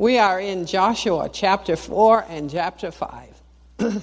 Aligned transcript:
We 0.00 0.16
are 0.16 0.40
in 0.40 0.64
Joshua 0.64 1.28
chapter 1.30 1.76
4 1.76 2.24
and 2.30 2.50
chapter 2.50 2.90
5. 2.90 3.42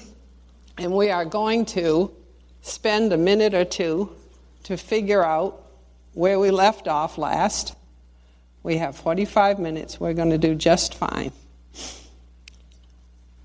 and 0.77 0.93
we 0.93 1.09
are 1.09 1.25
going 1.25 1.65
to 1.65 2.15
spend 2.61 3.11
a 3.13 3.17
minute 3.17 3.55
or 3.55 3.65
two 3.65 4.15
to 4.65 4.77
figure 4.77 5.25
out 5.25 5.59
where 6.13 6.39
we 6.39 6.51
left 6.51 6.87
off 6.87 7.17
last. 7.17 7.75
We 8.61 8.77
have 8.77 8.95
45 8.95 9.57
minutes. 9.57 9.99
We're 9.99 10.13
going 10.13 10.29
to 10.29 10.37
do 10.37 10.53
just 10.53 10.93
fine. 10.93 11.31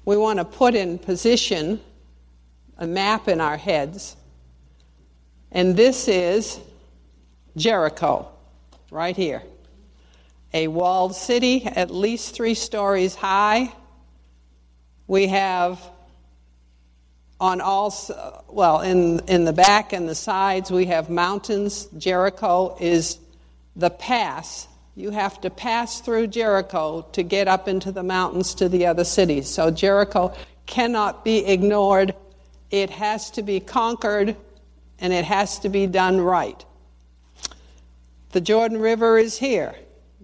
We 0.05 0.19
want 0.19 0.39
to 0.39 0.45
put 0.45 0.75
in 0.75 0.99
position 0.99 1.81
a 2.77 2.87
map 2.87 3.29
in 3.29 3.41
our 3.41 3.57
heads. 3.57 4.15
And 5.51 5.75
this 5.75 6.07
is 6.07 6.61
Jericho, 7.57 8.29
right 8.91 9.17
here 9.17 9.43
a 10.55 10.69
walled 10.69 11.15
city 11.15 11.65
at 11.65 11.91
least 11.91 12.35
three 12.35 12.55
stories 12.55 13.15
high. 13.15 13.73
We 15.07 15.29
have 15.29 15.81
on 17.41 17.61
all, 17.61 17.93
well, 18.49 18.83
in, 18.83 19.19
in 19.27 19.45
the 19.45 19.53
back 19.53 19.93
and 19.93 20.09
the 20.09 20.15
sides, 20.15 20.71
we 20.71 20.87
have 20.87 21.11
mountains. 21.11 21.87
Jericho 21.99 22.77
is 22.79 23.19
the 23.75 23.91
pass. 23.91 24.69
You 24.95 25.11
have 25.11 25.41
to 25.41 25.51
pass 25.51 26.01
through 26.01 26.29
Jericho 26.29 27.03
to 27.13 27.23
get 27.25 27.49
up 27.49 27.67
into 27.67 27.91
the 27.91 28.05
mountains 28.05 28.55
to 28.57 28.69
the 28.69 28.87
other 28.87 29.03
cities. 29.03 29.49
So 29.49 29.73
Jericho 29.73 30.33
cannot 30.67 31.25
be 31.25 31.45
ignored. 31.45 32.15
It 32.71 32.91
has 32.91 33.31
to 33.33 33.43
be 33.43 33.59
conquered 33.59 34.37
and 35.01 35.13
it 35.13 35.25
has 35.25 35.59
to 35.61 35.69
be 35.69 35.89
done 35.89 36.21
right. 36.21 36.65
The 38.31 38.41
Jordan 38.41 38.79
River 38.79 39.19
is 39.19 39.37
here. 39.37 39.75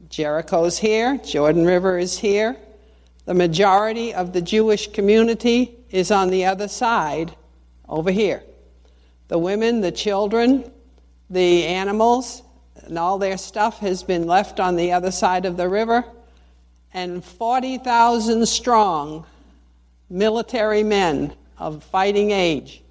Jericho's 0.09 0.79
here, 0.79 1.19
Jordan 1.19 1.65
River 1.65 1.99
is 1.99 2.19
here. 2.19 2.57
The 3.27 3.35
majority 3.35 4.15
of 4.15 4.33
the 4.33 4.41
Jewish 4.41 4.91
community 4.91 5.77
is 5.91 6.11
on 6.11 6.31
the 6.31 6.47
other 6.47 6.69
side, 6.69 7.37
over 7.89 8.11
here. 8.11 8.43
The 9.29 9.39
women, 9.39 9.83
the 9.83 9.93
children, 9.93 10.71
the 11.29 11.67
animals, 11.67 12.43
and 12.77 12.99
all 12.99 13.19
their 13.19 13.37
stuff 13.37 13.81
has 13.81 14.03
been 14.03 14.27
left 14.27 14.61
on 14.61 14.77
the 14.77 14.93
other 14.93 15.11
side 15.11 15.45
of 15.45 15.59
the 15.59 15.69
river. 15.69 16.05
And 16.95 17.23
40,000 17.23 18.47
strong 18.47 19.27
military 20.09 20.83
men 20.83 21.35
of 21.59 21.85
fighting 21.85 22.31
age 22.31 22.83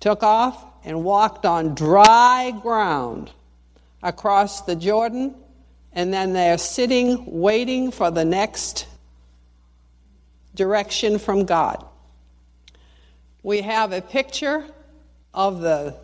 took 0.00 0.24
off 0.24 0.64
and 0.84 1.04
walked 1.04 1.46
on 1.46 1.76
dry 1.76 2.52
ground 2.62 3.30
across 4.02 4.62
the 4.62 4.74
Jordan 4.74 5.36
and 5.94 6.12
then 6.12 6.32
they're 6.32 6.58
sitting 6.58 7.24
waiting 7.26 7.90
for 7.90 8.10
the 8.10 8.24
next 8.24 8.86
direction 10.54 11.18
from 11.18 11.44
God. 11.44 11.84
We 13.42 13.62
have 13.62 13.92
a 13.92 14.00
picture 14.00 14.64
of 15.34 15.60
the 15.60 15.96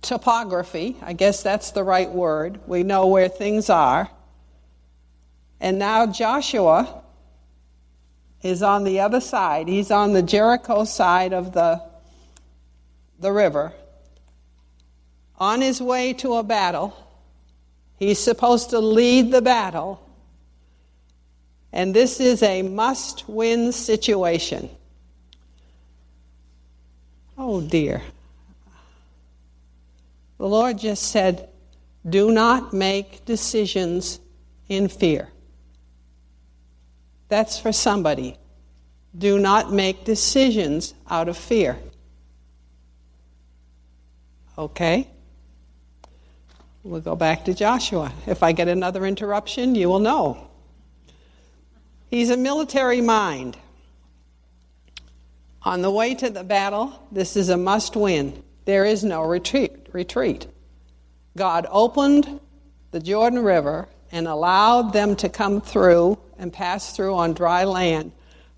topography, 0.00 0.96
I 1.02 1.12
guess 1.12 1.42
that's 1.42 1.70
the 1.70 1.84
right 1.84 2.10
word. 2.10 2.60
We 2.66 2.82
know 2.82 3.06
where 3.06 3.28
things 3.28 3.70
are. 3.70 4.10
And 5.60 5.78
now 5.78 6.06
Joshua 6.06 7.02
is 8.42 8.62
on 8.64 8.82
the 8.82 9.00
other 9.00 9.20
side. 9.20 9.68
He's 9.68 9.92
on 9.92 10.12
the 10.12 10.22
Jericho 10.22 10.82
side 10.82 11.32
of 11.32 11.52
the, 11.52 11.80
the 13.20 13.30
river 13.30 13.72
on 15.42 15.60
his 15.60 15.82
way 15.82 16.12
to 16.12 16.34
a 16.34 16.42
battle. 16.44 16.96
He's 17.98 18.20
supposed 18.20 18.70
to 18.70 18.78
lead 18.78 19.32
the 19.32 19.42
battle. 19.42 20.00
And 21.72 21.92
this 21.92 22.20
is 22.20 22.44
a 22.44 22.62
must 22.62 23.28
win 23.28 23.72
situation. 23.72 24.70
Oh 27.36 27.60
dear. 27.60 28.02
The 30.38 30.46
Lord 30.46 30.78
just 30.78 31.10
said, 31.10 31.48
Do 32.08 32.30
not 32.30 32.72
make 32.72 33.24
decisions 33.24 34.20
in 34.68 34.86
fear. 34.86 35.28
That's 37.28 37.58
for 37.58 37.72
somebody. 37.72 38.36
Do 39.18 39.40
not 39.40 39.72
make 39.72 40.04
decisions 40.04 40.94
out 41.10 41.28
of 41.28 41.36
fear. 41.36 41.80
Okay? 44.56 45.08
We'll 46.84 47.00
go 47.00 47.14
back 47.14 47.44
to 47.44 47.54
Joshua. 47.54 48.12
If 48.26 48.42
I 48.42 48.50
get 48.50 48.66
another 48.66 49.06
interruption, 49.06 49.76
you 49.76 49.88
will 49.88 50.00
know. 50.00 50.48
He's 52.10 52.28
a 52.28 52.36
military 52.36 53.00
mind. 53.00 53.56
On 55.62 55.80
the 55.80 55.92
way 55.92 56.16
to 56.16 56.28
the 56.28 56.42
battle, 56.42 56.92
this 57.12 57.36
is 57.36 57.50
a 57.50 57.56
must 57.56 57.94
win. 57.94 58.42
There 58.64 58.84
is 58.84 59.04
no 59.04 59.22
retreat. 59.22 59.88
retreat. 59.92 60.48
God 61.36 61.66
opened 61.70 62.40
the 62.90 62.98
Jordan 62.98 63.44
River 63.44 63.88
and 64.10 64.26
allowed 64.26 64.92
them 64.92 65.14
to 65.16 65.28
come 65.28 65.60
through 65.60 66.18
and 66.36 66.52
pass 66.52 66.96
through 66.96 67.14
on 67.14 67.32
dry 67.32 67.62
land. 67.62 68.10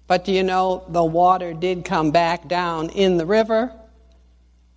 But 0.07 0.25
do 0.25 0.33
you 0.33 0.43
know 0.43 0.85
the 0.89 1.05
water 1.05 1.53
did 1.53 1.85
come 1.85 2.11
back 2.11 2.49
down 2.49 2.89
in 2.89 3.19
the 3.19 3.27
river 3.27 3.71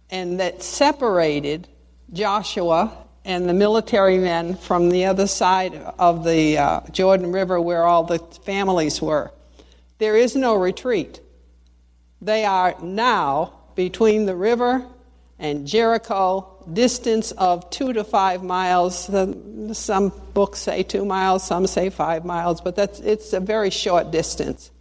and 0.10 0.42
that 0.42 0.62
separated 0.62 1.70
Joshua 2.12 3.07
and 3.28 3.48
the 3.48 3.54
military 3.54 4.18
men 4.18 4.56
from 4.56 4.90
the 4.90 5.04
other 5.04 5.28
side 5.28 5.76
of 6.00 6.24
the 6.24 6.58
uh, 6.58 6.80
Jordan 6.92 7.34
River 7.34 7.60
where 7.60 7.84
all 7.84 8.04
the 8.04 8.20
families 8.46 9.02
were. 9.02 9.32
There 9.98 10.16
is 10.16 10.34
no 10.34 10.56
retreat. 10.56 11.20
They 12.22 12.46
are 12.46 12.76
now 12.82 13.54
between 13.76 14.26
the 14.26 14.36
river 14.36 14.88
and 15.40 15.68
Jericho, 15.68 16.66
distance 16.72 17.34
of 17.34 17.70
two 17.70 17.92
to 17.92 18.06
five 18.06 18.44
miles. 18.44 19.12
Some 19.78 20.14
books 20.34 20.60
say 20.60 20.84
two 20.84 21.04
miles, 21.04 21.46
some 21.46 21.68
say 21.68 21.90
five 21.90 22.24
miles, 22.24 22.62
but 22.62 22.78
that's, 22.78 23.02
it's 23.02 23.34
a 23.34 23.42
very 23.42 23.72
short 23.72 24.10
distance. 24.10 24.72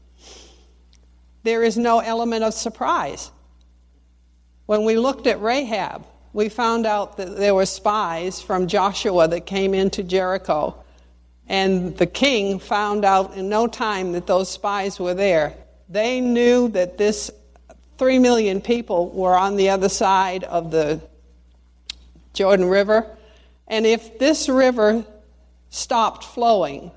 There 1.42 1.64
is 1.64 1.76
no 1.76 1.98
element 1.98 2.44
of 2.44 2.54
surprise. 2.54 3.32
When 4.66 4.84
we 4.84 4.96
looked 4.96 5.26
at 5.26 5.40
Rahab, 5.42 6.06
we 6.36 6.50
found 6.50 6.84
out 6.84 7.16
that 7.16 7.34
there 7.38 7.54
were 7.54 7.64
spies 7.64 8.42
from 8.42 8.66
Joshua 8.66 9.26
that 9.26 9.46
came 9.46 9.72
into 9.72 10.02
Jericho. 10.02 10.76
And 11.48 11.96
the 11.96 12.04
king 12.04 12.58
found 12.58 13.06
out 13.06 13.36
in 13.36 13.48
no 13.48 13.66
time 13.66 14.12
that 14.12 14.26
those 14.26 14.50
spies 14.50 15.00
were 15.00 15.14
there. 15.14 15.54
They 15.88 16.20
knew 16.20 16.68
that 16.68 16.98
this 16.98 17.30
three 17.96 18.18
million 18.18 18.60
people 18.60 19.08
were 19.08 19.34
on 19.34 19.56
the 19.56 19.70
other 19.70 19.88
side 19.88 20.44
of 20.44 20.70
the 20.70 21.00
Jordan 22.34 22.66
River. 22.66 23.06
And 23.66 23.86
if 23.86 24.18
this 24.18 24.50
river 24.50 25.06
stopped 25.70 26.22
flowing 26.22 26.90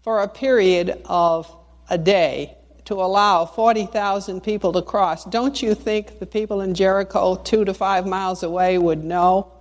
for 0.00 0.22
a 0.22 0.28
period 0.28 1.02
of 1.04 1.54
a 1.90 1.98
day, 1.98 2.56
to 2.84 2.94
allow 2.94 3.46
40,000 3.46 4.42
people 4.42 4.72
to 4.72 4.82
cross, 4.82 5.24
don't 5.24 5.62
you 5.62 5.74
think 5.74 6.18
the 6.18 6.26
people 6.26 6.60
in 6.60 6.74
Jericho, 6.74 7.36
two 7.36 7.64
to 7.64 7.74
five 7.74 8.06
miles 8.06 8.42
away, 8.42 8.78
would 8.78 9.02
know? 9.02 9.52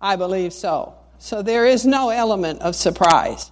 I 0.00 0.16
believe 0.16 0.52
so. 0.52 0.94
So 1.18 1.42
there 1.42 1.66
is 1.66 1.86
no 1.86 2.10
element 2.10 2.60
of 2.62 2.74
surprise. 2.74 3.50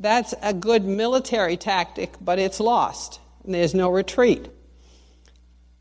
That's 0.00 0.34
a 0.42 0.54
good 0.54 0.84
military 0.84 1.56
tactic, 1.56 2.12
but 2.20 2.38
it's 2.38 2.60
lost. 2.60 3.20
There's 3.44 3.74
no 3.74 3.90
retreat. 3.90 4.48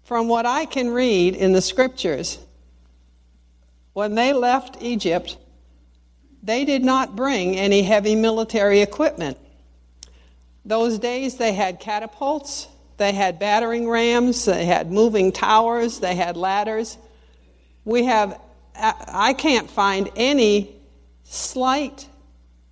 From 0.04 0.28
what 0.28 0.46
I 0.46 0.66
can 0.66 0.90
read 0.90 1.36
in 1.36 1.54
the 1.54 1.62
scriptures, 1.62 2.40
when 3.94 4.16
they 4.16 4.34
left 4.34 4.78
Egypt, 4.82 5.38
they 6.42 6.66
did 6.66 6.84
not 6.84 7.16
bring 7.16 7.58
any 7.58 7.82
heavy 7.82 8.16
military 8.16 8.82
equipment. 8.82 9.38
Those 10.68 11.00
days 11.00 11.38
they 11.38 11.54
had 11.54 11.80
catapults, 11.80 12.68
they 12.98 13.14
had 13.14 13.40
battering 13.40 13.88
rams, 13.88 14.44
they 14.44 14.66
had 14.66 14.92
moving 14.92 15.32
towers, 15.32 16.02
they 16.02 16.14
had 16.14 16.36
ladders. 16.36 16.98
We 17.86 18.04
have, 18.04 18.38
I 18.76 19.34
can't 19.34 19.70
find 19.70 20.10
any 20.18 20.76
slight 21.24 22.10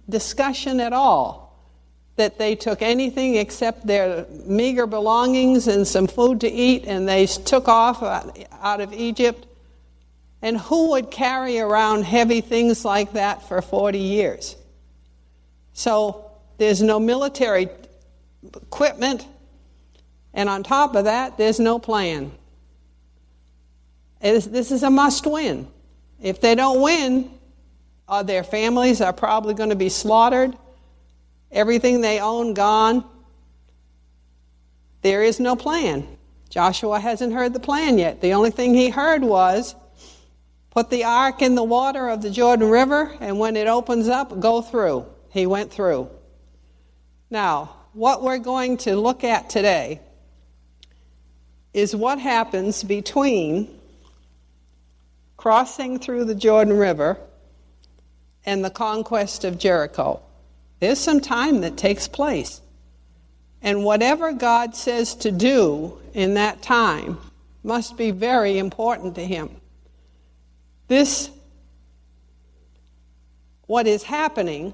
discussion 0.09 0.81
at 0.81 0.91
all 0.91 1.57
that 2.17 2.37
they 2.37 2.55
took 2.55 2.81
anything 2.81 3.35
except 3.35 3.87
their 3.87 4.25
meager 4.45 4.87
belongings 4.87 5.69
and 5.69 5.87
some 5.87 6.07
food 6.07 6.41
to 6.41 6.51
eat 6.51 6.83
and 6.85 7.07
they 7.07 7.27
took 7.27 7.69
off 7.69 8.03
out 8.03 8.81
of 8.81 8.91
Egypt. 8.91 9.47
And 10.41 10.57
who 10.57 10.89
would 10.91 11.11
carry 11.11 11.59
around 11.59 12.03
heavy 12.03 12.41
things 12.41 12.83
like 12.83 13.13
that 13.13 13.47
for 13.47 13.61
40 13.61 13.99
years? 13.99 14.57
So 15.71 16.29
there's 16.57 16.81
no 16.81 16.99
military 16.99 17.69
equipment, 18.55 19.25
and 20.33 20.49
on 20.49 20.63
top 20.63 20.95
of 20.95 21.05
that, 21.05 21.37
there's 21.37 21.59
no 21.59 21.79
plan. 21.79 22.31
this 24.21 24.71
is 24.71 24.83
a 24.83 24.89
must 24.89 25.25
win. 25.25 25.67
If 26.21 26.41
they 26.41 26.55
don't 26.55 26.81
win, 26.81 27.31
uh, 28.07 28.23
their 28.23 28.43
families 28.43 29.01
are 29.01 29.13
probably 29.13 29.53
going 29.53 29.69
to 29.69 29.75
be 29.75 29.89
slaughtered, 29.89 30.55
everything 31.51 32.01
they 32.01 32.19
own 32.19 32.53
gone. 32.53 33.03
There 35.01 35.23
is 35.23 35.39
no 35.39 35.55
plan. 35.55 36.07
Joshua 36.49 36.99
hasn't 36.99 37.33
heard 37.33 37.53
the 37.53 37.59
plan 37.59 37.97
yet. 37.97 38.21
The 38.21 38.33
only 38.33 38.51
thing 38.51 38.73
he 38.73 38.89
heard 38.89 39.23
was 39.23 39.75
put 40.71 40.89
the 40.89 41.03
ark 41.03 41.41
in 41.41 41.55
the 41.55 41.63
water 41.63 42.09
of 42.09 42.21
the 42.21 42.29
Jordan 42.29 42.69
River, 42.69 43.15
and 43.19 43.39
when 43.39 43.55
it 43.55 43.67
opens 43.67 44.07
up, 44.07 44.39
go 44.39 44.61
through. 44.61 45.05
He 45.29 45.45
went 45.45 45.71
through. 45.71 46.09
Now, 47.29 47.75
what 47.95 48.21
we're 48.21 48.37
going 48.37 48.75
to 48.75 48.93
look 48.97 49.23
at 49.23 49.49
today 49.49 50.01
is 51.73 51.95
what 51.95 52.19
happens 52.19 52.83
between 52.83 53.69
crossing 55.37 55.97
through 55.97 56.25
the 56.25 56.35
Jordan 56.35 56.73
River 56.73 57.17
and 58.45 58.65
the 58.65 58.69
conquest 58.69 59.45
of 59.45 59.57
Jericho. 59.57 60.21
There's 60.81 60.99
some 60.99 61.21
time 61.21 61.61
that 61.61 61.77
takes 61.77 62.09
place. 62.09 62.59
And 63.61 63.85
whatever 63.85 64.33
God 64.33 64.75
says 64.75 65.15
to 65.15 65.31
do 65.31 65.97
in 66.13 66.33
that 66.33 66.61
time 66.61 67.17
must 67.63 67.95
be 67.95 68.11
very 68.11 68.57
important 68.57 69.15
to 69.15 69.25
Him. 69.25 69.49
This, 70.89 71.29
what 73.67 73.87
is 73.87 74.03
happening, 74.03 74.73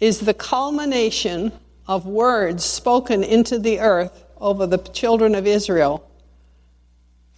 is 0.00 0.20
the 0.20 0.34
culmination 0.34 1.52
of 1.86 2.06
words 2.06 2.64
spoken 2.64 3.22
into 3.22 3.58
the 3.58 3.80
earth 3.80 4.24
over 4.38 4.66
the 4.66 4.78
children 4.78 5.34
of 5.34 5.46
Israel 5.46 6.08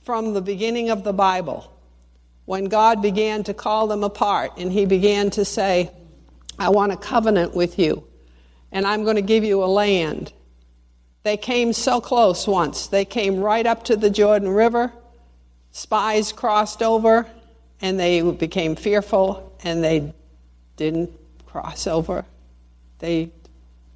from 0.04 0.34
the 0.34 0.42
beginning 0.42 0.90
of 0.90 1.04
the 1.04 1.12
Bible 1.12 1.72
when 2.44 2.64
God 2.66 3.02
began 3.02 3.44
to 3.44 3.54
call 3.54 3.86
them 3.86 4.04
apart 4.04 4.52
and 4.58 4.72
He 4.72 4.84
began 4.84 5.30
to 5.30 5.44
say, 5.44 5.90
I 6.58 6.68
want 6.70 6.92
a 6.92 6.96
covenant 6.96 7.54
with 7.54 7.78
you, 7.78 8.04
and 8.70 8.86
I'm 8.86 9.04
going 9.04 9.16
to 9.16 9.22
give 9.22 9.44
you 9.44 9.64
a 9.64 9.66
land. 9.66 10.32
They 11.22 11.36
came 11.36 11.72
so 11.72 12.00
close 12.00 12.46
once. 12.46 12.88
They 12.88 13.04
came 13.04 13.40
right 13.40 13.64
up 13.64 13.84
to 13.84 13.96
the 13.96 14.10
Jordan 14.10 14.48
River. 14.48 14.92
Spies 15.70 16.32
crossed 16.32 16.82
over, 16.82 17.26
and 17.80 17.98
they 17.98 18.20
became 18.32 18.76
fearful, 18.76 19.56
and 19.62 19.82
they 19.82 20.12
didn't 20.76 21.10
cross 21.46 21.86
over. 21.86 22.24
They 22.98 23.30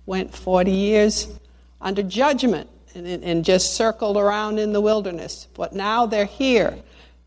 went 0.06 0.34
40 0.34 0.70
years 0.70 1.28
under 1.80 2.02
judgment 2.02 2.70
and, 2.94 3.06
and 3.06 3.44
just 3.44 3.74
circled 3.74 4.16
around 4.16 4.58
in 4.58 4.72
the 4.72 4.80
wilderness. 4.80 5.48
But 5.54 5.74
now 5.74 6.06
they're 6.06 6.24
here. 6.24 6.78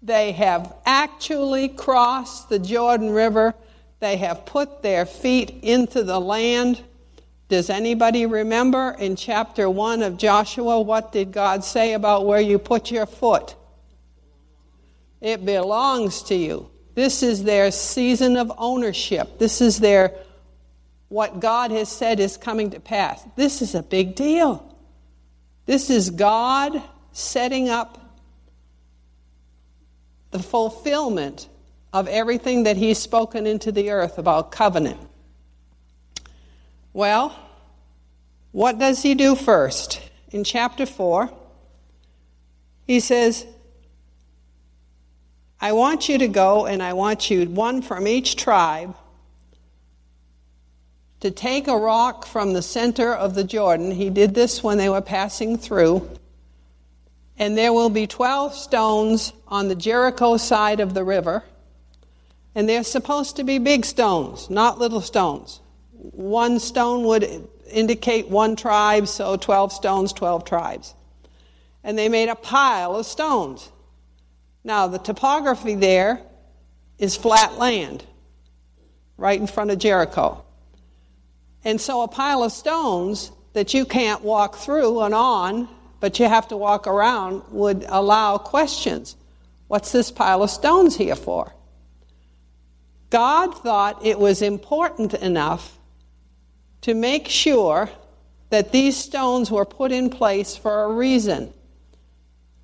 They 0.01 0.31
have 0.31 0.73
actually 0.85 1.67
crossed 1.69 2.49
the 2.49 2.59
Jordan 2.59 3.11
River. 3.11 3.53
They 3.99 4.17
have 4.17 4.45
put 4.45 4.81
their 4.81 5.05
feet 5.05 5.59
into 5.61 6.03
the 6.03 6.19
land. 6.19 6.81
Does 7.49 7.69
anybody 7.69 8.25
remember 8.25 8.95
in 8.97 9.15
chapter 9.15 9.69
1 9.69 10.01
of 10.03 10.17
Joshua 10.17 10.79
what 10.79 11.11
did 11.11 11.31
God 11.31 11.63
say 11.63 11.93
about 11.93 12.25
where 12.25 12.39
you 12.39 12.59
put 12.59 12.91
your 12.91 13.05
foot? 13.05 13.55
It 15.19 15.45
belongs 15.45 16.23
to 16.23 16.35
you. 16.35 16.69
This 16.95 17.23
is 17.23 17.43
their 17.43 17.71
season 17.71 18.37
of 18.37 18.51
ownership. 18.57 19.37
This 19.37 19.61
is 19.61 19.79
their 19.79 20.13
what 21.09 21.39
God 21.39 21.71
has 21.71 21.89
said 21.89 22.19
is 22.19 22.37
coming 22.37 22.69
to 22.71 22.79
pass. 22.79 23.23
This 23.35 23.61
is 23.61 23.75
a 23.75 23.83
big 23.83 24.15
deal. 24.15 24.65
This 25.65 25.89
is 25.89 26.11
God 26.11 26.81
setting 27.11 27.69
up 27.69 28.19
the 30.31 30.39
fulfillment 30.39 31.49
of 31.91 32.07
everything 32.07 32.63
that 32.63 32.77
He's 32.77 32.99
spoken 32.99 33.47
into 33.47 33.71
the 33.71 33.89
earth 33.89 34.19
about 34.19 34.51
covenant. 34.51 34.99
Well, 36.93 37.37
what 38.51 38.77
does 38.77 39.01
He 39.01 39.15
do 39.15 39.35
first? 39.35 40.01
In 40.31 40.43
chapter 40.43 40.85
4, 40.85 41.31
He 42.85 42.99
says, 42.99 43.47
I 45.59 45.71
want 45.73 46.07
you 46.07 46.19
to 46.19 46.27
go 46.27 46.67
and 46.67 46.81
I 46.81 46.93
want 46.93 47.29
you, 47.29 47.45
one 47.49 47.81
from 47.81 48.07
each 48.07 48.35
tribe, 48.35 48.95
to 51.19 51.31
take 51.31 51.67
a 51.67 51.77
rock 51.77 52.25
from 52.25 52.53
the 52.53 52.61
center 52.61 53.13
of 53.13 53.35
the 53.35 53.43
Jordan. 53.43 53.91
He 53.91 54.09
did 54.09 54.33
this 54.33 54.63
when 54.63 54.77
they 54.77 54.89
were 54.89 55.01
passing 55.01 55.57
through 55.57 56.09
and 57.39 57.57
there 57.57 57.71
will 57.71 57.89
be 57.89 58.05
12 58.05 58.53
stones 58.53 59.31
on 59.47 59.69
the 59.69 59.75
Jericho 59.75 60.35
side 60.35 60.81
of 60.81 60.93
the 60.93 61.05
river. 61.05 61.43
And 62.53 62.67
they're 62.67 62.83
supposed 62.83 63.37
to 63.37 63.45
be 63.45 63.57
big 63.57 63.85
stones, 63.85 64.49
not 64.49 64.77
little 64.77 64.99
stones. 64.99 65.61
One 65.93 66.59
stone 66.59 67.05
would 67.05 67.47
indicate 67.71 68.27
one 68.27 68.57
tribe, 68.57 69.07
so 69.07 69.37
12 69.37 69.71
stones, 69.71 70.11
12 70.11 70.43
tribes. 70.43 70.93
And 71.81 71.97
they 71.97 72.09
made 72.09 72.27
a 72.27 72.35
pile 72.35 72.97
of 72.97 73.05
stones. 73.05 73.71
Now, 74.65 74.87
the 74.87 74.99
topography 74.99 75.75
there 75.75 76.21
is 76.97 77.15
flat 77.15 77.57
land 77.57 78.03
right 79.15 79.39
in 79.39 79.47
front 79.47 79.71
of 79.71 79.79
Jericho. 79.79 80.43
And 81.69 81.79
so 81.79 82.01
a 82.01 82.07
pile 82.07 82.43
of 82.43 82.51
stones 82.51 83.31
that 83.53 83.75
you 83.75 83.85
can't 83.85 84.23
walk 84.23 84.55
through 84.55 85.01
and 85.01 85.13
on 85.13 85.69
but 85.99 86.19
you 86.19 86.25
have 86.25 86.47
to 86.47 86.57
walk 86.57 86.87
around 86.87 87.43
would 87.51 87.85
allow 87.87 88.39
questions. 88.39 89.15
What's 89.67 89.91
this 89.91 90.09
pile 90.09 90.41
of 90.41 90.49
stones 90.49 90.95
here 90.95 91.15
for? 91.15 91.53
God 93.11 93.55
thought 93.55 94.03
it 94.03 94.17
was 94.17 94.41
important 94.41 95.13
enough 95.13 95.77
to 96.81 96.95
make 96.95 97.27
sure 97.27 97.91
that 98.49 98.71
these 98.71 98.97
stones 98.97 99.51
were 99.51 99.65
put 99.65 99.91
in 99.91 100.09
place 100.09 100.55
for 100.55 100.85
a 100.85 100.91
reason. 100.91 101.53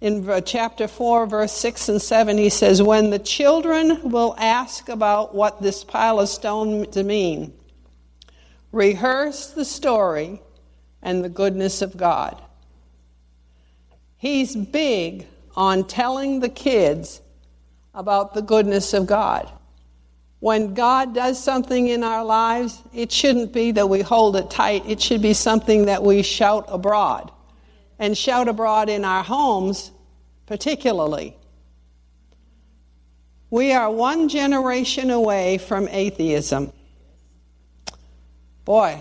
In 0.02 0.42
chapter 0.46 0.88
4, 0.88 1.28
verse 1.28 1.52
6 1.52 1.90
and 1.90 2.02
7, 2.02 2.40
he 2.40 2.50
says, 2.50 2.82
When 2.82 3.12
the 3.12 3.20
children 3.20 4.10
will 4.10 4.36
ask 4.40 4.90
about 4.90 5.36
what 5.36 5.62
this 5.62 5.84
pile 5.84 6.20
of 6.20 6.30
stones 6.30 6.96
mean, 6.98 7.54
rehearse 8.76 9.48
the 9.48 9.64
story 9.64 10.42
and 11.02 11.24
the 11.24 11.30
goodness 11.30 11.82
of 11.82 11.96
God. 11.96 12.42
He's 14.18 14.54
big 14.54 15.28
on 15.56 15.88
telling 15.88 16.42
the 16.42 16.50
kids 16.50 17.22
about 17.94 18.34
the 18.34 18.42
goodness 18.42 18.94
of 18.94 19.08
God. 19.08 19.50
When 20.42 20.74
God 20.74 21.16
does 21.16 21.42
something 21.42 21.88
in 21.88 22.04
our 22.04 22.26
lives, 22.26 22.82
it 22.94 23.14
shouldn't 23.14 23.54
be 23.54 23.72
that 23.72 23.88
we 23.88 24.02
hold 24.02 24.36
it 24.36 24.50
tight. 24.50 24.84
It 24.86 25.02
should 25.02 25.22
be 25.22 25.34
something 25.34 25.86
that 25.86 26.04
we 26.04 26.22
shout 26.22 26.66
abroad. 26.68 27.32
And 27.98 28.18
shout 28.18 28.50
abroad 28.50 28.90
in 28.90 29.06
our 29.06 29.24
homes, 29.24 29.92
particularly. 30.48 31.38
We 33.50 33.72
are 33.72 33.90
one 33.90 34.28
generation 34.28 35.12
away 35.12 35.60
from 35.60 35.88
atheism. 35.88 36.74
Boy, 38.66 39.00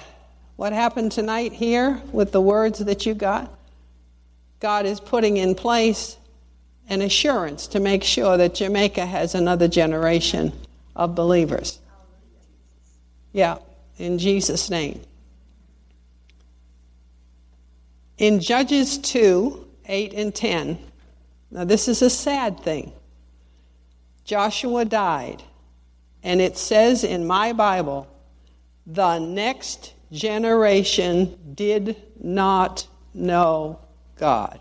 what 0.56 0.75
happened 0.75 1.11
tonight 1.11 1.54
here 1.54 2.00
with 2.12 2.33
the 2.33 2.40
words 2.40 2.80
that 2.80 3.06
you 3.06 3.14
got? 3.14 3.50
God 4.61 4.85
is 4.85 5.00
putting 5.00 5.38
in 5.38 5.54
place 5.54 6.18
an 6.88 7.00
assurance 7.00 7.66
to 7.68 7.80
make 7.80 8.04
sure 8.04 8.37
that 8.37 8.54
Jamaica 8.54 9.06
has 9.06 9.35
another 9.35 9.66
generation 9.66 10.52
of 10.94 11.14
believers. 11.14 11.80
Yeah, 13.33 13.56
in 13.97 14.18
Jesus' 14.18 14.68
name. 14.68 15.00
In 18.18 18.40
Judges 18.40 18.99
2 18.99 19.62
8 19.87 20.14
and 20.14 20.35
10, 20.35 20.78
now 21.50 21.64
this 21.64 21.88
is 21.88 22.00
a 22.00 22.09
sad 22.09 22.61
thing. 22.61 22.92
Joshua 24.25 24.85
died, 24.85 25.42
and 26.23 26.40
it 26.40 26.56
says 26.56 27.04
in 27.04 27.26
my 27.26 27.52
Bible, 27.52 28.09
the 28.87 29.19
next 29.19 29.95
generation 30.12 31.55
did 31.55 31.97
not 32.21 32.87
know 33.12 33.81
God. 34.17 34.61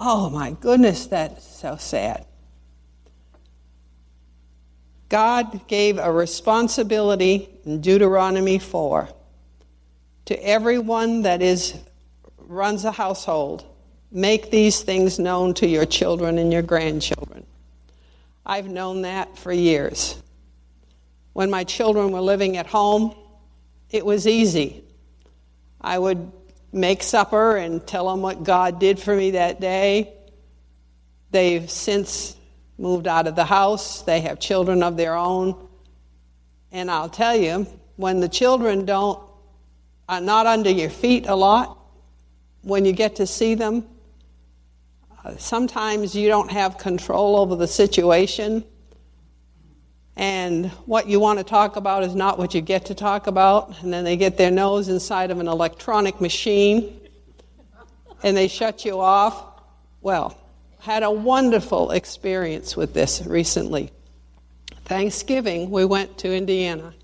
Oh 0.00 0.30
my 0.30 0.52
goodness, 0.52 1.06
that's 1.06 1.44
so 1.44 1.76
sad. 1.76 2.24
God 5.08 5.66
gave 5.66 5.98
a 5.98 6.12
responsibility 6.12 7.48
in 7.64 7.80
Deuteronomy 7.80 8.58
4 8.58 9.08
to 10.26 10.46
everyone 10.46 11.22
that 11.22 11.40
is 11.42 11.74
runs 12.36 12.84
a 12.84 12.92
household. 12.92 13.64
Make 14.10 14.50
these 14.50 14.80
things 14.82 15.18
known 15.18 15.54
to 15.54 15.66
your 15.66 15.86
children 15.86 16.38
and 16.38 16.52
your 16.52 16.62
grandchildren. 16.62 17.46
I've 18.44 18.68
known 18.68 19.02
that 19.02 19.36
for 19.36 19.52
years. 19.52 20.22
When 21.38 21.50
my 21.50 21.62
children 21.62 22.10
were 22.10 22.20
living 22.20 22.56
at 22.56 22.66
home, 22.66 23.14
it 23.90 24.04
was 24.04 24.26
easy. 24.26 24.82
I 25.80 25.96
would 25.96 26.32
make 26.72 27.00
supper 27.00 27.56
and 27.56 27.86
tell 27.86 28.10
them 28.10 28.22
what 28.22 28.42
God 28.42 28.80
did 28.80 28.98
for 28.98 29.14
me 29.14 29.30
that 29.30 29.60
day. 29.60 30.14
They've 31.30 31.70
since 31.70 32.36
moved 32.76 33.06
out 33.06 33.28
of 33.28 33.36
the 33.36 33.44
house, 33.44 34.02
they 34.02 34.22
have 34.22 34.40
children 34.40 34.82
of 34.82 34.96
their 34.96 35.14
own. 35.14 35.68
And 36.72 36.90
I'll 36.90 37.08
tell 37.08 37.36
you, 37.36 37.68
when 37.94 38.18
the 38.18 38.28
children 38.28 38.84
don't 38.84 39.22
are 40.08 40.20
not 40.20 40.46
under 40.46 40.70
your 40.70 40.90
feet 40.90 41.28
a 41.28 41.36
lot, 41.36 41.78
when 42.62 42.84
you 42.84 42.90
get 42.90 43.14
to 43.14 43.28
see 43.28 43.54
them, 43.54 43.86
uh, 45.24 45.36
sometimes 45.36 46.16
you 46.16 46.26
don't 46.26 46.50
have 46.50 46.78
control 46.78 47.36
over 47.36 47.54
the 47.54 47.68
situation. 47.68 48.64
And 50.18 50.66
what 50.84 51.06
you 51.06 51.20
want 51.20 51.38
to 51.38 51.44
talk 51.44 51.76
about 51.76 52.02
is 52.02 52.14
not 52.14 52.38
what 52.38 52.52
you 52.52 52.60
get 52.60 52.86
to 52.86 52.94
talk 52.94 53.28
about. 53.28 53.80
And 53.82 53.92
then 53.92 54.04
they 54.04 54.16
get 54.16 54.36
their 54.36 54.50
nose 54.50 54.88
inside 54.88 55.30
of 55.30 55.38
an 55.38 55.46
electronic 55.48 56.20
machine 56.20 57.00
and 58.22 58.36
they 58.36 58.48
shut 58.48 58.84
you 58.84 59.00
off. 59.00 59.44
Well, 60.00 60.36
had 60.80 61.02
a 61.02 61.10
wonderful 61.10 61.92
experience 61.92 62.76
with 62.76 62.94
this 62.94 63.22
recently. 63.24 63.92
Thanksgiving, 64.84 65.70
we 65.70 65.84
went 65.84 66.18
to 66.18 66.34
Indiana, 66.34 66.94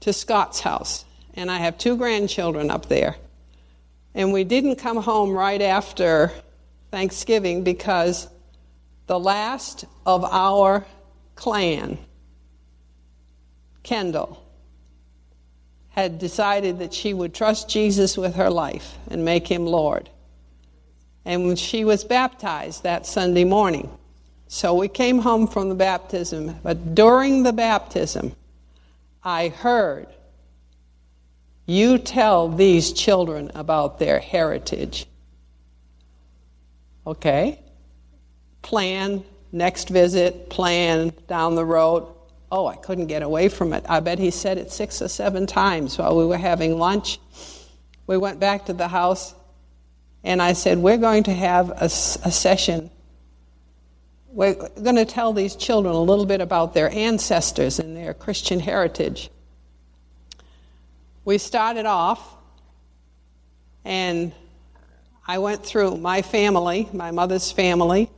to 0.00 0.12
Scott's 0.12 0.60
house, 0.60 1.04
and 1.34 1.50
I 1.50 1.58
have 1.58 1.78
two 1.78 1.96
grandchildren 1.96 2.70
up 2.70 2.86
there. 2.86 3.16
And 4.14 4.32
we 4.32 4.44
didn't 4.44 4.76
come 4.76 4.98
home 4.98 5.30
right 5.30 5.60
after 5.60 6.32
Thanksgiving 6.90 7.64
because 7.64 8.28
the 9.06 9.18
last 9.18 9.84
of 10.04 10.24
our 10.24 10.86
clan, 11.34 11.98
Kendall, 13.86 14.44
had 15.88 16.18
decided 16.18 16.80
that 16.80 16.92
she 16.92 17.14
would 17.14 17.32
trust 17.32 17.70
Jesus 17.70 18.18
with 18.18 18.34
her 18.34 18.50
life 18.50 18.98
and 19.08 19.24
make 19.24 19.48
him 19.48 19.64
Lord 19.64 20.10
and 21.26 21.58
she 21.58 21.84
was 21.84 22.04
baptized 22.04 22.84
that 22.84 23.04
Sunday 23.04 23.44
morning. 23.44 23.90
So 24.46 24.74
we 24.74 24.86
came 24.86 25.18
home 25.18 25.48
from 25.48 25.68
the 25.68 25.74
baptism, 25.74 26.60
but 26.62 26.94
during 26.94 27.42
the 27.42 27.52
baptism, 27.52 28.34
I 29.24 29.48
heard, 29.48 30.06
You 31.66 31.98
tell 31.98 32.48
these 32.48 32.92
children 32.92 33.50
about 33.56 33.98
their 33.98 34.20
heritage. 34.20 35.06
Okay? 37.04 37.58
Plan, 38.62 39.24
next 39.50 39.88
visit, 39.88 40.48
plan 40.48 41.12
down 41.26 41.56
the 41.56 41.64
road. 41.64 42.06
Oh, 42.50 42.66
I 42.66 42.76
couldn't 42.76 43.06
get 43.06 43.22
away 43.22 43.48
from 43.48 43.72
it. 43.72 43.84
I 43.88 44.00
bet 44.00 44.18
he 44.18 44.30
said 44.30 44.58
it 44.58 44.70
six 44.70 45.02
or 45.02 45.08
seven 45.08 45.46
times 45.46 45.98
while 45.98 46.16
we 46.16 46.24
were 46.24 46.36
having 46.36 46.78
lunch. 46.78 47.18
We 48.06 48.16
went 48.16 48.38
back 48.38 48.66
to 48.66 48.72
the 48.72 48.88
house 48.88 49.34
and 50.22 50.42
I 50.42 50.52
said, 50.52 50.78
We're 50.78 50.96
going 50.96 51.24
to 51.24 51.32
have 51.32 51.70
a, 51.70 51.84
a 51.84 51.88
session. 51.88 52.90
We're 54.28 54.54
going 54.54 54.96
to 54.96 55.04
tell 55.04 55.32
these 55.32 55.56
children 55.56 55.94
a 55.94 56.00
little 56.00 56.26
bit 56.26 56.40
about 56.40 56.74
their 56.74 56.90
ancestors 56.90 57.78
and 57.78 57.96
their 57.96 58.12
Christian 58.12 58.60
heritage. 58.60 59.30
We 61.24 61.38
started 61.38 61.86
off, 61.86 62.36
and 63.84 64.32
I 65.26 65.38
went 65.38 65.64
through 65.64 65.96
my 65.96 66.22
family, 66.22 66.88
my 66.92 67.12
mother's 67.12 67.50
family, 67.50 68.10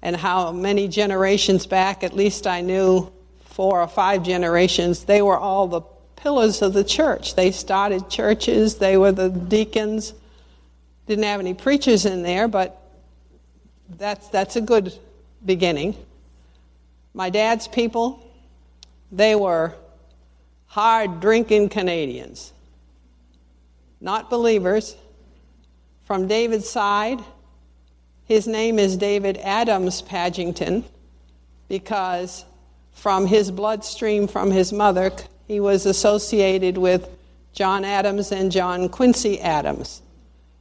and 0.00 0.16
how 0.16 0.52
many 0.52 0.86
generations 0.86 1.66
back, 1.66 2.04
at 2.04 2.14
least 2.14 2.46
I 2.46 2.60
knew 2.60 3.12
four 3.52 3.80
or 3.80 3.88
five 3.88 4.22
generations, 4.22 5.04
they 5.04 5.22
were 5.22 5.36
all 5.36 5.68
the 5.68 5.82
pillars 6.16 6.62
of 6.62 6.72
the 6.72 6.84
church. 6.84 7.34
They 7.34 7.50
started 7.50 8.08
churches, 8.08 8.76
they 8.76 8.96
were 8.96 9.12
the 9.12 9.28
deacons, 9.28 10.14
didn't 11.06 11.24
have 11.24 11.40
any 11.40 11.54
preachers 11.54 12.06
in 12.06 12.22
there, 12.22 12.48
but 12.48 12.80
that's, 13.98 14.28
that's 14.28 14.56
a 14.56 14.60
good 14.60 14.92
beginning. 15.44 15.96
My 17.12 17.28
dad's 17.28 17.68
people, 17.68 18.22
they 19.10 19.34
were 19.34 19.74
hard 20.66 21.20
drinking 21.20 21.68
Canadians, 21.68 22.52
not 24.00 24.30
believers. 24.30 24.96
From 26.04 26.26
David's 26.26 26.68
side, 26.68 27.20
his 28.24 28.46
name 28.46 28.78
is 28.78 28.96
David 28.96 29.36
Adams 29.38 30.02
Pagington 30.02 30.84
because 31.68 32.44
from 32.92 33.26
his 33.26 33.50
bloodstream 33.50 34.28
from 34.28 34.50
his 34.50 34.72
mother, 34.72 35.10
he 35.48 35.60
was 35.60 35.86
associated 35.86 36.78
with 36.78 37.08
John 37.52 37.84
Adams 37.84 38.32
and 38.32 38.50
John 38.50 38.88
Quincy 38.88 39.40
Adams. 39.40 40.02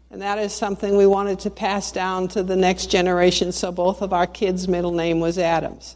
And 0.09 0.21
that 0.21 0.39
is 0.39 0.53
something 0.53 0.97
we 0.97 1.07
wanted 1.07 1.39
to 1.41 1.49
pass 1.49 1.91
down 1.91 2.27
to 2.29 2.43
the 2.43 2.55
next 2.55 2.87
generation, 2.87 3.51
so 3.51 3.71
both 3.71 4.01
of 4.01 4.11
our 4.11 4.27
kids' 4.27 4.67
middle 4.67 4.91
name 4.91 5.19
was 5.21 5.37
Adams. 5.37 5.95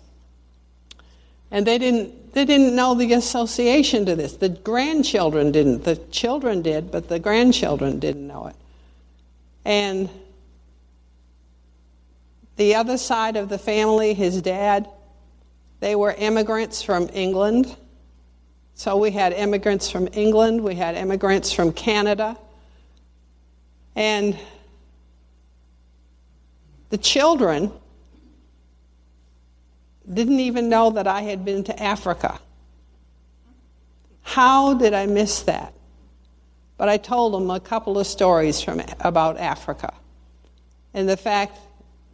And 1.51 1.68
they 1.68 1.77
didn't, 1.77 2.34
they 2.34 2.46
didn't 2.46 2.75
know 2.75 2.96
the 2.96 3.13
association 3.13 4.06
to 4.06 4.15
this. 4.15 4.38
The 4.38 4.50
grandchildren 4.50 5.51
didn't. 5.51 5.84
The 5.84 5.98
children 5.98 6.62
did, 6.62 6.92
but 6.92 7.10
the 7.10 7.20
grandchildren 7.20 8.00
didn't 8.00 8.25
know 8.25 8.48
it. 8.48 8.56
And 9.65 10.10
the 12.56 12.75
other 12.75 12.98
side 12.98 13.36
of 13.36 13.50
the 13.50 13.58
family, 13.58 14.13
his 14.13 14.42
dad, 14.42 14.88
they 15.79 15.96
were 15.96 16.12
immigrants 16.12 16.82
from 16.82 17.10
England. 17.13 17.75
So 18.74 18.98
we 18.98 19.12
had 19.12 19.34
immigrants 19.34 19.89
from 19.89 20.10
England, 20.13 20.62
we 20.62 20.75
had 20.75 20.96
immigrants 20.96 21.51
from 21.51 21.72
Canada. 21.72 22.38
And 23.96 24.38
the 26.89 26.98
children 26.98 27.72
didn't 30.12 30.39
even 30.39 30.70
know 30.70 30.91
that 30.91 31.08
I 31.08 31.22
had 31.22 31.46
been 31.46 31.63
to 31.63 31.82
Africa. 31.82 32.39
How 34.22 34.74
did 34.74 34.94
I 34.94 35.05
miss 35.05 35.44
that? 35.44 35.74
But 36.77 36.89
I 36.89 36.98
told 36.98 37.34
them 37.34 37.50
a 37.50 37.60
couple 37.60 37.98
of 37.98 38.05
stories 38.05 38.62
from, 38.62 38.82
about 39.00 39.38
Africa 39.38 39.94
and 40.94 41.08
the 41.08 41.17
fact 41.17 41.58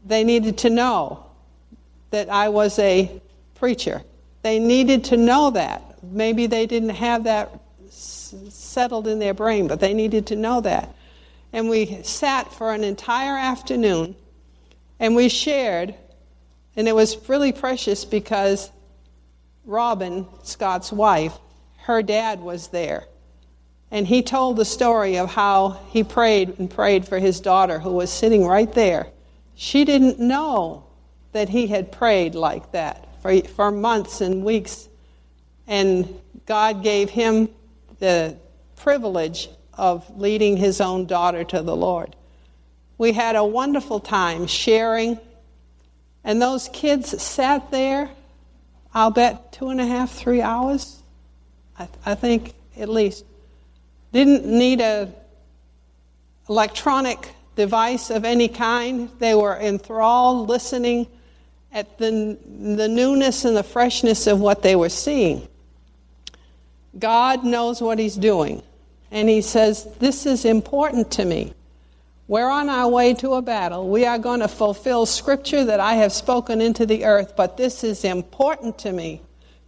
they 0.06 0.24
needed 0.24 0.60
to 0.60 0.70
know 0.70 1.26
that 2.10 2.30
I 2.30 2.50
was 2.50 2.78
a 2.80 3.22
preacher. 3.62 4.02
They 4.42 4.58
needed 4.58 5.04
to 5.06 5.18
know 5.18 5.52
that. 5.52 6.02
Maybe 6.02 6.48
they 6.48 6.66
didn't 6.66 6.90
have 6.90 7.26
that 7.26 7.62
settled 7.92 9.08
in 9.08 9.20
their 9.20 9.36
brain, 9.36 9.68
but 9.68 9.80
they 9.80 9.94
needed 9.94 10.26
to 10.28 10.36
know 10.36 10.62
that. 10.62 10.96
And 11.54 11.70
we 11.70 12.02
sat 12.02 12.52
for 12.52 12.74
an 12.74 12.84
entire 12.84 13.38
afternoon 13.38 14.16
and 15.00 15.16
we 15.16 15.30
shared. 15.30 15.94
And 16.76 16.88
it 16.88 16.96
was 16.96 17.30
really 17.30 17.52
precious 17.52 18.04
because 18.04 18.72
Robin, 19.64 20.26
Scott's 20.42 20.92
wife, 20.92 21.38
her 21.84 22.02
dad 22.02 22.40
was 22.40 22.70
there. 22.70 23.06
And 23.92 24.08
he 24.08 24.24
told 24.24 24.58
the 24.58 24.66
story 24.66 25.20
of 25.20 25.30
how 25.30 25.78
he 25.90 26.04
prayed 26.04 26.58
and 26.58 26.68
prayed 26.68 27.08
for 27.08 27.20
his 27.20 27.40
daughter 27.40 27.78
who 27.78 27.92
was 27.92 28.10
sitting 28.10 28.44
right 28.44 28.74
there. 28.74 29.06
She 29.54 29.86
didn't 29.86 30.20
know 30.20 30.86
that 31.34 31.50
he 31.50 31.68
had 31.68 31.92
prayed 31.92 32.34
like 32.34 32.72
that 32.72 33.08
for, 33.22 33.40
for 33.42 33.72
months 33.72 34.22
and 34.22 34.44
weeks. 34.44 34.90
And 35.68 36.20
God 36.46 36.84
gave 36.84 37.10
him 37.10 37.50
the 38.00 38.38
privilege 38.76 39.50
of 39.74 40.20
leading 40.20 40.58
his 40.58 40.82
own 40.82 41.06
daughter 41.06 41.44
to 41.44 41.62
the 41.62 41.76
Lord. 41.76 42.16
We 42.98 43.14
had 43.14 43.36
a 43.36 43.46
wonderful 43.46 44.00
time 44.00 44.48
sharing, 44.48 45.20
and 46.24 46.42
those 46.42 46.70
kids 46.70 47.22
sat 47.22 47.72
there, 47.72 48.10
I'll 48.94 49.12
bet 49.12 49.54
two 49.54 49.70
and 49.70 49.80
a 49.80 49.86
half, 49.86 50.12
three 50.12 50.42
hours, 50.42 51.02
I, 51.80 51.88
I 52.06 52.16
think 52.16 52.54
at 52.78 52.90
least. 52.90 53.26
Didn't 54.12 54.46
need 54.46 54.82
a 54.82 55.12
electronic 56.50 57.34
device 57.56 58.10
of 58.10 58.26
any 58.26 58.50
kind. 58.50 59.10
They 59.20 59.34
were 59.34 59.56
enthralled, 59.56 60.50
listening 60.50 61.08
at 61.74 61.98
the, 61.98 62.38
the 62.46 62.88
newness 62.88 63.46
and 63.46 63.56
the 63.56 63.64
freshness 63.64 64.28
of 64.28 64.40
what 64.40 64.62
they 64.62 64.76
were 64.76 64.90
seeing. 64.90 65.48
God 66.98 67.44
knows 67.44 67.82
what 67.82 68.00
He's 68.00 68.16
doing 68.16 68.62
and 69.12 69.28
he 69.28 69.42
says, 69.42 69.88
This 70.00 70.26
is 70.26 70.46
important 70.46 71.12
to 71.12 71.26
me. 71.26 71.54
We're 72.28 72.50
on 72.50 72.70
our 72.70 72.88
way 72.88 73.14
to 73.16 73.34
a 73.34 73.42
battle. 73.42 73.90
We 73.90 74.06
are 74.06 74.18
going 74.18 74.40
to 74.40 74.48
fulfill 74.48 75.06
scripture 75.06 75.66
that 75.66 75.82
I 75.82 75.96
have 75.96 76.14
spoken 76.14 76.62
into 76.62 76.86
the 76.86 77.04
earth, 77.04 77.36
but 77.36 77.58
this 77.58 77.84
is 77.84 78.06
important 78.06 78.80
to 78.80 78.94
me. 78.94 79.22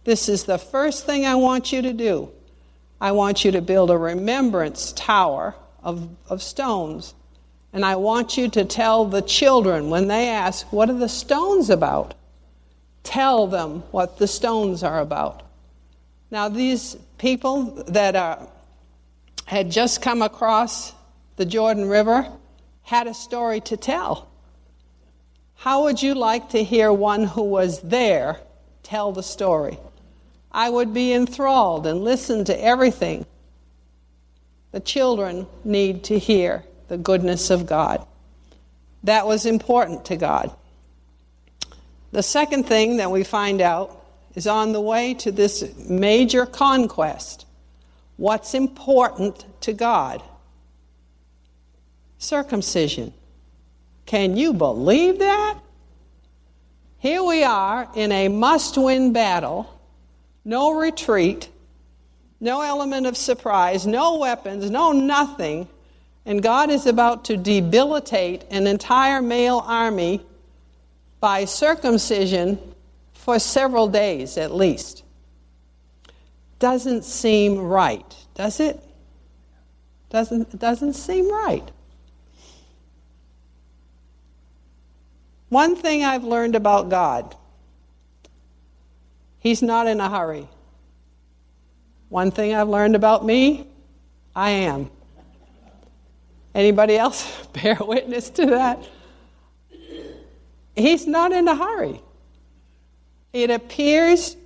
This 0.04 0.30
is 0.30 0.44
the 0.44 0.58
first 0.58 1.04
thing 1.04 1.26
I 1.26 1.34
want 1.34 1.72
you 1.72 1.82
to 1.82 1.92
do. 1.92 2.30
I 3.00 3.12
want 3.12 3.44
you 3.44 3.52
to 3.52 3.60
build 3.60 3.90
a 3.90 3.98
remembrance 3.98 4.92
tower 4.92 5.54
of, 5.82 6.08
of 6.30 6.42
stones. 6.42 7.12
And 7.74 7.84
I 7.84 7.96
want 7.96 8.36
you 8.36 8.48
to 8.50 8.64
tell 8.64 9.04
the 9.04 9.20
children 9.20 9.90
when 9.90 10.06
they 10.06 10.28
ask, 10.28 10.72
What 10.72 10.88
are 10.88 10.98
the 10.98 11.08
stones 11.08 11.70
about? 11.70 12.14
Tell 13.02 13.48
them 13.48 13.82
what 13.90 14.18
the 14.18 14.28
stones 14.28 14.84
are 14.84 15.00
about. 15.00 15.42
Now, 16.30 16.48
these 16.48 16.96
people 17.18 17.84
that 17.88 18.14
are 18.14 18.48
had 19.46 19.70
just 19.70 20.00
come 20.00 20.22
across 20.22 20.92
the 21.36 21.44
Jordan 21.44 21.88
River, 21.88 22.30
had 22.82 23.06
a 23.06 23.14
story 23.14 23.60
to 23.62 23.76
tell. 23.76 24.28
How 25.56 25.84
would 25.84 26.02
you 26.02 26.14
like 26.14 26.50
to 26.50 26.62
hear 26.62 26.92
one 26.92 27.24
who 27.24 27.42
was 27.42 27.80
there 27.80 28.40
tell 28.82 29.12
the 29.12 29.22
story? 29.22 29.78
I 30.52 30.70
would 30.70 30.94
be 30.94 31.12
enthralled 31.12 31.86
and 31.86 32.04
listen 32.04 32.44
to 32.44 32.64
everything. 32.64 33.26
The 34.70 34.80
children 34.80 35.46
need 35.64 36.04
to 36.04 36.18
hear 36.18 36.64
the 36.88 36.98
goodness 36.98 37.50
of 37.50 37.66
God. 37.66 38.06
That 39.04 39.26
was 39.26 39.46
important 39.46 40.06
to 40.06 40.16
God. 40.16 40.50
The 42.12 42.22
second 42.22 42.64
thing 42.64 42.98
that 42.98 43.10
we 43.10 43.24
find 43.24 43.60
out 43.60 44.04
is 44.34 44.46
on 44.46 44.72
the 44.72 44.80
way 44.80 45.14
to 45.14 45.32
this 45.32 45.64
major 45.88 46.46
conquest. 46.46 47.46
What's 48.16 48.54
important 48.54 49.44
to 49.62 49.72
God? 49.72 50.22
Circumcision. 52.18 53.12
Can 54.06 54.36
you 54.36 54.52
believe 54.52 55.18
that? 55.18 55.58
Here 56.98 57.22
we 57.22 57.42
are 57.44 57.88
in 57.94 58.12
a 58.12 58.28
must 58.28 58.78
win 58.78 59.12
battle, 59.12 59.68
no 60.44 60.72
retreat, 60.72 61.48
no 62.40 62.60
element 62.60 63.06
of 63.06 63.16
surprise, 63.16 63.86
no 63.86 64.18
weapons, 64.18 64.70
no 64.70 64.92
nothing, 64.92 65.68
and 66.26 66.42
God 66.42 66.70
is 66.70 66.86
about 66.86 67.24
to 67.26 67.36
debilitate 67.36 68.44
an 68.50 68.66
entire 68.66 69.20
male 69.20 69.62
army 69.64 70.24
by 71.20 71.44
circumcision 71.44 72.58
for 73.12 73.38
several 73.38 73.88
days 73.88 74.36
at 74.36 74.54
least. 74.54 75.02
Doesn't 76.58 77.04
seem 77.04 77.58
right, 77.58 78.14
does 78.34 78.60
it? 78.60 78.80
Doesn't, 80.10 80.58
doesn't 80.58 80.94
seem 80.94 81.30
right. 81.30 81.68
One 85.48 85.76
thing 85.76 86.04
I've 86.04 86.24
learned 86.24 86.56
about 86.56 86.88
God 86.88 87.36
He's 89.44 89.62
not 89.62 89.86
in 89.86 90.00
a 90.00 90.08
hurry. 90.08 90.48
One 92.08 92.30
thing 92.30 92.54
I've 92.54 92.70
learned 92.70 92.96
about 92.96 93.26
me, 93.26 93.66
I 94.34 94.50
am. 94.50 94.90
Anybody 96.54 96.96
else 96.96 97.46
bear 97.52 97.76
witness 97.80 98.30
to 98.30 98.46
that? 98.46 98.86
He's 100.76 101.06
not 101.06 101.32
in 101.32 101.46
a 101.48 101.56
hurry. 101.56 102.00
It 103.32 103.50
appears 103.50 104.36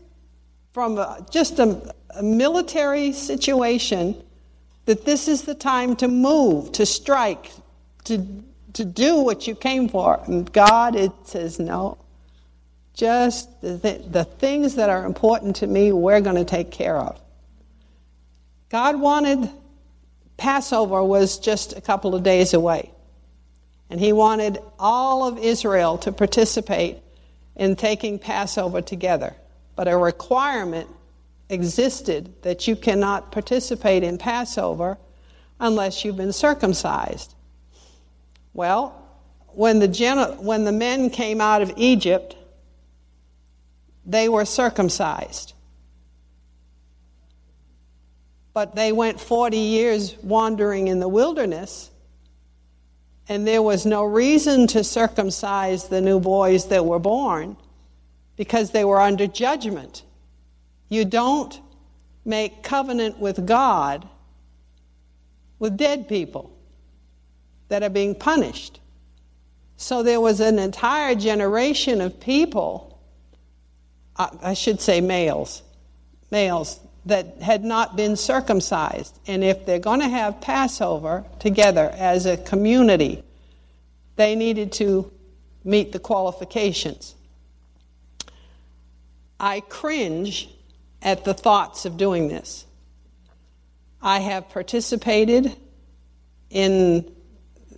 from 0.73 0.99
a, 0.99 1.27
just 1.31 1.59
a, 1.59 1.95
a 2.11 2.23
military 2.23 3.13
situation 3.13 4.23
that 4.87 5.05
this 5.05 5.29
is 5.29 5.43
the 5.43 5.55
time 5.55 5.97
to 5.97 6.09
move, 6.09 6.73
to 6.73 6.87
strike, 6.87 7.51
to, 8.05 8.27
to 8.73 8.85
do 8.85 9.19
what 9.19 9.47
you 9.47 9.55
came 9.55 9.89
for. 9.89 10.23
And 10.27 10.51
God, 10.53 10.97
it 10.97 11.13
says, 11.25 11.59
no. 11.59 11.99
Just 12.95 13.61
the, 13.61 13.79
th- 13.79 14.03
the 14.11 14.25
things 14.25 14.77
that 14.77 14.89
are 14.89 15.05
important 15.05 15.57
to 15.57 15.67
me, 15.67 15.93
we're 15.93 16.21
going 16.21 16.37
to 16.37 16.45
take 16.45 16.71
care 16.71 16.97
of. 16.97 17.21
God 18.71 19.01
wanted, 19.01 19.51
Passover 20.39 21.03
was 21.03 21.39
just 21.39 21.77
a 21.77 21.81
couple 21.83 22.15
of 22.15 22.23
days 22.23 22.55
away. 22.55 22.91
And 23.91 24.01
he 24.01 24.13
wanted 24.13 24.59
all 24.79 25.27
of 25.27 25.39
Israel 25.39 25.99
to 25.99 26.13
participate 26.13 26.99
in 27.57 27.77
taking 27.77 28.19
Passover 28.19 28.81
together. 28.81 29.35
But 29.77 29.89
a 29.89 29.97
requirement 29.97 30.89
existed 31.51 32.33
that 32.43 32.69
you 32.69 32.77
cannot 32.77 33.33
participate 33.33 34.03
in 34.03 34.17
Passover 34.17 34.99
unless 35.59 36.05
you've 36.05 36.17
been 36.17 36.33
circumcised. 36.33 37.35
Well, 38.55 38.95
when 39.49 39.81
the, 39.81 39.89
gen- 39.89 40.45
when 40.45 40.65
the 40.65 40.73
men 40.73 41.11
came 41.11 41.41
out 41.41 41.63
of 41.63 41.73
Egypt, 41.77 42.37
they 44.07 44.29
were 44.29 44.45
circumcised. 44.45 45.55
But 48.53 48.75
they 48.75 48.93
went 48.93 49.21
40 49.21 49.57
years 49.57 50.17
wandering 50.23 50.89
in 50.89 51.01
the 51.01 51.09
wilderness 51.09 51.91
and 53.29 53.47
there 53.47 53.63
was 53.63 53.85
no 53.85 54.05
reason 54.05 54.67
to 54.69 54.83
circumcise 54.83 55.89
the 55.89 56.01
new 56.01 56.19
boys 56.19 56.69
that 56.69 56.87
were 56.87 56.99
born 56.99 57.57
because 58.37 58.71
they 58.71 58.85
were 58.85 59.01
under 59.01 59.27
judgment. 59.27 60.03
You 60.89 61.05
don't 61.05 61.61
make 62.25 62.63
covenant 62.63 63.19
with 63.19 63.47
God 63.47 64.09
with 65.59 65.77
dead 65.77 66.09
people 66.09 66.51
that 67.69 67.83
are 67.83 67.91
being 67.91 68.15
punished. 68.15 68.81
So 69.77 70.03
there 70.03 70.21
was 70.21 70.41
an 70.41 70.59
entire 70.59 71.15
generation 71.15 72.01
of 72.01 72.19
people, 72.19 72.99
uh, 74.17 74.31
I 74.43 74.55
should 74.55 74.81
say 74.81 75.01
males, 75.03 75.63
males 76.31 76.81
that 77.09 77.41
had 77.41 77.65
not 77.65 77.97
been 77.97 78.17
circumcised. 78.17 79.19
And 79.27 79.43
if 79.43 79.65
they're 79.65 79.79
going 79.79 80.01
to 80.01 80.09
have 80.09 80.41
Passover 80.41 81.25
together 81.39 81.91
as 81.97 82.27
a 82.27 82.37
community, 82.37 83.25
they 84.17 84.35
needed 84.35 84.73
to 84.73 85.11
meet 85.65 85.93
the 85.93 85.99
qualifications. 85.99 87.15
I 89.41 89.61
cringe 89.61 90.49
at 91.01 91.25
the 91.25 91.35
thoughts 91.35 91.87
of 91.87 91.97
doing 91.97 92.29
this. 92.29 92.67
I 94.03 94.19
have 94.21 94.51
participated 94.51 95.57
in 96.51 97.11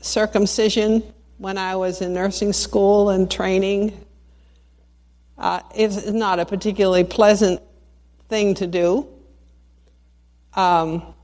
circumcision 0.00 1.02
when 1.38 1.56
I 1.56 1.76
was 1.76 2.00
in 2.00 2.14
nursing 2.14 2.52
school 2.52 3.10
and 3.10 3.30
training. 3.30 4.04
Uh, 5.38 5.60
it's 5.74 6.06
not 6.06 6.40
a 6.40 6.46
particularly 6.46 7.04
pleasant 7.04 7.62
thing 8.28 8.54
to 8.54 8.66
do. 8.66 9.06
Um, 10.54 11.14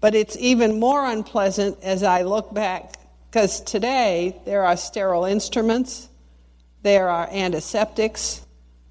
but 0.00 0.14
it's 0.14 0.36
even 0.38 0.78
more 0.78 1.04
unpleasant 1.04 1.78
as 1.82 2.02
I 2.02 2.22
look 2.22 2.52
back 2.52 2.94
because 3.28 3.60
today 3.60 4.40
there 4.44 4.64
are 4.64 4.76
sterile 4.76 5.24
instruments, 5.24 6.08
there 6.82 7.08
are 7.08 7.28
antiseptics, 7.30 8.40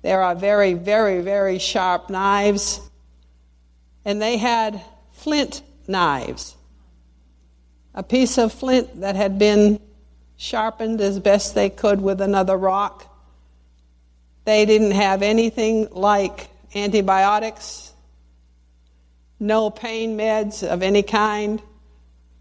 there 0.01 0.21
are 0.21 0.35
very, 0.35 0.73
very, 0.73 1.21
very 1.21 1.57
sharp 1.57 2.09
knives, 2.09 2.79
and 4.03 4.21
they 4.21 4.37
had 4.37 4.81
flint 5.13 5.63
knives. 5.87 6.55
A 7.93 8.03
piece 8.03 8.37
of 8.37 8.53
flint 8.53 9.01
that 9.01 9.15
had 9.15 9.39
been 9.39 9.79
sharpened 10.37 11.01
as 11.01 11.19
best 11.19 11.55
they 11.55 11.69
could 11.69 12.01
with 12.01 12.21
another 12.21 12.57
rock 12.57 13.14
they 14.45 14.65
didn't 14.65 14.91
have 14.91 15.21
anything 15.21 15.89
like 15.91 16.47
antibiotics, 16.73 17.93
no 19.39 19.69
pain 19.69 20.17
meds 20.17 20.65
of 20.65 20.81
any 20.81 21.03
kind. 21.03 21.61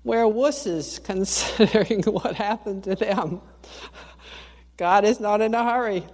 We're 0.04 0.24
wusses 0.24 1.02
considering 1.04 2.02
what 2.06 2.36
happened 2.36 2.84
to 2.84 2.94
them. 2.94 3.40
God 4.76 5.04
is 5.04 5.18
not 5.18 5.40
in 5.40 5.54
a 5.54 5.64
hurry. 5.64 6.04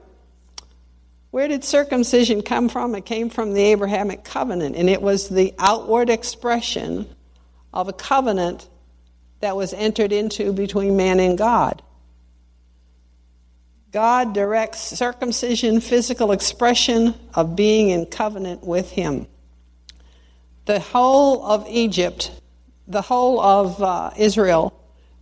Where 1.31 1.49
did 1.49 1.65
circumcision 1.65 2.43
come 2.43 2.69
from? 2.69 2.95
It 2.95 3.05
came 3.07 3.31
from 3.31 3.53
the 3.55 3.63
Abrahamic 3.63 4.25
covenant, 4.25 4.77
and 4.77 4.91
it 4.91 5.01
was 5.01 5.29
the 5.29 5.55
outward 5.59 6.11
expression 6.11 7.07
of 7.73 7.89
a 7.89 7.93
covenant 7.93 8.69
that 9.41 9.57
was 9.57 9.73
entered 9.73 10.13
into 10.13 10.53
between 10.53 10.97
man 10.97 11.21
and 11.21 11.39
God. 11.39 11.83
God 13.93 14.35
directs 14.35 14.81
circumcision, 14.81 15.81
physical 15.81 16.31
expression 16.31 17.15
of 17.35 17.57
being 17.57 17.91
in 17.91 18.07
covenant 18.07 18.65
with 18.65 18.91
Him. 18.91 19.27
The 20.67 20.79
whole 20.79 21.45
of 21.45 21.67
Egypt, 21.69 22.31
the 22.87 23.03
whole 23.03 23.41
of 23.41 23.83
uh, 23.83 24.11
Israel 24.17 24.73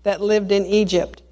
that 0.03 0.21
lived 0.21 0.53
in 0.53 0.67
Egypt, 0.67 1.23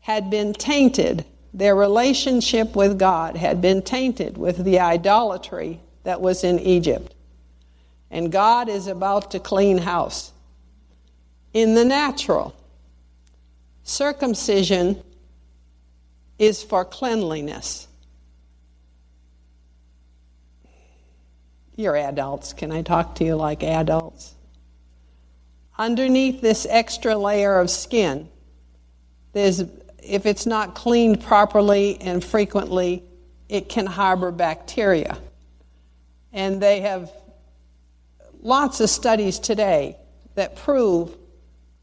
had 0.00 0.30
been 0.30 0.54
tainted. 0.54 1.26
Their 1.52 1.74
relationship 1.74 2.74
with 2.74 2.98
God 2.98 3.36
had 3.36 3.60
been 3.60 3.82
tainted 3.82 4.38
with 4.38 4.64
the 4.64 4.80
idolatry 4.80 5.80
that 6.04 6.22
was 6.22 6.42
in 6.42 6.58
Egypt. 6.58 7.14
And 8.10 8.32
God 8.32 8.70
is 8.70 8.86
about 8.86 9.32
to 9.32 9.40
clean 9.40 9.76
house. 9.76 10.32
In 11.52 11.74
the 11.74 11.84
natural, 11.84 12.54
circumcision 13.82 15.02
is 16.38 16.62
for 16.62 16.84
cleanliness. 16.84 17.88
You're 21.76 21.96
adults. 21.96 22.52
Can 22.52 22.72
I 22.72 22.82
talk 22.82 23.16
to 23.16 23.24
you 23.24 23.36
like 23.36 23.62
adults? 23.62 24.34
Underneath 25.78 26.40
this 26.40 26.66
extra 26.68 27.16
layer 27.16 27.60
of 27.60 27.70
skin, 27.70 28.28
there's, 29.32 29.60
if 30.02 30.26
it's 30.26 30.44
not 30.44 30.74
cleaned 30.74 31.22
properly 31.22 32.00
and 32.00 32.24
frequently, 32.24 33.04
it 33.48 33.68
can 33.68 33.86
harbor 33.86 34.32
bacteria. 34.32 35.18
And 36.32 36.60
they 36.60 36.80
have 36.80 37.12
lots 38.42 38.80
of 38.80 38.90
studies 38.90 39.38
today 39.38 39.96
that 40.34 40.56
prove 40.56 41.16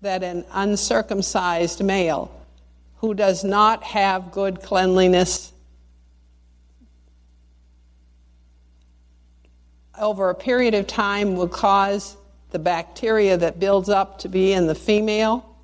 that 0.02 0.24
an 0.24 0.44
uncircumcised 0.52 1.84
male 1.84 2.35
who 3.06 3.14
does 3.14 3.44
not 3.44 3.84
have 3.84 4.32
good 4.32 4.64
cleanliness 4.64 5.54
over 9.96 10.32
a 10.32 10.36
period 10.36 10.74
of 10.74 10.88
time 10.88 11.36
will 11.36 11.48
cause 11.48 12.18
the 12.50 12.58
bacteria 12.58 13.38
that 13.38 13.60
builds 13.60 13.90
up 13.90 14.18
to 14.18 14.28
be 14.28 14.54
in 14.54 14.66
the 14.66 14.74
female, 14.74 15.56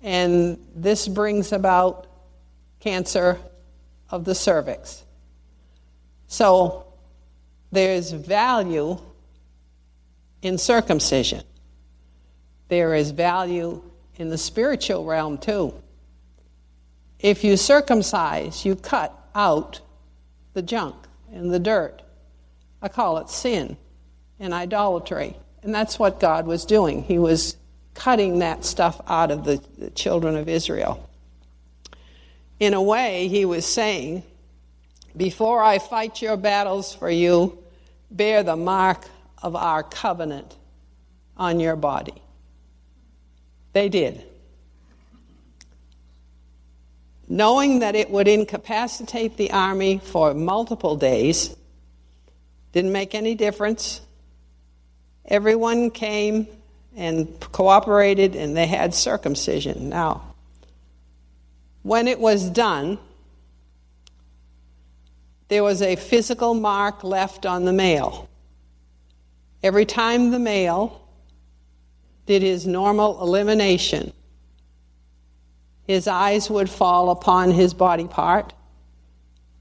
and 0.00 0.58
this 0.74 1.06
brings 1.06 1.52
about 1.52 2.06
cancer 2.80 3.38
of 4.10 4.24
the 4.24 4.34
cervix. 4.34 5.04
So 6.28 6.86
there's 7.72 8.10
value 8.10 8.98
in 10.40 10.56
circumcision. 10.56 11.42
There 12.68 12.94
is 12.94 13.10
value 13.10 13.82
in 14.16 14.30
the 14.30 14.38
spiritual 14.38 15.04
realm 15.04 15.36
too. 15.36 15.74
If 17.22 17.44
you 17.44 17.56
circumcise, 17.56 18.64
you 18.66 18.74
cut 18.74 19.16
out 19.34 19.80
the 20.54 20.62
junk 20.62 20.96
and 21.32 21.52
the 21.52 21.60
dirt. 21.60 22.02
I 22.82 22.88
call 22.88 23.18
it 23.18 23.30
sin 23.30 23.76
and 24.40 24.52
idolatry. 24.52 25.36
And 25.62 25.72
that's 25.72 25.98
what 25.98 26.18
God 26.18 26.46
was 26.46 26.64
doing. 26.64 27.04
He 27.04 27.18
was 27.18 27.56
cutting 27.94 28.40
that 28.40 28.64
stuff 28.64 29.00
out 29.06 29.30
of 29.30 29.44
the, 29.44 29.62
the 29.78 29.90
children 29.90 30.36
of 30.36 30.48
Israel. 30.48 31.08
In 32.58 32.74
a 32.74 32.82
way, 32.82 33.28
he 33.28 33.44
was 33.44 33.64
saying, 33.64 34.24
Before 35.16 35.62
I 35.62 35.78
fight 35.78 36.20
your 36.20 36.36
battles 36.36 36.92
for 36.92 37.10
you, 37.10 37.58
bear 38.10 38.42
the 38.42 38.56
mark 38.56 39.06
of 39.40 39.54
our 39.54 39.84
covenant 39.84 40.56
on 41.36 41.60
your 41.60 41.76
body. 41.76 42.20
They 43.72 43.88
did. 43.88 44.24
Knowing 47.32 47.78
that 47.78 47.96
it 47.96 48.10
would 48.10 48.28
incapacitate 48.28 49.38
the 49.38 49.50
army 49.52 49.96
for 49.96 50.34
multiple 50.34 50.96
days, 50.96 51.56
didn't 52.72 52.92
make 52.92 53.14
any 53.14 53.34
difference. 53.34 54.02
Everyone 55.24 55.90
came 55.90 56.46
and 56.94 57.40
cooperated, 57.50 58.36
and 58.36 58.54
they 58.54 58.66
had 58.66 58.94
circumcision. 58.94 59.88
Now, 59.88 60.34
when 61.82 62.06
it 62.06 62.20
was 62.20 62.50
done, 62.50 62.98
there 65.48 65.64
was 65.64 65.80
a 65.80 65.96
physical 65.96 66.52
mark 66.52 67.02
left 67.02 67.46
on 67.46 67.64
the 67.64 67.72
male. 67.72 68.28
Every 69.62 69.86
time 69.86 70.32
the 70.32 70.38
male 70.38 71.00
did 72.26 72.42
his 72.42 72.66
normal 72.66 73.22
elimination, 73.22 74.12
his 75.86 76.06
eyes 76.06 76.48
would 76.48 76.70
fall 76.70 77.10
upon 77.10 77.50
his 77.50 77.74
body 77.74 78.06
part, 78.06 78.52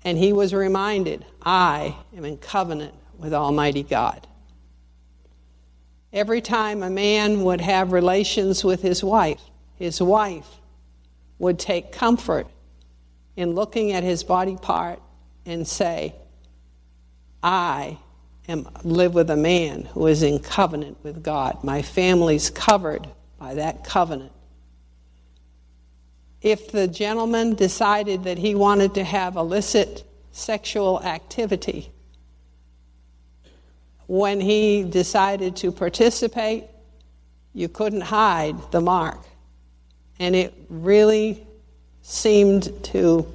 and 0.04 0.18
he 0.18 0.34
was 0.34 0.54
reminded, 0.54 1.26
I 1.42 1.96
am 2.16 2.26
in 2.26 2.38
covenant 2.38 2.94
with 3.18 3.34
Almighty 3.34 3.84
God. 3.84 4.28
Every 6.14 6.42
time 6.42 6.84
a 6.84 6.90
man 6.90 7.44
would 7.44 7.62
have 7.62 7.92
relations 7.92 8.64
with 8.64 8.82
his 8.82 9.04
wife, 9.04 9.42
his 9.76 10.02
wife 10.02 10.48
would 11.40 11.58
take 11.58 11.92
comfort 11.92 12.48
in 13.36 13.54
looking 13.54 13.94
at 13.94 14.04
his 14.04 14.24
body 14.24 14.58
part 14.58 15.02
and 15.46 15.68
say, 15.68 16.14
I 17.42 17.98
am 18.48 18.68
live 18.84 19.14
with 19.14 19.30
a 19.30 19.38
man 19.38 19.84
who 19.84 20.08
is 20.08 20.22
in 20.22 20.40
covenant 20.40 20.98
with 21.02 21.24
God. 21.24 21.64
My 21.64 21.82
family's 21.82 22.50
covered 22.50 23.08
by 23.40 23.56
that 23.56 23.84
covenant. 23.84 24.34
If 26.42 26.72
the 26.72 26.88
gentleman 26.88 27.56
decided 27.56 28.24
that 28.24 28.38
he 28.38 28.56
wanted 28.56 28.96
to 28.96 29.04
have 29.04 29.36
illicit 29.36 30.04
sexual 30.32 31.02
activity, 31.04 31.92
when 34.08 34.42
he 34.42 34.84
decided 34.84 35.56
to 35.58 35.72
participate, 35.72 36.66
you 37.54 37.70
couldn't 37.70 38.02
hide 38.02 38.72
the 38.72 38.82
mark. 38.82 39.20
And 40.20 40.36
it 40.36 40.54
really 40.70 41.46
seemed 42.02 42.84
to 42.86 43.32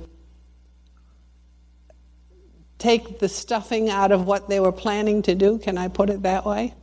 take 2.79 3.19
the 3.19 3.29
stuffing 3.29 3.89
out 3.89 4.13
of 4.13 4.27
what 4.27 4.49
they 4.49 4.61
were 4.61 4.73
planning 4.73 5.23
to 5.23 5.35
do. 5.35 5.59
Can 5.59 5.79
I 5.79 5.89
put 5.89 6.11
it 6.11 6.23
that 6.23 6.45
way? 6.45 6.75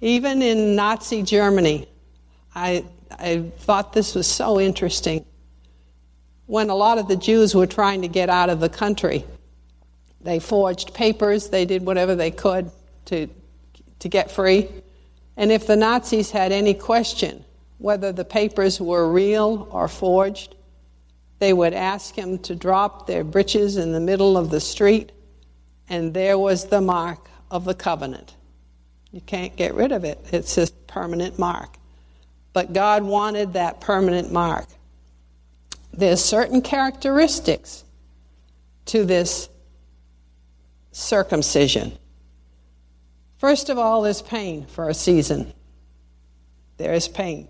Even 0.00 0.42
in 0.42 0.74
Nazi 0.74 1.22
Germany, 1.22 1.86
I, 2.54 2.84
I 3.18 3.50
thought 3.58 3.92
this 3.92 4.14
was 4.14 4.26
so 4.26 4.60
interesting. 4.60 5.24
When 6.46 6.70
a 6.70 6.74
lot 6.74 6.98
of 6.98 7.08
the 7.08 7.16
Jews 7.16 7.54
were 7.54 7.66
trying 7.66 8.02
to 8.02 8.08
get 8.08 8.28
out 8.28 8.50
of 8.50 8.60
the 8.60 8.68
country, 8.68 9.24
they 10.20 10.38
forged 10.38 10.94
papers, 10.94 11.48
they 11.48 11.64
did 11.64 11.84
whatever 11.84 12.14
they 12.14 12.30
could 12.30 12.70
to, 13.06 13.28
to 14.00 14.08
get 14.08 14.30
free. 14.30 14.68
And 15.36 15.50
if 15.50 15.66
the 15.66 15.76
Nazis 15.76 16.30
had 16.30 16.52
any 16.52 16.74
question 16.74 17.44
whether 17.78 18.12
the 18.12 18.24
papers 18.24 18.78
were 18.78 19.10
real 19.10 19.66
or 19.70 19.88
forged, 19.88 20.54
they 21.38 21.52
would 21.54 21.72
ask 21.72 22.14
him 22.14 22.38
to 22.40 22.54
drop 22.54 23.06
their 23.06 23.24
breeches 23.24 23.78
in 23.78 23.92
the 23.92 24.00
middle 24.00 24.36
of 24.36 24.50
the 24.50 24.60
street, 24.60 25.10
and 25.88 26.12
there 26.12 26.38
was 26.38 26.66
the 26.66 26.82
mark 26.82 27.30
of 27.50 27.64
the 27.64 27.74
covenant. 27.74 28.36
You 29.10 29.22
can't 29.22 29.56
get 29.56 29.74
rid 29.74 29.92
of 29.92 30.04
it, 30.04 30.18
it's 30.30 30.58
a 30.58 30.66
permanent 30.86 31.38
mark. 31.38 31.79
But 32.52 32.72
God 32.72 33.02
wanted 33.02 33.52
that 33.52 33.80
permanent 33.80 34.32
mark. 34.32 34.66
There's 35.92 36.24
certain 36.24 36.62
characteristics 36.62 37.84
to 38.86 39.04
this 39.04 39.48
circumcision. 40.92 41.92
First 43.38 43.68
of 43.68 43.78
all, 43.78 44.02
there's 44.02 44.22
pain 44.22 44.66
for 44.66 44.88
a 44.88 44.94
season. 44.94 45.52
There 46.76 46.92
is 46.92 47.08
pain. 47.08 47.48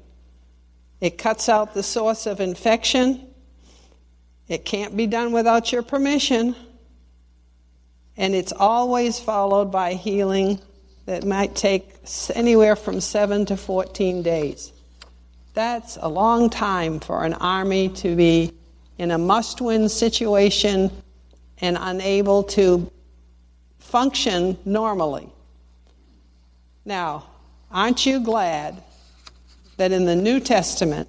It 1.00 1.16
cuts 1.16 1.48
out 1.48 1.72
the 1.72 1.82
source 1.82 2.26
of 2.26 2.40
infection. 2.40 3.26
It 4.48 4.64
can't 4.64 4.96
be 4.96 5.06
done 5.06 5.32
without 5.32 5.72
your 5.72 5.82
permission. 5.82 6.54
And 8.16 8.34
it's 8.34 8.52
always 8.52 9.18
followed 9.18 9.72
by 9.72 9.94
healing 9.94 10.60
that 11.06 11.24
might 11.24 11.54
take 11.54 11.88
anywhere 12.34 12.76
from 12.76 13.00
7 13.00 13.46
to 13.46 13.56
14 13.56 14.22
days. 14.22 14.72
That's 15.54 15.98
a 16.00 16.08
long 16.08 16.48
time 16.48 17.00
for 17.00 17.24
an 17.24 17.34
army 17.34 17.88
to 17.88 18.14
be 18.14 18.52
in 18.98 19.10
a 19.10 19.18
must 19.18 19.60
win 19.60 19.88
situation 19.88 20.90
and 21.60 21.76
unable 21.80 22.44
to 22.44 22.90
function 23.78 24.56
normally. 24.64 25.28
Now, 26.84 27.26
aren't 27.70 28.06
you 28.06 28.20
glad 28.20 28.82
that 29.76 29.90
in 29.90 30.04
the 30.04 30.16
New 30.16 30.38
Testament, 30.38 31.08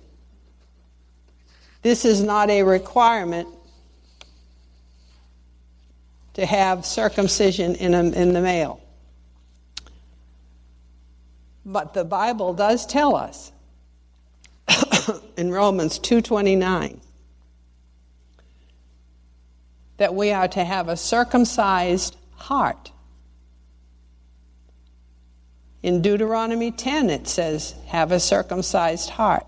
this 1.82 2.06
is 2.06 2.24
not 2.24 2.50
a 2.50 2.64
requirement 2.64 3.48
to 6.34 6.46
have 6.46 6.86
circumcision 6.86 7.76
in, 7.76 7.94
a, 7.94 8.04
in 8.04 8.34
the 8.34 8.42
male? 8.42 8.82
But 11.66 11.94
the 11.94 12.04
Bible 12.04 12.54
does 12.54 12.86
tell 12.88 13.16
us 13.16 13.52
in 15.38 15.52
Romans 15.52 16.00
2:29 16.00 17.00
that 19.98 20.16
we 20.16 20.32
are 20.32 20.48
to 20.48 20.64
have 20.64 20.90
a 20.90 20.98
circumcised 20.98 22.18
heart. 22.36 22.92
In 25.84 26.02
Deuteronomy 26.02 26.72
10, 26.72 27.12
it 27.12 27.28
says, 27.28 27.76
Have 27.88 28.12
a 28.12 28.20
circumcised 28.20 29.12
heart. 29.12 29.48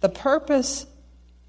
The 0.00 0.08
purpose 0.08 0.86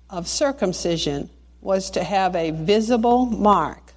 of 0.10 0.28
circumcision 0.28 1.30
was 1.62 1.92
to 1.92 2.04
have 2.04 2.36
a 2.36 2.50
visible 2.50 3.26
mark. 3.28 3.94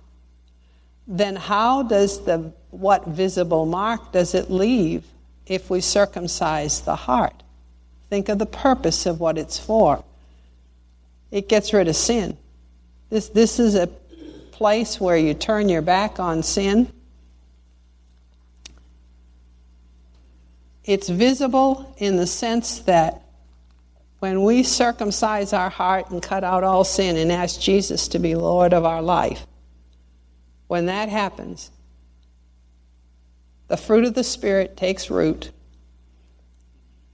Then, 1.06 1.36
how 1.36 1.82
does 1.82 2.24
the 2.24 2.52
what 2.70 3.06
visible 3.06 3.64
mark 3.64 4.12
does 4.12 4.34
it 4.34 4.50
leave 4.50 5.04
if 5.50 5.68
we 5.68 5.80
circumcise 5.80 6.80
the 6.80 6.94
heart? 6.94 7.42
Think 8.08 8.28
of 8.28 8.38
the 8.38 8.46
purpose 8.46 9.04
of 9.04 9.18
what 9.18 9.36
it's 9.36 9.58
for. 9.58 10.04
It 11.32 11.48
gets 11.48 11.72
rid 11.72 11.88
of 11.88 11.96
sin. 11.96 12.38
This, 13.10 13.28
this 13.28 13.58
is 13.58 13.74
a 13.74 13.88
place 14.52 15.00
where 15.00 15.16
you 15.16 15.34
turn 15.34 15.68
your 15.68 15.82
back 15.82 16.20
on 16.20 16.44
sin. 16.44 16.92
It's 20.84 21.08
visible 21.08 21.94
in 21.98 22.16
the 22.16 22.26
sense 22.28 22.78
that 22.80 23.22
when 24.20 24.44
we 24.44 24.62
circumcise 24.62 25.52
our 25.52 25.70
heart 25.70 26.10
and 26.10 26.22
cut 26.22 26.44
out 26.44 26.62
all 26.62 26.84
sin 26.84 27.16
and 27.16 27.32
ask 27.32 27.60
Jesus 27.60 28.06
to 28.08 28.20
be 28.20 28.36
Lord 28.36 28.72
of 28.72 28.84
our 28.84 29.02
life, 29.02 29.46
when 30.68 30.86
that 30.86 31.08
happens, 31.08 31.70
the 33.70 33.76
fruit 33.76 34.04
of 34.04 34.14
the 34.14 34.24
Spirit 34.24 34.76
takes 34.76 35.10
root, 35.10 35.52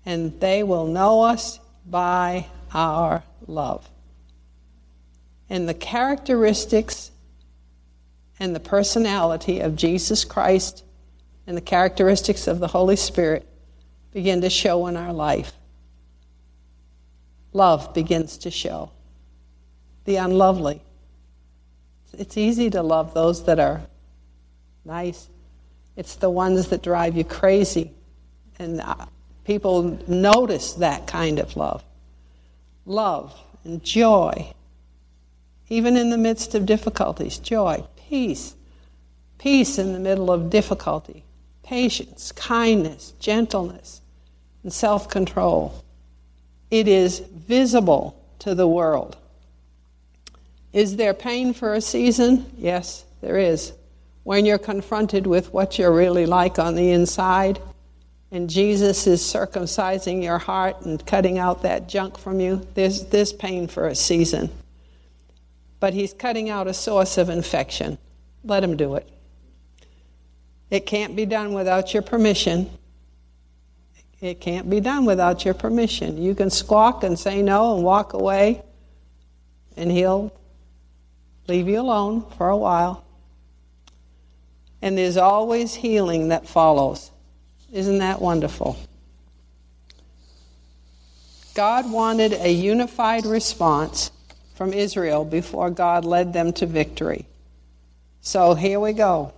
and 0.06 0.40
they 0.40 0.62
will 0.62 0.86
know 0.86 1.20
us 1.20 1.60
by 1.84 2.46
our 2.72 3.22
love. 3.46 3.86
And 5.50 5.68
the 5.68 5.74
characteristics 5.74 7.10
and 8.40 8.56
the 8.56 8.60
personality 8.60 9.60
of 9.60 9.76
Jesus 9.76 10.24
Christ 10.24 10.82
and 11.46 11.58
the 11.58 11.60
characteristics 11.60 12.46
of 12.46 12.58
the 12.58 12.68
Holy 12.68 12.96
Spirit 12.96 13.46
begin 14.14 14.40
to 14.40 14.48
show 14.48 14.86
in 14.86 14.96
our 14.96 15.12
life. 15.12 15.52
Love 17.52 17.92
begins 17.92 18.38
to 18.38 18.50
show. 18.50 18.92
The 20.06 20.16
unlovely. 20.16 20.80
It's 22.14 22.38
easy 22.38 22.70
to 22.70 22.82
love 22.82 23.12
those 23.12 23.44
that 23.44 23.60
are 23.60 23.82
nice. 24.86 25.28
It's 25.96 26.16
the 26.16 26.30
ones 26.30 26.68
that 26.68 26.82
drive 26.82 27.16
you 27.16 27.24
crazy. 27.24 27.90
And 28.58 28.80
uh, 28.80 29.06
people 29.44 29.98
notice 30.06 30.74
that 30.74 31.06
kind 31.06 31.38
of 31.38 31.56
love. 31.56 31.82
Love 32.84 33.34
and 33.64 33.82
joy. 33.82 34.52
Even 35.68 35.96
in 35.96 36.10
the 36.10 36.18
midst 36.18 36.54
of 36.54 36.66
difficulties, 36.66 37.38
joy, 37.38 37.84
peace. 38.08 38.54
Peace 39.38 39.78
in 39.78 39.92
the 39.92 39.98
middle 39.98 40.30
of 40.30 40.50
difficulty. 40.50 41.24
Patience, 41.62 42.30
kindness, 42.32 43.12
gentleness, 43.18 44.00
and 44.62 44.72
self 44.72 45.08
control. 45.08 45.82
It 46.70 46.86
is 46.86 47.18
visible 47.18 48.22
to 48.40 48.54
the 48.54 48.68
world. 48.68 49.16
Is 50.72 50.96
there 50.96 51.14
pain 51.14 51.52
for 51.54 51.74
a 51.74 51.80
season? 51.80 52.52
Yes, 52.58 53.04
there 53.20 53.38
is. 53.38 53.72
When 54.26 54.44
you're 54.44 54.58
confronted 54.58 55.24
with 55.24 55.52
what 55.52 55.78
you're 55.78 55.94
really 55.94 56.26
like 56.26 56.58
on 56.58 56.74
the 56.74 56.90
inside, 56.90 57.60
and 58.32 58.50
Jesus 58.50 59.06
is 59.06 59.20
circumcising 59.22 60.20
your 60.20 60.38
heart 60.38 60.80
and 60.80 61.06
cutting 61.06 61.38
out 61.38 61.62
that 61.62 61.88
junk 61.88 62.18
from 62.18 62.40
you, 62.40 62.66
there's 62.74 63.04
this 63.04 63.32
pain 63.32 63.68
for 63.68 63.86
a 63.86 63.94
season. 63.94 64.50
But 65.78 65.94
He's 65.94 66.12
cutting 66.12 66.50
out 66.50 66.66
a 66.66 66.74
source 66.74 67.18
of 67.18 67.28
infection. 67.28 67.98
Let 68.42 68.64
Him 68.64 68.76
do 68.76 68.96
it. 68.96 69.08
It 70.70 70.86
can't 70.86 71.14
be 71.14 71.24
done 71.24 71.54
without 71.54 71.94
your 71.94 72.02
permission. 72.02 72.68
It 74.20 74.40
can't 74.40 74.68
be 74.68 74.80
done 74.80 75.04
without 75.04 75.44
your 75.44 75.54
permission. 75.54 76.20
You 76.20 76.34
can 76.34 76.50
squawk 76.50 77.04
and 77.04 77.16
say 77.16 77.42
no 77.42 77.76
and 77.76 77.84
walk 77.84 78.12
away, 78.12 78.64
and 79.76 79.88
He'll 79.88 80.32
leave 81.46 81.68
you 81.68 81.78
alone 81.78 82.26
for 82.36 82.48
a 82.48 82.56
while. 82.56 83.05
And 84.86 84.96
there's 84.96 85.16
always 85.16 85.74
healing 85.74 86.28
that 86.28 86.46
follows. 86.46 87.10
Isn't 87.72 87.98
that 87.98 88.22
wonderful? 88.22 88.78
God 91.54 91.90
wanted 91.90 92.34
a 92.34 92.52
unified 92.52 93.26
response 93.26 94.12
from 94.54 94.72
Israel 94.72 95.24
before 95.24 95.70
God 95.70 96.04
led 96.04 96.32
them 96.32 96.52
to 96.52 96.66
victory. 96.66 97.26
So 98.20 98.54
here 98.54 98.78
we 98.78 98.92
go. 98.92 99.32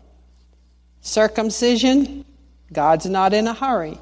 Circumcision, 1.00 2.26
God's 2.70 3.06
not 3.06 3.32
in 3.32 3.46
a 3.46 3.54
hurry. 3.54 3.98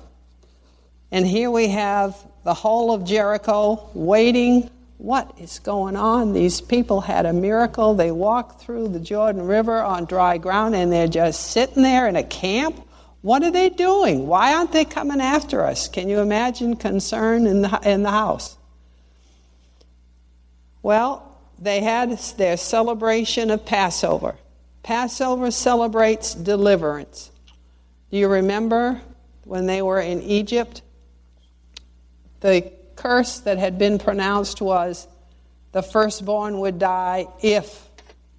And 1.13 1.25
here 1.25 1.53
we 1.53 1.69
have 1.69 2.17
the 2.43 2.55
whole 2.55 2.93
of 2.93 3.05
Jericho 3.05 3.89
waiting. 3.95 4.69
What 4.99 5.39
is 5.39 5.59
going 5.59 5.97
on? 5.97 6.33
These 6.33 6.61
people 6.61 7.03
had 7.03 7.27
a 7.27 7.33
miracle. 7.33 7.95
They 7.95 8.11
walked 8.11 8.63
through 8.63 8.89
the 8.89 9.01
Jordan 9.01 9.43
River 9.43 9.83
on 9.83 10.07
dry 10.07 10.39
ground 10.39 10.75
and 10.75 10.91
they're 10.91 11.07
just 11.07 11.51
sitting 11.51 11.83
there 11.83 12.09
in 12.09 12.17
a 12.17 12.23
camp. 12.23 12.81
What 13.21 13.43
are 13.43 13.51
they 13.51 13.69
doing? 13.69 14.27
Why 14.27 14.55
aren't 14.55 14.73
they 14.73 14.85
coming 14.85 15.21
after 15.21 15.65
us? 15.65 15.89
Can 15.89 16.09
you 16.09 16.21
imagine 16.21 16.77
concern 16.77 17.47
in 17.47 17.63
the, 17.63 17.81
in 17.85 18.03
the 18.03 18.11
house? 18.11 18.57
Well, 20.83 21.37
they 21.59 21.81
had 21.81 22.17
their 22.37 22.57
celebration 22.57 23.51
of 23.51 23.67
Passover. 23.67 24.37
Passover 24.83 25.51
celebrates 25.51 26.35
deliverance. 26.35 27.31
Do 28.11 28.19
you 28.19 28.29
remember 28.29 29.01
when 29.45 29.67
they 29.67 29.83
were 29.83 30.01
in 30.01 30.23
Egypt? 30.23 30.83
The 32.41 32.73
curse 32.97 33.39
that 33.41 33.59
had 33.59 33.79
been 33.79 33.99
pronounced 33.99 34.61
was 34.61 35.07
the 35.73 35.83
firstborn 35.83 36.59
would 36.61 36.79
die 36.79 37.27
if 37.43 37.85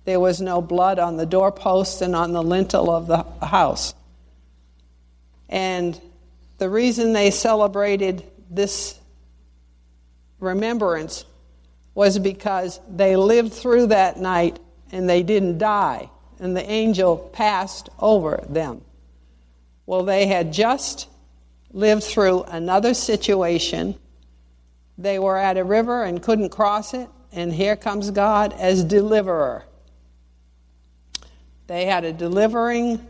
there 0.05 0.19
was 0.19 0.41
no 0.41 0.61
blood 0.61 0.99
on 0.99 1.17
the 1.17 1.25
doorpost 1.25 2.01
and 2.01 2.15
on 2.15 2.33
the 2.33 2.43
lintel 2.43 2.89
of 2.89 3.07
the 3.07 3.23
house. 3.45 3.93
And 5.49 5.99
the 6.57 6.69
reason 6.69 7.13
they 7.13 7.31
celebrated 7.31 8.23
this 8.49 8.99
remembrance 10.39 11.25
was 11.93 12.19
because 12.19 12.79
they 12.89 13.15
lived 13.15 13.53
through 13.53 13.87
that 13.87 14.17
night 14.19 14.59
and 14.91 15.09
they 15.09 15.23
didn't 15.23 15.57
die 15.57 16.09
and 16.39 16.55
the 16.55 16.69
angel 16.69 17.17
passed 17.17 17.89
over 17.99 18.43
them. 18.49 18.81
Well, 19.85 20.03
they 20.03 20.27
had 20.27 20.53
just 20.53 21.07
lived 21.71 22.03
through 22.03 22.43
another 22.43 22.93
situation. 22.93 23.95
They 24.97 25.19
were 25.19 25.37
at 25.37 25.57
a 25.57 25.63
river 25.63 26.03
and 26.03 26.21
couldn't 26.21 26.49
cross 26.49 26.93
it, 26.93 27.09
and 27.31 27.53
here 27.53 27.75
comes 27.75 28.09
God 28.11 28.53
as 28.53 28.83
deliverer. 28.83 29.63
They 31.67 31.85
had 31.85 32.05
a 32.05 32.13
delivering, 32.13 33.05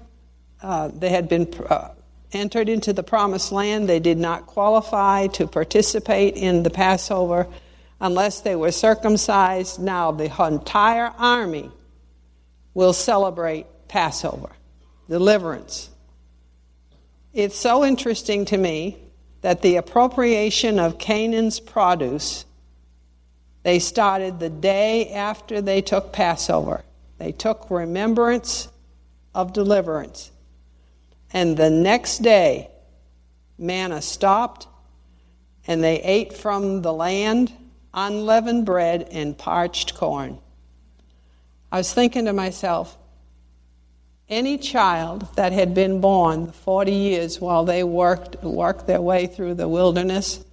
uh, 0.61 0.89
they 0.89 1.09
had 1.09 1.29
been 1.29 1.53
uh, 1.69 1.89
entered 2.31 2.67
into 2.69 2.91
the 2.91 3.03
promised 3.03 3.51
land. 3.51 3.87
They 3.87 3.99
did 3.99 4.17
not 4.17 4.47
qualify 4.47 5.27
to 5.27 5.47
participate 5.47 6.35
in 6.35 6.63
the 6.63 6.69
Passover 6.69 7.47
unless 8.01 8.41
they 8.41 8.55
were 8.55 8.71
circumcised. 8.71 9.79
Now, 9.79 10.11
the 10.11 10.25
entire 10.43 11.13
army 11.17 11.71
will 12.73 12.93
celebrate 12.93 13.65
Passover, 13.87 14.49
deliverance. 15.07 15.89
It's 17.33 17.55
so 17.55 17.85
interesting 17.85 18.45
to 18.45 18.57
me 18.57 18.97
that 19.47 19.61
the 19.61 19.77
appropriation 19.77 20.77
of 20.77 20.97
Canaan's 20.97 21.61
produce, 21.61 22.43
they 23.63 23.79
started 23.79 24.41
the 24.41 24.49
day 24.49 25.09
after 25.13 25.61
they 25.61 25.81
took 25.81 26.11
Passover. 26.11 26.83
They 27.17 27.31
took 27.31 27.71
remembrance 27.71 28.67
of 29.33 29.53
deliverance. 29.53 30.31
And 31.31 31.55
the 31.55 31.69
next 31.69 32.17
day, 32.17 32.69
manna 33.57 34.01
stopped, 34.01 34.67
and 35.65 35.81
they 35.81 36.01
ate 36.01 36.33
from 36.33 36.81
the 36.81 36.91
land 36.91 37.53
unleavened 37.93 38.65
bread 38.65 39.07
and 39.13 39.37
parched 39.37 39.95
corn. 39.95 40.39
I 41.71 41.77
was 41.77 41.93
thinking 41.93 42.25
to 42.25 42.33
myself, 42.33 42.97
any 44.29 44.57
child 44.57 45.27
that 45.35 45.53
had 45.53 45.73
been 45.73 46.01
born 46.01 46.47
the 46.47 46.51
40 46.53 46.91
years 46.91 47.39
while 47.39 47.63
they 47.65 47.83
worked, 47.83 48.43
worked 48.43 48.87
their 48.87 49.01
way 49.01 49.27
through 49.27 49.53
the 49.55 49.67
wilderness 49.67 50.43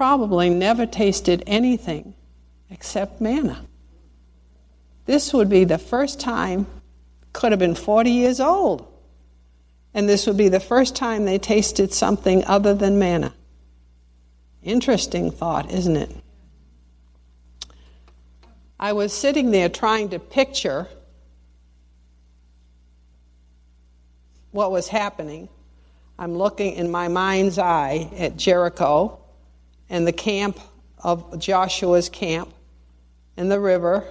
probably 0.00 0.48
never 0.48 0.86
tasted 0.86 1.42
anything 1.46 2.14
except 2.70 3.20
manna. 3.20 3.66
This 5.04 5.34
would 5.34 5.50
be 5.50 5.64
the 5.64 5.76
first 5.76 6.18
time, 6.18 6.66
could 7.34 7.52
have 7.52 7.58
been 7.58 7.74
40 7.74 8.10
years 8.10 8.40
old, 8.40 8.90
and 9.92 10.08
this 10.08 10.26
would 10.26 10.38
be 10.38 10.48
the 10.48 10.58
first 10.58 10.96
time 10.96 11.26
they 11.26 11.38
tasted 11.38 11.92
something 11.92 12.42
other 12.46 12.72
than 12.72 12.98
manna. 12.98 13.34
Interesting 14.62 15.30
thought, 15.30 15.70
isn't 15.70 15.96
it? 15.96 16.10
I 18.78 18.94
was 18.94 19.12
sitting 19.12 19.50
there 19.50 19.68
trying 19.68 20.08
to 20.08 20.18
picture 20.18 20.88
what 24.50 24.72
was 24.72 24.88
happening. 24.88 25.48
I'm 26.18 26.36
looking 26.36 26.74
in 26.74 26.90
my 26.90 27.08
mind's 27.08 27.58
eye 27.58 28.10
at 28.16 28.36
Jericho 28.36 29.18
and 29.88 30.06
the 30.06 30.12
camp 30.12 30.58
of 30.98 31.38
Joshua's 31.38 32.08
camp 32.08 32.52
and 33.36 33.50
the 33.50 33.60
river. 33.60 34.04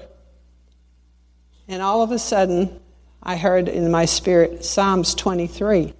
And 1.67 1.81
all 1.81 2.01
of 2.01 2.11
a 2.11 2.19
sudden, 2.19 2.79
I 3.21 3.37
heard 3.37 3.67
in 3.67 3.91
my 3.91 4.05
spirit 4.05 4.65
Psalms 4.65 5.13
23. 5.13 5.93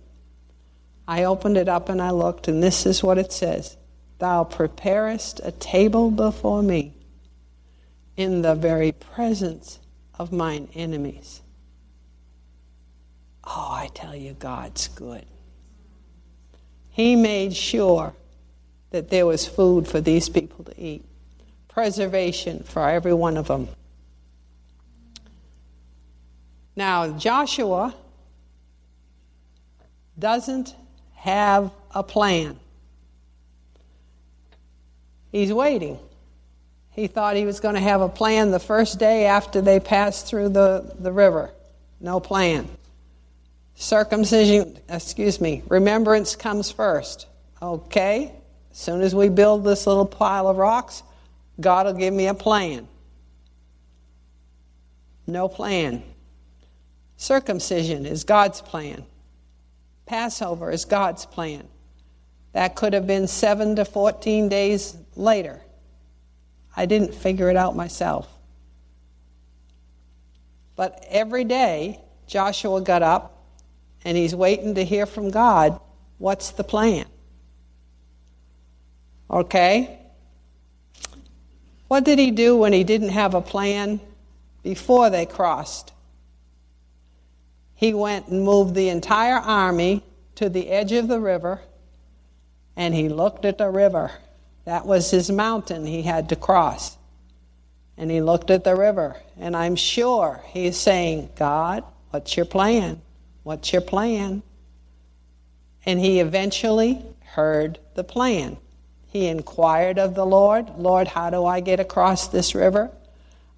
I 1.07 1.23
opened 1.23 1.57
it 1.57 1.67
up 1.67 1.89
and 1.89 2.01
I 2.01 2.11
looked, 2.11 2.47
and 2.47 2.61
this 2.61 2.85
is 2.85 3.03
what 3.03 3.17
it 3.17 3.31
says 3.31 3.77
Thou 4.19 4.43
preparest 4.43 5.41
a 5.43 5.51
table 5.51 6.11
before 6.11 6.61
me 6.61 6.93
in 8.17 8.41
the 8.41 8.55
very 8.55 8.91
presence 8.91 9.79
of 10.17 10.31
mine 10.31 10.69
enemies. 10.73 11.41
Oh, 13.49 13.69
I 13.71 13.89
tell 13.95 14.15
you, 14.15 14.33
God's 14.33 14.89
good. 14.89 15.25
He 16.91 17.15
made 17.15 17.55
sure 17.55 18.13
that 18.91 19.09
there 19.09 19.25
was 19.25 19.47
food 19.47 19.87
for 19.87 19.99
these 19.99 20.29
people 20.29 20.65
to 20.65 20.79
eat, 20.79 21.03
preservation 21.67 22.61
for 22.63 22.87
every 22.87 23.13
one 23.13 23.37
of 23.37 23.47
them. 23.47 23.67
Now, 26.75 27.17
Joshua 27.17 27.95
doesn't 30.17 30.75
have 31.15 31.71
a 31.93 32.03
plan. 32.03 32.59
He's 35.31 35.51
waiting. 35.51 35.99
He 36.91 37.07
thought 37.07 37.35
he 37.35 37.45
was 37.45 37.59
going 37.59 37.75
to 37.75 37.81
have 37.81 38.01
a 38.01 38.09
plan 38.09 38.51
the 38.51 38.59
first 38.59 38.99
day 38.99 39.25
after 39.25 39.61
they 39.61 39.79
passed 39.79 40.27
through 40.27 40.49
the, 40.49 40.95
the 40.99 41.11
river. 41.11 41.51
No 41.99 42.19
plan. 42.19 42.67
Circumcision, 43.81 44.77
excuse 44.89 45.39
me, 45.39 45.63
remembrance 45.69 46.35
comes 46.35 46.69
first. 46.69 47.27
Okay, 47.61 48.33
as 48.71 48.77
soon 48.77 49.01
as 49.01 49.15
we 49.15 49.29
build 49.29 49.63
this 49.63 49.87
little 49.87 50.05
pile 50.05 50.49
of 50.49 50.57
rocks, 50.57 51.01
God 51.61 51.85
will 51.85 51.93
give 51.93 52.13
me 52.13 52.27
a 52.27 52.33
plan. 52.33 52.89
No 55.25 55.47
plan. 55.47 56.03
Circumcision 57.15 58.05
is 58.05 58.25
God's 58.25 58.59
plan. 58.59 59.05
Passover 60.05 60.71
is 60.71 60.83
God's 60.83 61.25
plan. 61.25 61.65
That 62.51 62.75
could 62.75 62.91
have 62.91 63.07
been 63.07 63.27
7 63.27 63.77
to 63.77 63.85
14 63.85 64.49
days 64.49 64.97
later. 65.15 65.61
I 66.75 66.85
didn't 66.85 67.15
figure 67.15 67.49
it 67.49 67.55
out 67.55 67.77
myself. 67.77 68.27
But 70.75 71.05
every 71.07 71.45
day, 71.45 72.01
Joshua 72.27 72.81
got 72.81 73.03
up 73.03 73.37
and 74.05 74.17
he's 74.17 74.35
waiting 74.35 74.75
to 74.75 74.85
hear 74.85 75.05
from 75.05 75.31
God 75.31 75.79
what's 76.17 76.51
the 76.51 76.63
plan? 76.63 77.05
Okay? 79.29 79.99
What 81.87 82.03
did 82.03 82.19
he 82.19 82.31
do 82.31 82.57
when 82.57 82.73
he 82.73 82.83
didn't 82.83 83.09
have 83.09 83.33
a 83.33 83.41
plan 83.41 83.99
before 84.63 85.09
they 85.09 85.25
crossed? 85.25 85.91
He 87.75 87.93
went 87.93 88.27
and 88.27 88.43
moved 88.43 88.75
the 88.75 88.89
entire 88.89 89.37
army 89.37 90.03
to 90.35 90.49
the 90.49 90.69
edge 90.69 90.91
of 90.91 91.07
the 91.07 91.19
river 91.19 91.61
and 92.75 92.93
he 92.93 93.09
looked 93.09 93.43
at 93.43 93.57
the 93.57 93.69
river. 93.69 94.11
That 94.65 94.85
was 94.85 95.11
his 95.11 95.29
mountain 95.29 95.85
he 95.85 96.01
had 96.01 96.29
to 96.29 96.35
cross. 96.35 96.97
And 97.97 98.09
he 98.09 98.21
looked 98.21 98.51
at 98.51 98.63
the 98.63 98.75
river. 98.75 99.17
And 99.37 99.55
I'm 99.55 99.75
sure 99.75 100.41
he's 100.47 100.77
saying, 100.77 101.29
God, 101.35 101.83
what's 102.11 102.37
your 102.37 102.45
plan? 102.45 103.01
What's 103.43 103.71
your 103.71 103.81
plan? 103.81 104.43
And 105.85 105.99
he 105.99 106.19
eventually 106.19 107.03
heard 107.23 107.79
the 107.95 108.03
plan. 108.03 108.57
He 109.07 109.27
inquired 109.27 109.97
of 109.97 110.13
the 110.13 110.25
Lord, 110.25 110.69
Lord, 110.77 111.07
how 111.07 111.29
do 111.29 111.45
I 111.45 111.61
get 111.61 111.79
across 111.79 112.27
this 112.27 112.53
river? 112.53 112.91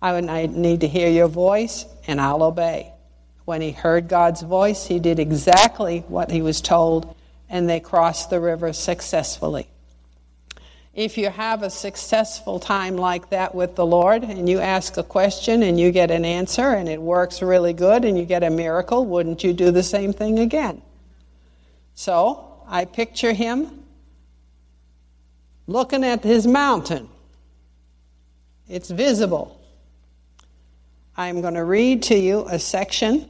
I 0.02 0.14
would 0.14 0.52
need 0.52 0.82
to 0.82 0.88
hear 0.88 1.10
your 1.10 1.28
voice, 1.28 1.86
and 2.08 2.22
I'll 2.22 2.44
obey. 2.44 2.94
When 3.46 3.62
he 3.62 3.72
heard 3.72 4.08
God's 4.08 4.42
voice, 4.42 4.86
he 4.86 5.00
did 5.00 5.20
exactly 5.20 6.06
what 6.08 6.32
he 6.32 6.42
was 6.42 6.62
told, 6.62 7.16
and 7.50 7.70
they 7.70 7.80
crossed 7.80 8.30
the 8.30 8.40
river 8.40 8.72
successfully. 8.72 9.68
If 10.94 11.18
you 11.18 11.30
have 11.30 11.64
a 11.64 11.70
successful 11.70 12.60
time 12.60 12.98
like 12.98 13.30
that 13.30 13.56
with 13.56 13.76
the 13.76 13.86
Lord 13.86 14.24
and 14.24 14.50
you 14.50 14.60
ask 14.60 14.98
a 14.98 15.04
question 15.04 15.64
and 15.64 15.80
you 15.80 15.92
get 15.92 16.12
an 16.12 16.26
answer 16.26 16.70
and 16.70 16.90
it 16.90 17.02
works 17.02 17.42
really 17.42 17.72
good 17.72 18.04
and 18.04 18.18
you 18.18 18.26
get 18.26 18.44
a 18.44 18.50
miracle, 18.50 19.06
wouldn't 19.06 19.42
you 19.42 19.54
do 19.54 19.72
the 19.72 19.84
same 19.84 20.12
thing 20.12 20.40
again? 20.40 20.82
So 21.96 22.62
I 22.68 22.84
picture 22.84 23.32
him 23.32 23.86
looking 25.66 26.04
at 26.04 26.24
his 26.24 26.46
mountain. 26.46 27.08
It's 28.68 28.90
visible. 28.90 29.62
I'm 31.16 31.40
going 31.40 31.54
to 31.54 31.64
read 31.64 32.04
to 32.04 32.16
you 32.16 32.46
a 32.50 32.60
section 32.60 33.30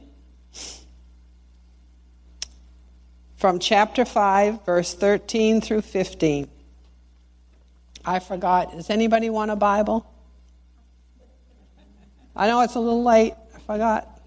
from 3.36 3.60
chapter 3.60 4.04
5, 4.04 4.64
verse 4.64 4.94
13 4.94 5.60
through 5.60 5.82
15. 5.82 6.48
I 8.04 8.18
forgot. 8.18 8.72
Does 8.72 8.90
anybody 8.90 9.30
want 9.30 9.50
a 9.50 9.56
Bible? 9.56 10.06
I 12.34 12.48
know 12.48 12.60
it's 12.62 12.74
a 12.74 12.80
little 12.80 13.02
late. 13.02 13.34
I 13.54 13.58
forgot. 13.60 14.20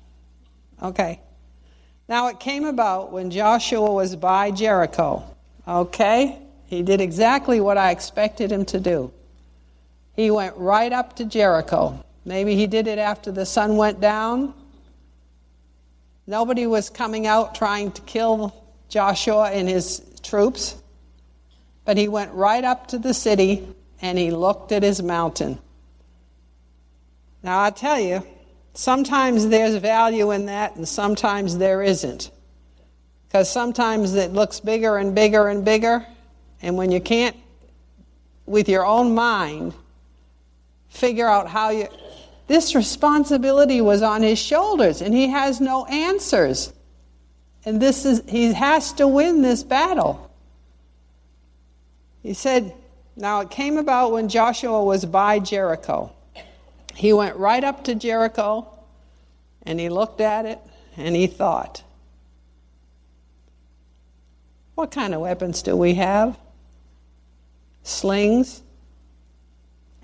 Okay. 0.81 1.19
Now 2.07 2.27
it 2.27 2.39
came 2.39 2.65
about 2.65 3.11
when 3.11 3.31
Joshua 3.31 3.91
was 3.91 4.15
by 4.15 4.51
Jericho. 4.51 5.23
Okay? 5.67 6.39
He 6.67 6.83
did 6.83 7.01
exactly 7.01 7.59
what 7.59 7.77
I 7.77 7.91
expected 7.91 8.51
him 8.51 8.65
to 8.65 8.79
do. 8.79 9.11
He 10.15 10.31
went 10.31 10.55
right 10.55 10.93
up 10.93 11.15
to 11.17 11.25
Jericho. 11.25 12.03
Maybe 12.23 12.55
he 12.55 12.67
did 12.67 12.87
it 12.87 12.99
after 12.99 13.31
the 13.31 13.45
sun 13.45 13.77
went 13.77 13.99
down. 13.99 14.53
Nobody 16.27 16.65
was 16.65 16.89
coming 16.89 17.27
out 17.27 17.53
trying 17.53 17.91
to 17.91 18.01
kill 18.01 18.63
Joshua 18.89 19.49
and 19.51 19.67
his 19.67 20.01
troops. 20.23 20.75
But 21.85 21.97
he 21.97 22.07
went 22.07 22.33
right 22.33 22.63
up 22.63 22.87
to 22.87 22.97
the 22.97 23.13
city 23.13 23.67
and 24.01 24.17
he 24.17 24.31
looked 24.31 24.71
at 24.71 24.83
his 24.83 25.01
mountain. 25.01 25.59
Now, 27.43 27.61
I 27.61 27.69
tell 27.69 27.99
you, 27.99 28.25
sometimes 28.73 29.47
there's 29.47 29.75
value 29.75 30.31
in 30.31 30.47
that 30.47 30.75
and 30.75 30.87
sometimes 30.87 31.57
there 31.57 31.83
isn't. 31.83 32.31
Because 33.27 33.51
sometimes 33.51 34.15
it 34.15 34.33
looks 34.33 34.59
bigger 34.59 34.97
and 34.97 35.13
bigger 35.13 35.47
and 35.47 35.65
bigger, 35.65 36.05
and 36.61 36.77
when 36.77 36.91
you 36.91 37.01
can't, 37.01 37.35
with 38.45 38.69
your 38.69 38.85
own 38.85 39.13
mind, 39.13 39.73
figure 40.87 41.27
out 41.27 41.49
how 41.49 41.69
you. 41.69 41.87
This 42.47 42.75
responsibility 42.75 43.81
was 43.81 44.01
on 44.01 44.21
his 44.21 44.39
shoulders, 44.39 45.01
and 45.01 45.13
he 45.13 45.27
has 45.27 45.59
no 45.59 45.85
answers. 45.85 46.71
And 47.65 47.81
this 47.81 48.05
is, 48.05 48.21
he 48.27 48.53
has 48.53 48.93
to 48.93 49.07
win 49.07 49.41
this 49.41 49.63
battle. 49.63 50.24
He 52.25 52.33
said, 52.33 52.73
Now 53.15 53.41
it 53.41 53.51
came 53.51 53.77
about 53.77 54.11
when 54.11 54.29
Joshua 54.29 54.83
was 54.83 55.05
by 55.05 55.37
Jericho. 55.37 56.11
He 56.95 57.13
went 57.13 57.35
right 57.35 57.63
up 57.63 57.83
to 57.83 57.93
Jericho 57.93 58.67
and 59.61 59.79
he 59.79 59.89
looked 59.89 60.21
at 60.21 60.47
it 60.47 60.57
and 60.97 61.15
he 61.15 61.27
thought, 61.27 61.83
What 64.73 64.89
kind 64.89 65.13
of 65.13 65.21
weapons 65.21 65.61
do 65.61 65.77
we 65.77 65.93
have? 65.93 66.35
Slings, 67.83 68.63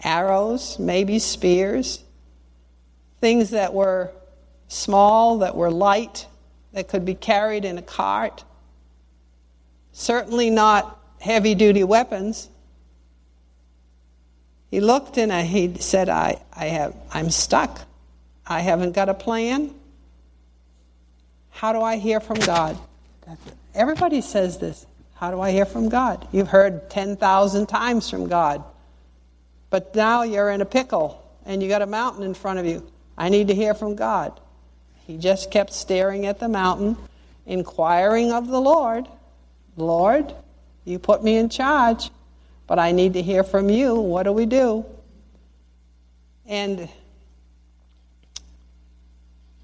arrows, 0.04 0.78
maybe 0.78 1.18
spears, 1.18 2.04
things 3.20 3.50
that 3.50 3.74
were 3.74 4.12
small, 4.68 5.40
that 5.40 5.56
were 5.56 5.72
light, 5.72 6.28
that 6.74 6.88
could 6.88 7.04
be 7.04 7.16
carried 7.16 7.66
in 7.66 7.80
a 7.80 7.82
cart. 7.82 8.44
Certainly 9.92 10.52
not 10.52 11.01
heavy 11.22 11.56
duty 11.56 11.84
weapons. 11.84 12.50
He 14.70 14.82
looked 14.82 15.18
and 15.18 15.32
he 15.32 15.78
said, 15.80 16.10
I, 16.10 16.42
I 16.54 16.66
have, 16.66 16.96
I'm 17.12 17.30
stuck. 17.30 17.82
I 18.46 18.60
haven't 18.60 18.94
got 18.94 19.08
a 19.08 19.14
plan. 19.14 19.74
How 21.52 21.74
do 21.74 21.82
I 21.82 21.98
hear 21.98 22.20
from 22.20 22.40
God? 22.40 22.78
Everybody 23.74 24.22
says 24.22 24.58
this. 24.58 24.86
How 25.16 25.32
do 25.32 25.40
I 25.40 25.52
hear 25.52 25.66
from 25.66 25.90
God? 25.90 26.28
You've 26.32 26.48
heard 26.48 26.90
10,000 26.90 27.68
times 27.68 28.10
from 28.10 28.28
God. 28.28 28.64
But 29.70 29.96
now 29.96 30.24
you're 30.24 30.50
in 30.50 30.62
a 30.62 30.66
pickle 30.66 31.24
and 31.46 31.62
you 31.62 31.70
got 31.70 31.82
a 31.82 31.88
mountain 31.88 32.24
in 32.24 32.34
front 32.34 32.60
of 32.60 32.66
you. 32.66 32.90
I 33.18 33.30
need 33.30 33.48
to 33.48 33.56
hear 33.56 33.74
from 33.74 33.96
God. 33.96 34.40
He 35.06 35.18
just 35.18 35.52
kept 35.52 35.74
staring 35.74 36.26
at 36.26 36.40
the 36.40 36.50
mountain, 36.50 36.98
inquiring 37.46 38.32
of 38.32 38.48
the 38.48 38.60
Lord 38.60 39.08
Lord, 39.78 40.34
you 40.84 41.00
put 41.00 41.24
me 41.24 41.38
in 41.38 41.50
charge, 41.50 42.10
but 42.67 42.80
I 42.80 42.91
need 42.91 43.13
to 43.13 43.22
hear 43.22 43.44
from 43.44 43.70
you. 43.70 43.96
What 43.96 44.24
do 44.24 44.32
we 44.32 44.46
do? 44.46 44.86
And 46.46 46.89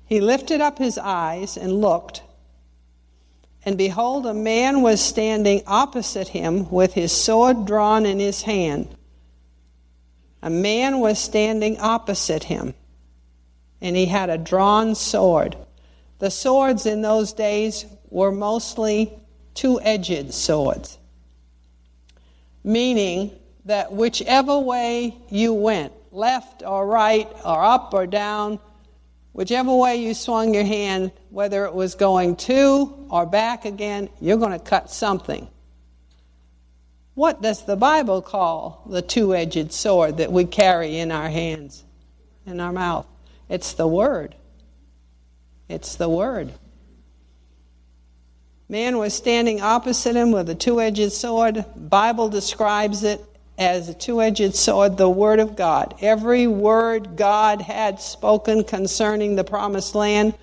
he 0.06 0.22
lifted 0.22 0.62
up 0.62 0.78
his 0.78 0.98
eyes 0.98 1.58
and 1.58 1.82
looked, 1.82 2.22
and 3.66 3.78
behold, 3.78 4.26
a 4.26 4.34
man 4.34 4.82
was 4.82 5.02
standing 5.02 5.64
opposite 5.68 6.30
him 6.30 6.70
with 6.70 6.94
his 6.94 7.12
sword 7.12 7.66
drawn 7.66 8.06
in 8.06 8.20
his 8.20 8.44
hand. 8.44 8.88
A 10.42 10.50
man 10.50 11.00
was 11.00 11.20
standing 11.20 11.78
opposite 11.80 12.46
him, 12.46 12.74
and 13.82 13.96
he 13.96 14.06
had 14.06 14.30
a 14.30 14.38
drawn 14.38 14.96
sword. 14.96 15.58
The 16.20 16.32
swords 16.32 16.86
in 16.86 17.02
those 17.02 17.34
days 17.34 17.86
were 18.10 18.32
mostly 18.32 19.12
two 19.54 19.82
edged 19.82 20.34
swords 20.34 20.98
meaning 22.68 23.32
that 23.64 23.94
whichever 23.94 24.60
way 24.60 25.18
you 25.30 25.54
went, 25.54 25.94
left 26.12 26.64
or 26.64 26.86
right 26.86 27.28
or 27.46 27.64
up 27.64 27.94
or 27.94 28.06
down, 28.06 28.60
whichever 29.32 29.74
way 29.74 29.96
you 29.96 30.14
swung 30.14 30.54
your 30.54 30.66
hand, 30.66 31.14
whether 31.30 31.66
it 31.66 31.74
was 31.74 31.96
going 31.96 32.36
to 32.36 33.08
or 33.10 33.26
back 33.26 33.64
again, 33.64 34.10
you're 34.20 34.38
going 34.38 34.52
to 34.52 34.60
cut 34.60 34.92
something. 34.92 35.48
What 37.14 37.42
does 37.42 37.64
the 37.64 37.78
Bible 37.78 38.22
call 38.22 38.84
the 38.86 39.02
two 39.02 39.34
edged 39.34 39.72
sword 39.72 40.18
that 40.18 40.32
we 40.32 40.44
carry 40.44 40.98
in 40.98 41.12
our 41.12 41.30
hands, 41.30 41.86
in 42.46 42.60
our 42.60 42.74
mouth? 42.74 43.08
It's 43.50 43.74
the 43.74 43.88
Word. 43.88 44.36
It's 45.70 45.96
the 45.96 46.10
Word. 46.10 46.54
Man 48.70 48.98
was 48.98 49.14
standing 49.14 49.62
opposite 49.62 50.18
him 50.18 50.32
with 50.32 50.50
a 50.50 50.56
two-edged 50.56 51.14
sword. 51.14 51.64
Bible 51.78 52.28
describes 52.28 53.04
it 53.04 53.24
as 53.58 53.88
a 53.88 53.94
two-edged 53.94 54.56
sword, 54.56 54.98
the 54.98 55.10
word 55.10 55.40
of 55.40 55.56
God. 55.56 55.96
Every 56.02 56.48
word 56.48 57.16
God 57.16 57.62
had 57.62 58.02
spoken 58.02 58.66
concerning 58.66 59.36
the 59.38 59.46
promised 59.46 59.96
land 59.96 60.34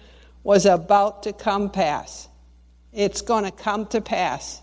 was 0.43 0.64
about 0.64 1.25
to 1.25 1.35
come 1.35 1.68
pass. 1.68 2.27
It's 2.95 3.20
going 3.20 3.45
to 3.45 3.51
come 3.51 3.87
to 3.89 4.01
pass. 4.01 4.62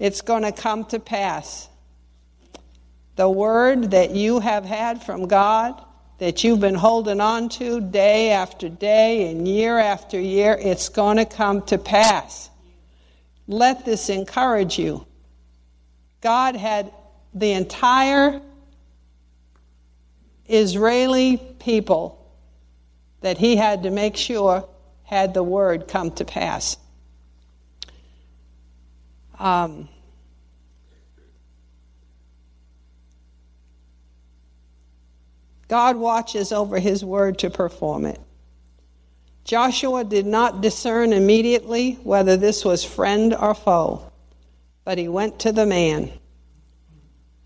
It's 0.00 0.20
going 0.20 0.42
to 0.42 0.52
come 0.52 0.86
to 0.86 0.98
pass. 0.98 1.68
The 3.14 3.30
word 3.30 3.92
that 3.92 4.10
you 4.10 4.40
have 4.40 4.64
had 4.64 5.04
from 5.04 5.28
God, 5.28 5.80
that 6.18 6.42
you've 6.42 6.60
been 6.60 6.74
holding 6.74 7.20
on 7.20 7.48
to 7.50 7.80
day 7.80 8.30
after 8.30 8.68
day 8.68 9.30
and 9.30 9.46
year 9.46 9.78
after 9.78 10.18
year, 10.18 10.58
it's 10.60 10.88
going 10.88 11.18
to 11.18 11.24
come 11.24 11.62
to 11.66 11.78
pass. 11.78 12.50
Let 13.46 13.84
this 13.84 14.08
encourage 14.08 14.78
you. 14.78 15.06
God 16.20 16.56
had 16.56 16.92
the 17.32 17.52
entire 17.52 18.40
Israeli 20.46 21.36
people 21.58 22.24
that 23.20 23.38
he 23.38 23.56
had 23.56 23.82
to 23.84 23.90
make 23.90 24.16
sure 24.16 24.68
had 25.04 25.34
the 25.34 25.42
word 25.42 25.88
come 25.88 26.10
to 26.12 26.24
pass. 26.24 26.76
Um, 29.38 29.88
God 35.68 35.96
watches 35.96 36.52
over 36.52 36.78
his 36.78 37.04
word 37.04 37.38
to 37.40 37.50
perform 37.50 38.06
it. 38.06 38.20
Joshua 39.46 40.02
did 40.02 40.26
not 40.26 40.60
discern 40.60 41.12
immediately 41.12 42.00
whether 42.02 42.36
this 42.36 42.64
was 42.64 42.84
friend 42.84 43.32
or 43.32 43.54
foe, 43.54 44.10
but 44.84 44.98
he 44.98 45.06
went 45.06 45.38
to 45.38 45.52
the 45.52 45.64
man. 45.64 46.10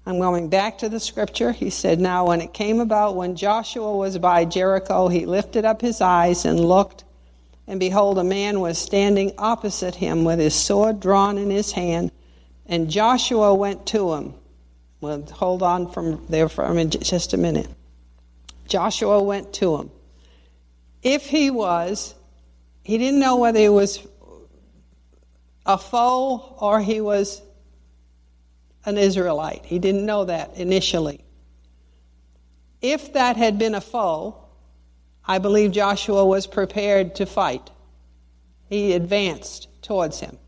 I'm 0.07 0.19
going 0.19 0.49
back 0.49 0.79
to 0.79 0.89
the 0.89 0.99
scripture. 0.99 1.53
He 1.53 1.69
said, 1.69 2.01
Now, 2.01 2.29
when 2.29 2.41
it 2.41 2.55
came 2.55 2.81
about 2.81 3.17
when 3.17 3.37
Joshua 3.37 3.95
was 3.95 4.17
by 4.17 4.47
Jericho, 4.47 5.09
he 5.09 5.27
lifted 5.27 5.67
up 5.67 5.83
his 5.83 6.01
eyes 6.01 6.47
and 6.47 6.59
looked, 6.59 7.05
and 7.67 7.79
behold, 7.79 8.17
a 8.17 8.25
man 8.25 8.61
was 8.61 8.79
standing 8.79 9.35
opposite 9.37 9.97
him 9.97 10.25
with 10.25 10.39
his 10.39 10.55
sword 10.55 11.01
drawn 11.01 11.37
in 11.37 11.51
his 11.51 11.73
hand. 11.73 12.13
And 12.65 12.91
Joshua 12.91 13.55
went 13.55 13.85
to 13.89 14.15
him. 14.15 14.35
Well, 15.03 15.23
hold 15.33 15.63
on 15.63 15.93
from 15.93 16.25
there 16.31 16.49
for 16.49 16.73
just 16.87 17.35
a 17.35 17.37
minute. 17.37 17.69
Joshua 18.67 19.23
went 19.23 19.53
to 19.55 19.77
him. 19.77 19.91
If 21.03 21.27
he 21.27 21.51
was, 21.51 22.15
he 22.83 22.99
didn't 22.99 23.21
know 23.21 23.37
whether 23.37 23.59
he 23.59 23.69
was 23.69 24.07
a 25.65 25.79
foe 25.79 26.57
or 26.59 26.81
he 26.81 27.01
was 27.01 27.43
an 28.85 28.99
Israelite. 28.99 29.65
He 29.65 29.79
didn't 29.79 30.05
know 30.05 30.25
that 30.25 30.57
initially. 30.57 31.25
If 32.81 33.13
that 33.13 33.37
had 33.37 33.59
been 33.59 33.75
a 33.75 33.81
foe, 33.81 34.37
I 35.27 35.39
believe 35.39 35.71
Joshua 35.71 36.25
was 36.25 36.47
prepared 36.47 37.15
to 37.17 37.27
fight. 37.27 37.71
He 38.69 38.93
advanced 38.93 39.69
towards 39.83 40.21
him. 40.21 40.39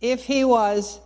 If 0.00 0.24
he 0.24 0.44
was 0.44 1.00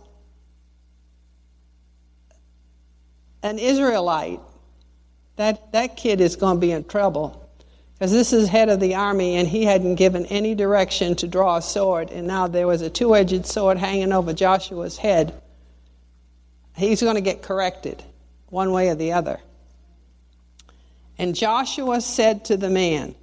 an 3.43 3.59
Israelite, 3.59 4.41
that, 5.39 5.71
that 5.71 5.95
kid 5.95 6.19
is 6.19 6.35
going 6.35 6.57
to 6.57 6.59
be 6.59 6.73
in 6.73 6.83
trouble 6.83 7.49
because 7.93 8.11
this 8.11 8.33
is 8.33 8.49
head 8.49 8.67
of 8.67 8.81
the 8.81 8.95
army 8.95 9.37
and 9.37 9.47
he 9.47 9.63
hadn't 9.63 9.95
given 9.95 10.25
any 10.25 10.53
direction 10.53 11.15
to 11.15 11.29
draw 11.29 11.55
a 11.55 11.61
sword 11.61 12.11
and 12.11 12.27
now 12.27 12.45
there 12.47 12.67
was 12.67 12.81
a 12.81 12.89
two-edged 12.89 13.45
sword 13.45 13.77
hanging 13.77 14.11
over 14.11 14.33
joshua's 14.33 14.97
head. 14.97 15.33
He's 16.75 17.01
going 17.01 17.15
to 17.15 17.21
get 17.21 17.41
corrected 17.41 18.03
one 18.49 18.73
way 18.73 18.89
or 18.89 18.95
the 18.95 19.13
other. 19.13 19.39
And 21.17 21.33
joshua 21.33 22.01
said 22.01 22.43
to 22.45 22.57
the 22.57 22.69
man 22.69 23.15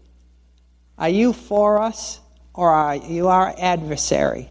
are 0.96 1.10
you 1.10 1.34
for 1.34 1.82
us 1.82 2.18
or 2.54 2.70
are 2.70 2.96
you 2.96 3.28
our 3.28 3.54
adversary? 3.58 4.50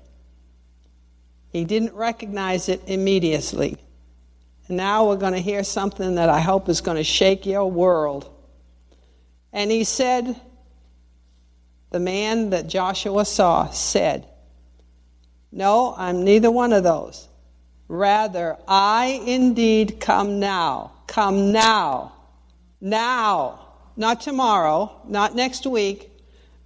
He 1.52 1.66
didn't 1.66 1.96
recognize 1.96 2.70
it 2.70 2.84
immediately 2.86 3.80
and 4.68 4.78
now 4.78 5.08
we're 5.08 5.16
going 5.16 5.34
to 5.34 5.40
hear 5.40 5.64
something 5.64 6.16
that 6.16 6.30
i 6.30 6.40
hope 6.40 6.70
is 6.70 6.82
going 6.82 6.98
to 6.98 7.04
shake 7.04 7.46
your 7.46 7.70
world 7.70 8.32
and 9.56 9.72
he 9.72 9.86
said, 9.86 10.36
the 11.90 12.00
man 12.02 12.50
that 12.50 12.68
Joshua 12.68 13.24
saw 13.24 13.70
said, 13.70 14.28
No, 15.50 15.96
I'm 15.96 16.26
neither 16.26 16.52
one 16.52 16.74
of 16.74 16.84
those. 16.84 17.30
Rather, 17.88 18.58
I 18.68 19.22
indeed 19.26 20.02
come 20.02 20.42
now. 20.42 20.92
Come 21.08 21.54
now. 21.54 22.12
Now. 22.82 23.62
Not 23.96 24.20
tomorrow, 24.20 24.92
not 25.08 25.36
next 25.36 25.66
week, 25.66 26.12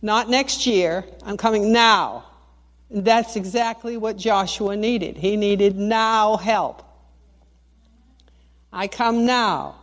not 0.01 0.27
next 0.27 0.65
year. 0.65 1.05
I'm 1.23 1.37
coming 1.37 1.71
now. 1.71 2.25
And 2.89 3.05
that's 3.05 3.35
exactly 3.35 3.97
what 3.97 4.17
Joshua 4.17 4.75
needed. 4.75 5.15
He 5.15 5.37
needed 5.37 5.77
now 5.77 6.37
help. 6.37 6.88
I 8.71 8.87
come 8.87 9.25
now 9.25 9.75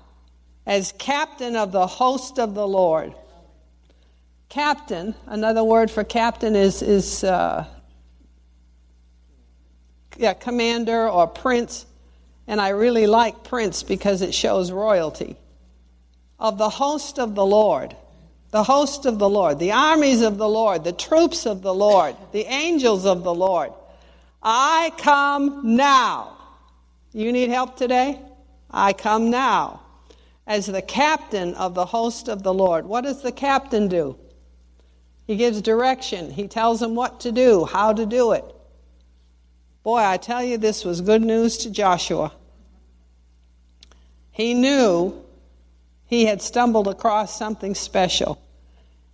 as 0.66 0.93
captain 0.99 1.57
of 1.57 1.72
the 1.72 1.87
host 1.87 2.39
of 2.39 2.55
the 2.55 2.66
Lord. 2.66 3.14
Captain, 4.49 5.14
another 5.26 5.62
word 5.62 5.91
for 5.91 6.05
captain 6.05 6.57
is, 6.57 6.82
is 6.82 7.24
uh, 7.24 7.66
yeah, 10.16 10.34
commander 10.34 11.09
or 11.09 11.26
prince. 11.26 11.87
And 12.47 12.61
I 12.61 12.70
really 12.70 13.07
like 13.07 13.45
prince 13.45 13.82
because 13.82 14.22
it 14.22 14.34
shows 14.34 14.70
royalty. 14.70 15.37
Of 16.39 16.59
the 16.59 16.68
host 16.68 17.18
of 17.18 17.34
the 17.34 17.47
Lord, 17.47 17.97
the 18.51 18.62
host 18.62 19.07
of 19.07 19.18
the 19.18 19.28
Lord, 19.28 19.59
the 19.59 19.72
armies 19.72 20.22
of 20.22 20.37
the 20.39 20.49
Lord, 20.49 20.84
the 20.84 20.93
troops 20.93 21.47
of 21.47 21.62
the 21.62 21.74
Lord, 21.74 22.14
the 22.32 22.45
angels 22.45 23.05
of 23.05 23.24
the 23.24 23.34
Lord. 23.34 23.72
I 24.43 24.93
come 24.99 25.76
now. 25.76 26.37
You 27.12 27.32
need 27.32 27.49
help 27.49 27.76
today? 27.76 28.20
I 28.70 28.92
come 28.92 29.30
now 29.30 29.80
as 30.46 30.66
the 30.66 30.82
captain 30.82 31.54
of 31.54 31.74
the 31.74 31.86
host 31.86 32.28
of 32.28 32.42
the 32.42 32.54
Lord. 32.54 32.86
What 32.86 33.04
does 33.04 33.22
the 33.22 33.32
captain 33.32 33.88
do? 33.88 34.16
He 35.26 35.36
gives 35.36 35.60
direction, 35.60 36.30
he 36.30 36.46
tells 36.46 36.80
them 36.80 36.94
what 36.94 37.20
to 37.20 37.32
do, 37.32 37.64
how 37.64 37.92
to 37.92 38.06
do 38.06 38.32
it. 38.32 38.44
Boy, 39.82 39.98
I 39.98 40.16
tell 40.16 40.42
you, 40.42 40.56
this 40.56 40.84
was 40.84 41.00
good 41.00 41.22
news 41.22 41.58
to 41.58 41.70
Joshua. 41.70 42.32
He 44.30 44.54
knew 44.54 45.24
he 46.06 46.26
had 46.26 46.42
stumbled 46.42 46.88
across 46.88 47.36
something 47.36 47.74
special. 47.74 48.40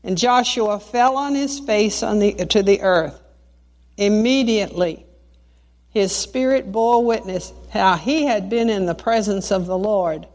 And 0.04 0.18
Joshua 0.18 0.80
fell 0.80 1.16
on 1.16 1.34
his 1.34 1.60
face 1.60 2.02
on 2.02 2.18
the, 2.18 2.32
to 2.46 2.62
the 2.62 2.82
earth. 2.82 3.20
Immediately, 3.96 5.06
his 5.90 6.14
spirit 6.14 6.72
bore 6.72 7.04
witness 7.04 7.52
how 7.72 7.96
he 7.96 8.26
had 8.26 8.50
been 8.50 8.68
in 8.68 8.84
the 8.84 8.94
presence 8.94 9.50
of 9.50 9.64
the 9.64 9.78
Lord 9.78 10.26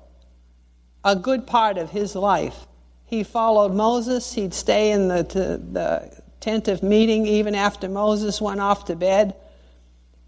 a 1.04 1.16
good 1.16 1.46
part 1.46 1.78
of 1.78 1.92
his 1.92 2.16
life. 2.16 2.66
He 3.06 3.24
followed 3.24 3.74
Moses. 3.74 4.34
He'd 4.34 4.56
stay 4.56 4.92
in 4.92 5.08
the, 5.08 5.24
the 5.24 6.22
tent 6.40 6.68
of 6.68 6.82
meeting 6.82 7.28
even 7.28 7.54
after 7.54 7.88
Moses 7.88 8.42
went 8.42 8.60
off 8.60 8.86
to 8.86 8.96
bed. 8.96 9.36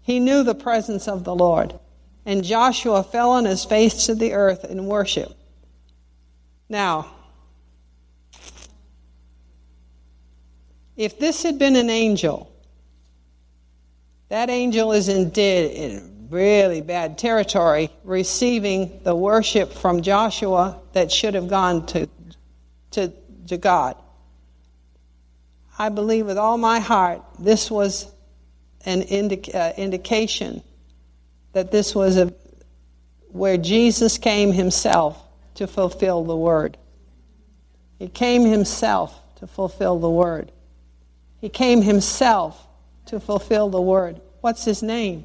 He 0.02 0.20
knew 0.20 0.44
the 0.44 0.54
presence 0.54 1.08
of 1.08 1.24
the 1.24 1.34
Lord. 1.34 1.78
And 2.24 2.44
Joshua 2.44 3.02
fell 3.02 3.30
on 3.30 3.44
his 3.44 3.64
face 3.64 4.06
to 4.06 4.14
the 4.14 4.32
earth 4.32 4.64
in 4.64 4.86
worship. 4.86 5.36
Now, 6.68 7.10
if 10.96 11.18
this 11.18 11.42
had 11.42 11.58
been 11.58 11.74
an 11.74 11.90
angel, 11.90 12.52
that 14.28 14.48
angel 14.48 14.92
is 14.92 15.08
indeed 15.08 16.09
really 16.30 16.80
bad 16.80 17.18
territory, 17.18 17.90
receiving 18.04 19.00
the 19.02 19.14
worship 19.14 19.72
from 19.72 20.02
Joshua 20.02 20.80
that 20.92 21.10
should 21.10 21.34
have 21.34 21.48
gone 21.48 21.84
to, 21.86 22.08
to, 22.92 23.12
to 23.48 23.56
God. 23.58 23.96
I 25.78 25.88
believe 25.88 26.26
with 26.26 26.38
all 26.38 26.56
my 26.56 26.78
heart 26.78 27.22
this 27.38 27.70
was 27.70 28.12
an 28.84 29.02
indica- 29.02 29.56
uh, 29.56 29.72
indication 29.76 30.62
that 31.52 31.72
this 31.72 31.94
was 31.94 32.16
a, 32.16 32.32
where 33.28 33.56
Jesus 33.56 34.18
came 34.18 34.52
himself 34.52 35.20
to 35.54 35.66
fulfill 35.66 36.24
the 36.24 36.36
word. 36.36 36.76
He 37.98 38.08
came 38.08 38.44
himself 38.44 39.20
to 39.36 39.46
fulfill 39.46 39.98
the 39.98 40.10
word. 40.10 40.52
He 41.40 41.48
came 41.48 41.82
himself 41.82 42.66
to 43.06 43.18
fulfill 43.18 43.68
the 43.68 43.80
word. 43.80 44.20
What's 44.40 44.64
his 44.64 44.82
name? 44.82 45.24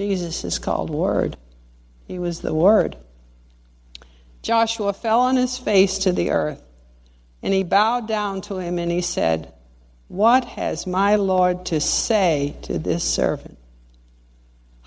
Jesus 0.00 0.44
is 0.44 0.58
called 0.58 0.88
Word. 0.88 1.36
He 2.08 2.18
was 2.18 2.40
the 2.40 2.54
Word. 2.54 2.96
Joshua 4.40 4.94
fell 4.94 5.20
on 5.20 5.36
his 5.36 5.58
face 5.58 5.98
to 5.98 6.12
the 6.12 6.30
earth, 6.30 6.62
and 7.42 7.52
he 7.52 7.64
bowed 7.64 8.08
down 8.08 8.40
to 8.40 8.56
him 8.56 8.78
and 8.78 8.90
he 8.90 9.02
said, 9.02 9.52
What 10.08 10.46
has 10.46 10.86
my 10.86 11.16
Lord 11.16 11.66
to 11.66 11.82
say 11.82 12.56
to 12.62 12.78
this 12.78 13.04
servant? 13.04 13.58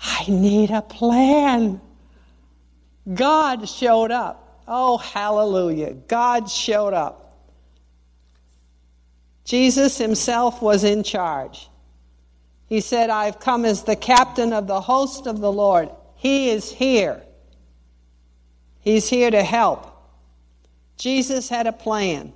I 0.00 0.24
need 0.26 0.72
a 0.72 0.82
plan. 0.82 1.80
God 3.14 3.68
showed 3.68 4.10
up. 4.10 4.64
Oh, 4.66 4.98
hallelujah. 4.98 5.94
God 5.94 6.50
showed 6.50 6.92
up. 6.92 7.38
Jesus 9.44 9.96
himself 9.96 10.60
was 10.60 10.82
in 10.82 11.04
charge. 11.04 11.68
He 12.66 12.80
said, 12.80 13.10
I've 13.10 13.38
come 13.38 13.64
as 13.64 13.82
the 13.82 13.96
captain 13.96 14.52
of 14.52 14.66
the 14.66 14.80
host 14.80 15.26
of 15.26 15.40
the 15.40 15.52
Lord. 15.52 15.90
He 16.16 16.50
is 16.50 16.70
here. 16.70 17.22
He's 18.80 19.08
here 19.08 19.30
to 19.30 19.42
help. 19.42 19.90
Jesus 20.96 21.48
had 21.48 21.66
a 21.66 21.72
plan. 21.72 22.32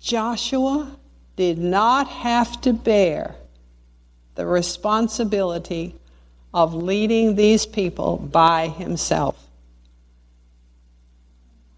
Joshua 0.00 0.96
did 1.36 1.58
not 1.58 2.08
have 2.08 2.60
to 2.62 2.72
bear 2.72 3.34
the 4.34 4.46
responsibility 4.46 5.94
of 6.52 6.74
leading 6.74 7.34
these 7.34 7.66
people 7.66 8.16
by 8.16 8.68
himself. 8.68 9.42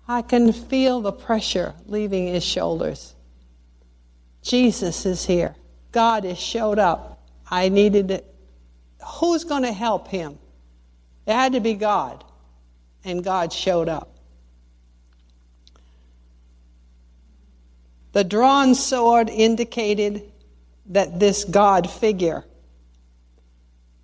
I 0.06 0.22
can 0.22 0.52
feel 0.52 1.00
the 1.00 1.12
pressure 1.12 1.74
leaving 1.86 2.28
his 2.28 2.44
shoulders. 2.44 3.14
Jesus 4.42 5.04
is 5.04 5.26
here. 5.26 5.54
God 5.92 6.24
has 6.24 6.38
showed 6.38 6.78
up. 6.78 7.20
I 7.50 7.68
needed 7.68 8.10
it. 8.10 8.34
Who's 9.04 9.44
going 9.44 9.62
to 9.62 9.72
help 9.72 10.08
him? 10.08 10.38
It 11.26 11.32
had 11.32 11.52
to 11.52 11.60
be 11.60 11.74
God. 11.74 12.24
And 13.04 13.22
God 13.24 13.52
showed 13.52 13.88
up. 13.88 14.16
The 18.12 18.24
drawn 18.24 18.74
sword 18.74 19.28
indicated 19.28 20.32
that 20.86 21.20
this 21.20 21.44
God 21.44 21.88
figure 21.88 22.44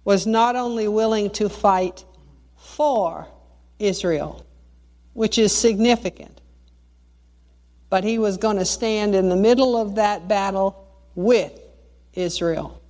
was 0.05 0.26
not 0.26 0.55
only 0.55 0.87
willing 0.87 1.30
to 1.30 1.49
fight 1.49 2.05
for 2.57 3.26
Israel, 3.78 4.45
which 5.14 5.39
is 5.39 5.53
significant, 5.53 6.41
but 7.89 8.05
he 8.05 8.18
was 8.18 8.37
going 8.37 8.57
to 8.59 8.64
stand 8.64 9.14
in 9.14 9.28
the 9.28 9.37
middle 9.37 9.76
of 9.76 9.97
that 9.97 10.28
battle 10.28 10.87
with 11.14 11.64
Israel. 12.15 12.81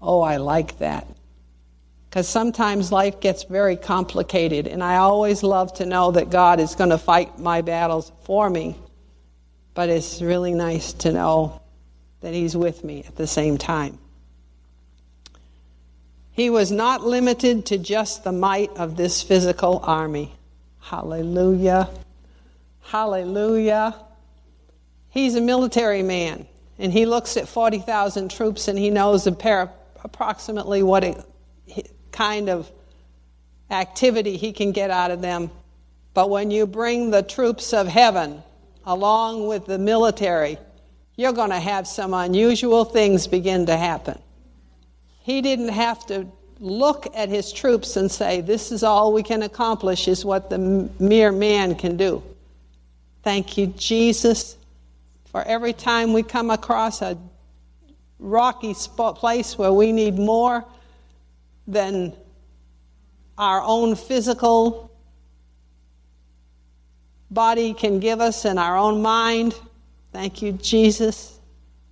Oh, 0.00 0.20
I 0.20 0.36
like 0.36 0.78
that. 0.78 1.06
Because 2.08 2.28
sometimes 2.28 2.90
life 2.90 3.20
gets 3.20 3.44
very 3.44 3.76
complicated, 3.76 4.66
and 4.66 4.82
I 4.82 4.96
always 4.96 5.42
love 5.42 5.74
to 5.74 5.86
know 5.86 6.12
that 6.12 6.30
God 6.30 6.58
is 6.58 6.74
going 6.74 6.90
to 6.90 6.98
fight 6.98 7.38
my 7.38 7.60
battles 7.60 8.10
for 8.24 8.48
me. 8.48 8.76
But 9.74 9.90
it's 9.90 10.22
really 10.22 10.54
nice 10.54 10.92
to 10.94 11.12
know 11.12 11.60
that 12.20 12.32
He's 12.32 12.56
with 12.56 12.82
me 12.82 13.04
at 13.06 13.16
the 13.16 13.26
same 13.26 13.58
time. 13.58 13.98
He 16.32 16.50
was 16.50 16.70
not 16.70 17.04
limited 17.04 17.66
to 17.66 17.78
just 17.78 18.24
the 18.24 18.32
might 18.32 18.70
of 18.76 18.96
this 18.96 19.22
physical 19.22 19.80
army. 19.82 20.32
Hallelujah. 20.80 21.90
Hallelujah. 22.80 23.94
He's 25.10 25.34
a 25.34 25.40
military 25.40 26.02
man, 26.02 26.46
and 26.78 26.92
he 26.92 27.06
looks 27.06 27.36
at 27.36 27.48
40,000 27.48 28.30
troops 28.30 28.68
and 28.68 28.78
he 28.78 28.90
knows 28.90 29.26
approximately 29.26 30.82
what 30.82 31.04
it, 31.04 31.24
kind 32.12 32.48
of 32.48 32.70
activity 33.70 34.36
he 34.36 34.52
can 34.52 34.72
get 34.72 34.90
out 34.90 35.10
of 35.10 35.20
them. 35.20 35.50
But 36.14 36.30
when 36.30 36.50
you 36.50 36.66
bring 36.66 37.10
the 37.10 37.22
troops 37.22 37.72
of 37.72 37.86
heaven 37.86 38.42
along 38.84 39.46
with 39.46 39.66
the 39.66 39.78
military, 39.78 40.58
you're 41.16 41.32
going 41.32 41.50
to 41.50 41.60
have 41.60 41.86
some 41.86 42.14
unusual 42.14 42.84
things 42.84 43.26
begin 43.26 43.66
to 43.66 43.76
happen. 43.76 44.18
He 45.22 45.42
didn't 45.42 45.70
have 45.70 46.06
to 46.06 46.26
look 46.60 47.06
at 47.14 47.28
his 47.28 47.52
troops 47.52 47.96
and 47.96 48.10
say, 48.10 48.40
This 48.40 48.72
is 48.72 48.82
all 48.82 49.12
we 49.12 49.22
can 49.22 49.42
accomplish, 49.42 50.08
is 50.08 50.24
what 50.24 50.48
the 50.48 50.58
mere 50.98 51.32
man 51.32 51.74
can 51.74 51.96
do. 51.96 52.22
Thank 53.22 53.58
you, 53.58 53.66
Jesus, 53.66 54.56
for 55.30 55.42
every 55.42 55.72
time 55.72 56.12
we 56.12 56.22
come 56.22 56.50
across 56.50 57.02
a 57.02 57.18
rocky 58.18 58.74
spot, 58.74 59.16
place 59.16 59.56
where 59.56 59.72
we 59.72 59.92
need 59.92 60.18
more 60.18 60.64
than 61.66 62.14
our 63.36 63.62
own 63.62 63.94
physical 63.94 64.90
body 67.30 67.74
can 67.74 68.00
give 68.00 68.20
us 68.20 68.44
and 68.44 68.58
our 68.58 68.76
own 68.76 69.02
mind. 69.02 69.54
Thank 70.12 70.42
you, 70.42 70.52
Jesus. 70.52 71.38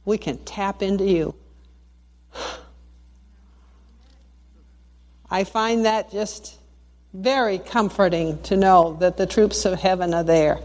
We 0.05 0.18
can 0.18 0.39
tap 0.39 0.82
into 0.82 1.05
you. 1.05 1.34
I 5.30 5.45
find 5.45 5.84
that 5.84 6.11
just 6.11 6.59
very 7.12 7.59
comforting 7.59 8.41
to 8.43 8.57
know 8.57 8.97
that 9.01 9.16
the 9.16 9.26
troops 9.26 9.64
of 9.64 9.78
heaven 9.78 10.14
are 10.14 10.24
there. 10.24 10.61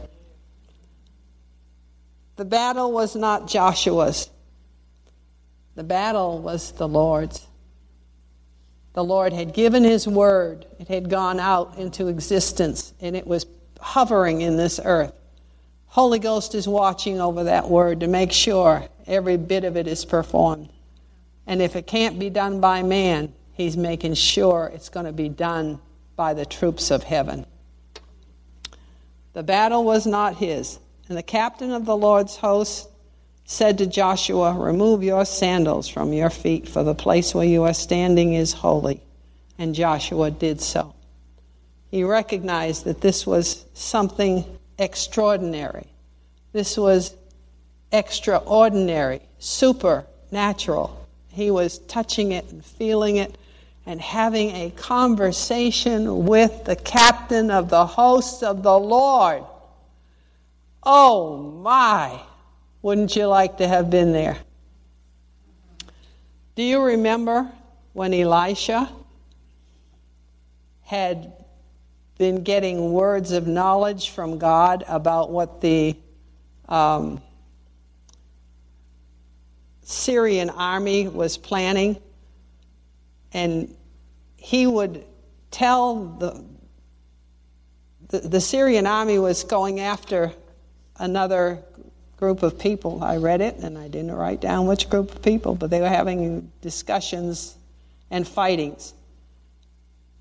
The 2.42 2.46
battle 2.46 2.92
was 2.92 3.16
not 3.16 3.48
Joshua's, 3.48 4.28
the 5.76 5.84
battle 5.84 6.40
was 6.40 6.72
the 6.72 6.88
Lord's. 6.88 7.46
The 8.94 9.04
Lord 9.04 9.32
had 9.32 9.54
given 9.54 9.84
His 9.84 10.08
word, 10.08 10.66
it 10.80 10.88
had 10.88 11.08
gone 11.08 11.40
out 11.40 11.78
into 11.78 12.08
existence, 12.08 12.96
and 13.00 13.16
it 13.16 13.28
was 13.28 13.46
hovering 13.80 14.42
in 14.42 14.58
this 14.58 14.80
earth. 14.84 15.14
Holy 15.86 16.18
Ghost 16.18 16.56
is 16.56 16.68
watching 16.68 17.22
over 17.22 17.44
that 17.44 17.70
word 17.70 18.00
to 18.00 18.08
make 18.08 18.32
sure 18.32 18.88
every 19.06 19.38
bit 19.38 19.64
of 19.64 19.78
it 19.78 19.86
is 19.86 20.04
performed. 20.04 20.70
And 21.46 21.62
if 21.62 21.76
it 21.76 21.86
can't 21.86 22.18
be 22.18 22.32
done 22.32 22.60
by 22.60 22.82
man, 22.82 23.34
He's 23.54 23.78
making 23.78 24.16
sure 24.16 24.72
it's 24.74 24.90
going 24.90 25.06
to 25.06 25.14
be 25.14 25.30
done 25.30 25.80
by 26.16 26.34
the 26.34 26.48
troops 26.48 26.90
of 26.90 27.04
heaven. 27.04 27.46
The 29.34 29.44
battle 29.44 29.84
was 29.84 30.08
not 30.08 30.38
his. 30.38 30.80
And 31.12 31.18
the 31.18 31.24
captain 31.24 31.72
of 31.72 31.84
the 31.84 31.98
Lord's 31.98 32.38
host 32.38 32.88
said 33.44 33.80
to 33.80 33.86
Joshua, 33.86 34.54
Remove 34.54 35.04
your 35.04 35.26
sandals 35.26 35.90
from 35.90 36.14
your 36.14 36.30
feet, 36.30 36.70
for 36.70 36.86
the 36.86 36.96
place 36.96 37.36
where 37.36 37.44
you 37.44 37.64
are 37.64 37.74
standing 37.74 38.34
is 38.34 38.54
holy. 38.54 39.02
And 39.58 39.76
Joshua 39.76 40.32
did 40.32 40.62
so. 40.62 40.96
He 41.90 42.06
recognized 42.06 42.86
that 42.86 43.02
this 43.02 43.28
was 43.28 43.66
something 43.74 44.46
extraordinary. 44.78 45.88
This 46.54 46.78
was 46.78 47.14
extraordinary, 47.92 49.20
supernatural. 49.38 51.10
He 51.28 51.52
was 51.52 51.80
touching 51.80 52.32
it 52.32 52.50
and 52.54 52.64
feeling 52.64 53.18
it 53.18 53.38
and 53.86 54.00
having 54.00 54.52
a 54.52 54.72
conversation 54.78 56.26
with 56.26 56.64
the 56.64 56.78
captain 56.78 57.52
of 57.52 57.70
the 57.70 57.86
hosts 57.86 58.44
of 58.44 58.64
the 58.64 58.80
Lord. 58.80 59.44
Oh 60.84 61.38
my, 61.38 62.22
wouldn't 62.82 63.16
you 63.16 63.28
like 63.28 63.58
to 63.58 63.68
have 63.68 63.90
been 63.90 64.12
there? 64.12 64.38
Do 66.56 66.64
you 66.64 66.82
remember 66.82 67.52
when 67.94 68.14
Elisha 68.14 68.92
had 70.82 71.34
been 72.18 72.44
getting 72.44 72.92
words 72.92 73.32
of 73.32 73.48
knowledge 73.48 74.10
from 74.10 74.38
God 74.38 74.84
about 74.88 75.32
what 75.32 75.62
the 75.62 75.96
um, 76.68 77.22
Syrian 79.84 80.50
army 80.50 81.08
was 81.08 81.38
planning? 81.38 81.98
and 83.34 83.76
he 84.36 84.68
would 84.68 85.06
tell 85.50 85.96
the, 85.96 86.44
the, 88.10 88.20
the 88.28 88.42
Syrian 88.42 88.88
army 88.88 89.20
was 89.20 89.44
going 89.44 89.80
after 89.80 90.34
another 91.02 91.62
group 92.18 92.44
of 92.44 92.60
people. 92.60 93.04
I 93.04 93.18
read 93.18 93.42
it 93.42 93.58
and 93.58 93.78
I 93.78 93.88
didn't 93.88 94.12
write 94.12 94.40
down 94.40 94.68
which 94.68 94.90
group 94.90 95.14
of 95.14 95.22
people, 95.22 95.56
but 95.56 95.70
they 95.70 95.82
were 95.82 95.90
having 95.90 96.52
discussions 96.62 97.56
and 98.10 98.28
fightings. 98.28 98.94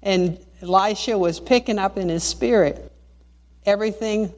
And 0.02 0.38
Elisha 0.62 1.16
was 1.18 1.38
picking 1.38 1.78
up 1.78 1.98
in 1.98 2.08
his 2.08 2.24
spirit 2.24 2.90
everything 3.66 4.32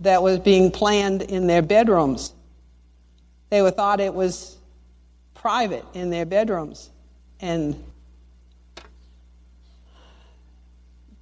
that 0.00 0.22
was 0.22 0.38
being 0.38 0.70
planned 0.70 1.22
in 1.22 1.46
their 1.46 1.62
bedrooms. 1.62 2.32
They 3.48 3.62
were 3.62 3.70
thought 3.70 4.00
it 4.00 4.14
was 4.14 4.56
private 5.34 5.84
in 5.94 6.10
their 6.10 6.26
bedrooms. 6.26 6.90
And 7.40 7.82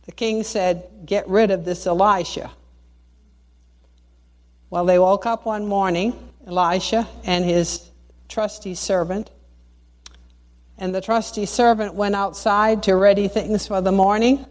The 0.09 0.13
king 0.13 0.43
said, 0.43 0.89
Get 1.05 1.29
rid 1.29 1.51
of 1.51 1.67
this 1.67 1.87
Elisha. 1.87 2.51
Well, 4.71 4.85
they 4.85 4.99
woke 4.99 5.25
up 5.25 5.47
one 5.47 5.67
morning, 5.67 6.13
Elisha 6.47 7.09
and 7.25 7.43
his 7.43 7.91
trusty 8.29 8.75
servant, 8.75 9.31
and 10.77 10.95
the 10.95 11.01
trusty 11.01 11.47
servant 11.47 11.95
went 11.95 12.15
outside 12.15 12.83
to 12.83 12.95
ready 12.95 13.29
things 13.29 13.67
for 13.67 13.81
the 13.81 13.93
morning. 13.93 14.45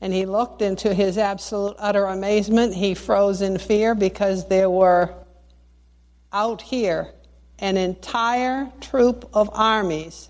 And 0.00 0.12
he 0.12 0.26
looked 0.26 0.62
into 0.62 0.92
his 0.92 1.16
absolute 1.16 1.76
utter 1.78 2.06
amazement. 2.06 2.74
He 2.74 2.94
froze 2.94 3.40
in 3.40 3.58
fear 3.58 3.94
because 3.94 4.48
there 4.48 4.68
were 4.68 5.14
out 6.32 6.60
here 6.60 7.12
an 7.60 7.76
entire 7.76 8.70
troop 8.80 9.28
of 9.32 9.48
armies 9.52 10.28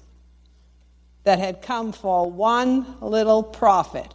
that 1.24 1.38
had 1.38 1.62
come 1.62 1.92
for 1.92 2.30
one 2.30 3.00
little 3.00 3.42
prophet. 3.42 4.14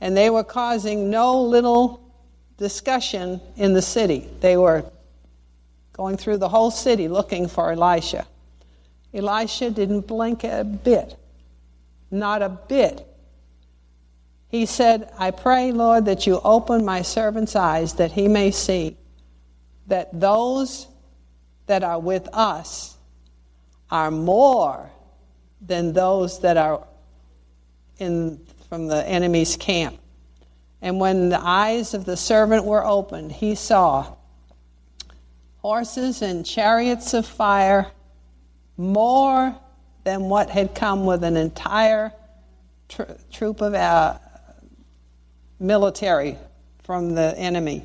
And 0.00 0.16
they 0.16 0.28
were 0.28 0.44
causing 0.44 1.08
no 1.08 1.40
little 1.40 2.07
discussion 2.58 3.40
in 3.56 3.72
the 3.72 3.82
city. 3.82 4.28
They 4.40 4.56
were 4.56 4.84
going 5.92 6.16
through 6.16 6.36
the 6.36 6.48
whole 6.48 6.70
city 6.70 7.08
looking 7.08 7.48
for 7.48 7.72
Elisha. 7.72 8.26
Elisha 9.14 9.70
didn't 9.70 10.06
blink 10.06 10.44
a 10.44 10.64
bit, 10.64 11.16
not 12.10 12.42
a 12.42 12.48
bit. 12.48 13.06
He 14.48 14.66
said, 14.66 15.10
I 15.18 15.30
pray, 15.30 15.72
Lord, 15.72 16.06
that 16.06 16.26
you 16.26 16.40
open 16.42 16.84
my 16.84 17.02
servant's 17.02 17.56
eyes 17.56 17.94
that 17.94 18.12
he 18.12 18.28
may 18.28 18.50
see 18.50 18.96
that 19.86 20.08
those 20.18 20.86
that 21.66 21.82
are 21.82 21.98
with 21.98 22.28
us 22.32 22.96
are 23.90 24.10
more 24.10 24.90
than 25.60 25.92
those 25.92 26.40
that 26.40 26.56
are 26.56 26.86
in 27.98 28.40
from 28.68 28.86
the 28.86 29.06
enemy's 29.06 29.56
camp. 29.56 29.98
And 30.80 31.00
when 31.00 31.28
the 31.28 31.40
eyes 31.40 31.94
of 31.94 32.04
the 32.04 32.16
servant 32.16 32.64
were 32.64 32.84
opened, 32.84 33.32
he 33.32 33.54
saw 33.54 34.14
horses 35.58 36.22
and 36.22 36.46
chariots 36.46 37.14
of 37.14 37.26
fire 37.26 37.90
more 38.76 39.56
than 40.04 40.22
what 40.22 40.50
had 40.50 40.74
come 40.74 41.04
with 41.04 41.24
an 41.24 41.36
entire 41.36 42.12
tr- 42.88 43.02
troop 43.32 43.60
of 43.60 43.74
uh, 43.74 44.18
military 45.58 46.38
from 46.84 47.14
the 47.14 47.36
enemy. 47.36 47.84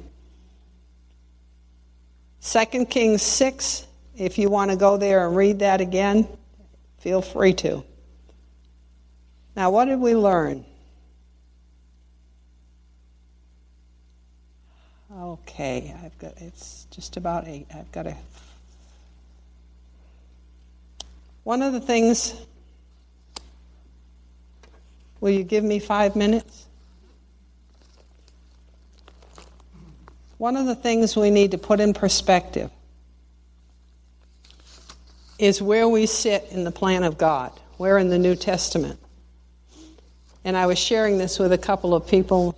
2 2.41 2.85
Kings 2.85 3.21
6, 3.21 3.87
if 4.15 4.37
you 4.37 4.49
want 4.49 4.69
to 4.69 4.77
go 4.77 4.97
there 4.97 5.25
and 5.25 5.35
read 5.35 5.59
that 5.59 5.81
again, 5.81 6.27
feel 6.99 7.21
free 7.21 7.53
to. 7.53 7.83
Now, 9.55 9.71
what 9.71 9.85
did 9.85 9.99
we 9.99 10.15
learn? 10.15 10.65
Okay, 15.15 15.93
I've 16.03 16.17
got 16.17 16.33
it's 16.37 16.87
just 16.89 17.17
about 17.17 17.47
eight. 17.47 17.67
I've 17.73 17.91
got 17.91 18.07
a 18.07 18.15
one 21.43 21.61
of 21.61 21.71
the 21.71 21.79
things 21.79 22.33
will 25.19 25.29
you 25.29 25.43
give 25.43 25.63
me 25.63 25.77
five 25.77 26.15
minutes? 26.15 26.65
One 30.39 30.57
of 30.57 30.65
the 30.65 30.75
things 30.75 31.15
we 31.15 31.29
need 31.29 31.51
to 31.51 31.59
put 31.59 31.79
in 31.79 31.93
perspective 31.93 32.71
is 35.37 35.61
where 35.61 35.87
we 35.87 36.07
sit 36.07 36.47
in 36.49 36.63
the 36.63 36.71
plan 36.71 37.03
of 37.03 37.19
God. 37.19 37.51
We're 37.77 37.99
in 37.99 38.09
the 38.09 38.17
New 38.17 38.35
Testament. 38.35 38.99
And 40.43 40.57
I 40.57 40.65
was 40.65 40.79
sharing 40.79 41.19
this 41.19 41.37
with 41.37 41.53
a 41.53 41.57
couple 41.57 41.93
of 41.93 42.07
people 42.07 42.57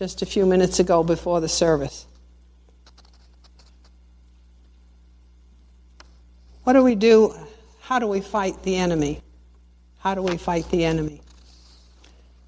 just 0.00 0.22
a 0.22 0.26
few 0.26 0.46
minutes 0.46 0.80
ago 0.80 1.04
before 1.04 1.42
the 1.42 1.48
service. 1.48 2.06
What 6.64 6.72
do 6.72 6.82
we 6.82 6.94
do? 6.94 7.34
How 7.82 7.98
do 7.98 8.06
we 8.06 8.22
fight 8.22 8.62
the 8.62 8.76
enemy? 8.76 9.20
How 9.98 10.14
do 10.14 10.22
we 10.22 10.38
fight 10.38 10.70
the 10.70 10.86
enemy? 10.86 11.20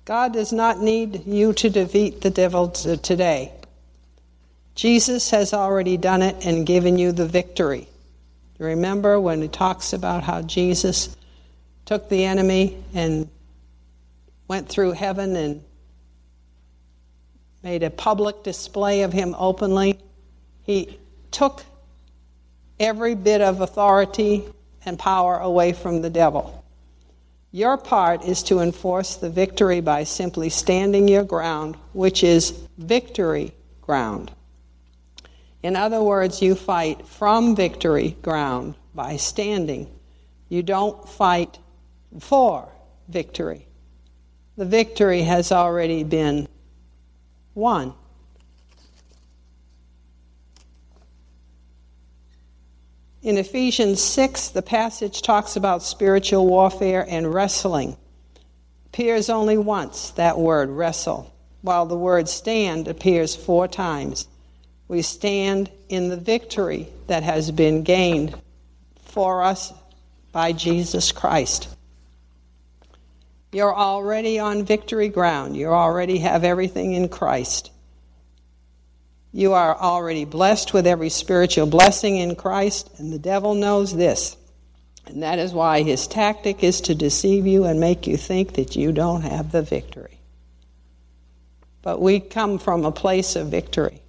God 0.06 0.32
does 0.32 0.50
not 0.50 0.80
need 0.80 1.26
you 1.26 1.52
to 1.52 1.68
defeat 1.68 2.22
the 2.22 2.30
devil 2.30 2.70
today. 2.70 3.52
Jesus 4.74 5.28
has 5.28 5.52
already 5.52 5.98
done 5.98 6.22
it 6.22 6.46
and 6.46 6.66
given 6.66 6.96
you 6.96 7.12
the 7.12 7.26
victory. 7.26 7.86
Remember 8.58 9.20
when 9.20 9.42
he 9.42 9.48
talks 9.48 9.92
about 9.92 10.22
how 10.22 10.40
Jesus 10.40 11.14
took 11.84 12.08
the 12.08 12.24
enemy 12.24 12.82
and 12.94 13.28
went 14.48 14.70
through 14.70 14.92
heaven 14.92 15.36
and 15.36 15.62
made 17.62 17.82
a 17.82 17.90
public 17.90 18.42
display 18.42 19.02
of 19.02 19.12
him 19.12 19.34
openly. 19.38 19.98
He 20.62 20.98
took 21.30 21.64
every 22.78 23.14
bit 23.14 23.40
of 23.40 23.60
authority 23.60 24.44
and 24.84 24.98
power 24.98 25.38
away 25.38 25.72
from 25.72 26.02
the 26.02 26.10
devil. 26.10 26.64
Your 27.52 27.76
part 27.76 28.24
is 28.24 28.42
to 28.44 28.60
enforce 28.60 29.16
the 29.16 29.30
victory 29.30 29.80
by 29.80 30.04
simply 30.04 30.48
standing 30.48 31.06
your 31.06 31.24
ground, 31.24 31.76
which 31.92 32.24
is 32.24 32.50
victory 32.78 33.52
ground. 33.82 34.32
In 35.62 35.76
other 35.76 36.02
words, 36.02 36.42
you 36.42 36.54
fight 36.54 37.06
from 37.06 37.54
victory 37.54 38.16
ground 38.22 38.74
by 38.94 39.16
standing. 39.16 39.86
You 40.48 40.62
don't 40.62 41.08
fight 41.08 41.58
for 42.18 42.68
victory. 43.08 43.66
The 44.56 44.64
victory 44.64 45.22
has 45.22 45.52
already 45.52 46.04
been 46.04 46.48
won. 47.54 47.94
In 53.22 53.38
Ephesians 53.38 54.02
6, 54.02 54.48
the 54.48 54.62
passage 54.62 55.22
talks 55.22 55.54
about 55.54 55.84
spiritual 55.84 56.46
warfare 56.46 57.06
and 57.08 57.32
wrestling. 57.32 57.96
Appears 58.86 59.30
only 59.30 59.56
once, 59.56 60.10
that 60.10 60.38
word, 60.38 60.70
wrestle, 60.70 61.32
while 61.60 61.86
the 61.86 61.96
word 61.96 62.28
stand 62.28 62.88
appears 62.88 63.36
four 63.36 63.68
times. 63.68 64.26
We 64.88 65.02
stand 65.02 65.70
in 65.88 66.08
the 66.08 66.16
victory 66.16 66.88
that 67.06 67.22
has 67.22 67.52
been 67.52 67.84
gained 67.84 68.34
for 69.04 69.44
us 69.44 69.72
by 70.32 70.52
Jesus 70.52 71.12
Christ. 71.12 71.68
You're 73.52 73.74
already 73.74 74.38
on 74.38 74.64
victory 74.64 75.08
ground. 75.08 75.56
You 75.56 75.68
already 75.68 76.18
have 76.18 76.42
everything 76.42 76.94
in 76.94 77.10
Christ. 77.10 77.70
You 79.30 79.52
are 79.52 79.78
already 79.78 80.24
blessed 80.24 80.72
with 80.72 80.86
every 80.86 81.10
spiritual 81.10 81.66
blessing 81.66 82.16
in 82.16 82.34
Christ, 82.34 82.90
and 82.98 83.12
the 83.12 83.18
devil 83.18 83.54
knows 83.54 83.94
this. 83.94 84.36
And 85.06 85.22
that 85.22 85.38
is 85.38 85.52
why 85.52 85.82
his 85.82 86.06
tactic 86.06 86.64
is 86.64 86.80
to 86.82 86.94
deceive 86.94 87.46
you 87.46 87.64
and 87.64 87.78
make 87.78 88.06
you 88.06 88.16
think 88.16 88.54
that 88.54 88.74
you 88.74 88.90
don't 88.90 89.22
have 89.22 89.52
the 89.52 89.62
victory. 89.62 90.18
But 91.82 92.00
we 92.00 92.20
come 92.20 92.58
from 92.58 92.84
a 92.84 92.92
place 92.92 93.36
of 93.36 93.48
victory. 93.48 94.00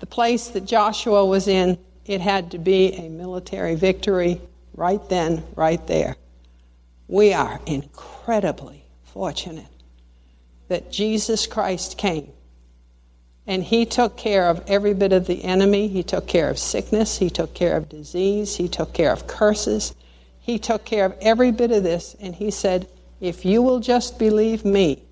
The 0.00 0.06
place 0.06 0.48
that 0.48 0.64
Joshua 0.66 1.24
was 1.24 1.46
in, 1.46 1.78
it 2.04 2.20
had 2.20 2.50
to 2.50 2.58
be 2.58 2.92
a 2.94 3.08
military 3.08 3.76
victory 3.76 4.40
right 4.74 5.06
then, 5.08 5.44
right 5.54 5.86
there. 5.86 6.16
We 7.10 7.32
are 7.32 7.58
incredibly 7.66 8.84
fortunate 9.02 9.66
that 10.68 10.92
Jesus 10.92 11.48
Christ 11.48 11.98
came 11.98 12.30
and 13.48 13.64
he 13.64 13.84
took 13.84 14.16
care 14.16 14.48
of 14.48 14.62
every 14.68 14.94
bit 14.94 15.12
of 15.12 15.26
the 15.26 15.42
enemy. 15.42 15.88
He 15.88 16.04
took 16.04 16.28
care 16.28 16.48
of 16.48 16.56
sickness. 16.56 17.18
He 17.18 17.28
took 17.28 17.52
care 17.52 17.76
of 17.76 17.88
disease. 17.88 18.54
He 18.54 18.68
took 18.68 18.92
care 18.92 19.10
of 19.12 19.26
curses. 19.26 19.92
He 20.38 20.56
took 20.60 20.84
care 20.84 21.04
of 21.04 21.16
every 21.20 21.50
bit 21.50 21.72
of 21.72 21.82
this. 21.82 22.14
And 22.20 22.32
he 22.32 22.52
said, 22.52 22.86
If 23.20 23.44
you 23.44 23.60
will 23.60 23.80
just 23.80 24.16
believe 24.16 24.64
me, 24.64 25.02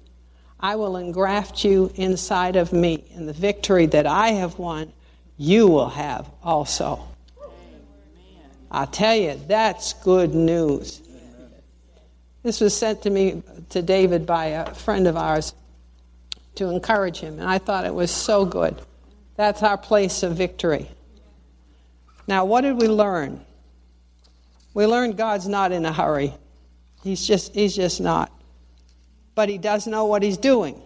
I 0.61 0.77
will 0.77 0.97
engraft 0.99 1.65
you 1.65 1.91
inside 1.97 2.55
of 2.55 2.73
me. 2.73 3.07
And 3.17 3.29
the 3.29 3.33
victory 3.33 3.87
that 3.87 4.07
I 4.07 4.29
have 4.29 4.57
won, 4.57 4.93
you 5.37 5.67
will 5.67 5.91
have 5.91 6.31
also. 6.45 7.09
I 8.71 8.85
tell 8.85 9.17
you, 9.17 9.41
that's 9.49 9.95
good 9.95 10.33
news. 10.33 11.03
This 12.49 12.63
was 12.63 12.75
sent 12.75 13.03
to 13.03 13.11
me, 13.11 13.43
to 13.69 13.83
David, 13.83 14.25
by 14.25 14.47
a 14.47 14.75
friend 14.75 15.07
of 15.07 15.19
ours 15.19 15.53
to 16.55 16.71
encourage 16.71 17.19
him, 17.19 17.39
and 17.39 17.47
I 17.47 17.59
thought 17.59 17.85
it 17.85 17.93
was 17.93 18.11
so 18.11 18.47
good. 18.47 18.81
That's 19.37 19.63
our 19.63 19.77
place 19.77 20.23
of 20.23 20.35
victory. 20.35 20.89
Now, 22.27 22.47
what 22.47 22.63
did 22.63 22.81
we 22.81 22.89
learn? 22.89 23.45
We 24.73 24.87
learned 24.87 25.19
God's 25.19 25.47
not 25.47 25.73
in 25.73 25.85
a 25.85 25.93
hurry. 25.93 26.33
He's 27.05 27.27
just, 27.27 27.55
he's 27.55 27.77
just 27.77 28.01
not. 28.01 28.33
But 29.35 29.51
he 29.51 29.59
does 29.59 29.87
know 29.87 30.07
what 30.07 30.23
he's 30.23 30.39
doing. 30.39 30.81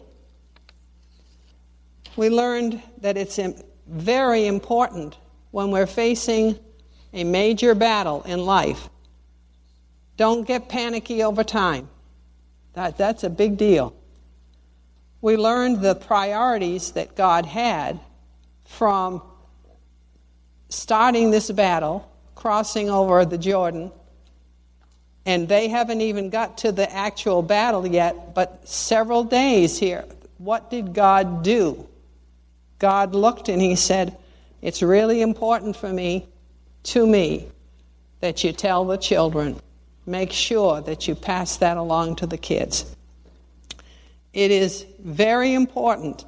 We 2.17 2.29
learned 2.29 2.83
that 3.03 3.17
it's 3.17 3.39
very 3.87 4.49
important 4.49 5.17
when 5.53 5.71
we're 5.71 5.87
facing 5.87 6.59
a 7.13 7.23
major 7.23 7.77
battle 7.77 8.25
in 8.25 8.45
life 8.45 8.89
don't 10.17 10.47
get 10.47 10.69
panicky 10.69 11.23
over 11.23 11.45
time. 11.45 11.89
That, 12.75 12.97
that's 12.97 13.25
a 13.25 13.31
big 13.31 13.57
deal. 13.57 13.95
We 15.21 15.37
learned 15.37 15.83
the 15.83 15.95
priorities 15.95 16.93
that 16.93 17.15
God 17.15 17.47
had 17.47 18.01
from 18.65 19.23
starting 20.69 21.31
this 21.31 21.51
battle, 21.51 22.11
crossing 22.35 22.91
over 22.91 23.25
the 23.25 23.39
Jordan, 23.39 23.93
and 25.25 25.49
they 25.49 25.69
haven't 25.69 26.01
even 26.01 26.31
got 26.31 26.59
to 26.59 26.73
the 26.73 26.91
actual 26.93 27.43
battle 27.43 27.87
yet, 27.87 28.35
but 28.35 28.67
several 28.69 29.23
days 29.23 29.79
here. 29.79 30.05
What 30.39 30.71
did 30.71 30.95
God 30.95 31.45
do? 31.45 31.87
God 32.79 33.15
looked 33.15 33.49
and 33.49 33.63
he 33.63 33.77
said, 33.77 34.17
It's 34.61 34.83
really 34.83 35.23
important 35.23 35.77
for 35.77 35.93
me, 35.93 36.27
to 36.85 37.07
me, 37.07 37.47
that 38.19 38.43
you 38.43 38.53
tell 38.53 38.85
the 38.85 38.97
children. 38.97 39.61
Make 40.07 40.33
sure 40.33 40.81
that 40.81 41.07
you 41.07 41.15
pass 41.15 41.57
that 41.59 41.77
along 41.77 42.17
to 42.17 42.27
the 42.27 42.39
kids. 42.39 42.97
It 44.33 44.51
is 44.51 44.85
very 44.99 45.55
important 45.55 46.25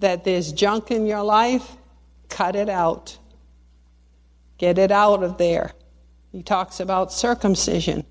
that 0.00 0.24
there's 0.24 0.52
junk 0.52 0.90
in 0.90 1.06
your 1.06 1.22
life, 1.22 1.76
cut 2.28 2.56
it 2.56 2.68
out. 2.68 3.18
Get 4.58 4.78
it 4.78 4.90
out 4.90 5.22
of 5.22 5.38
there. 5.38 5.72
He 6.32 6.42
talks 6.42 6.80
about 6.80 7.12
circumcision. 7.12 8.04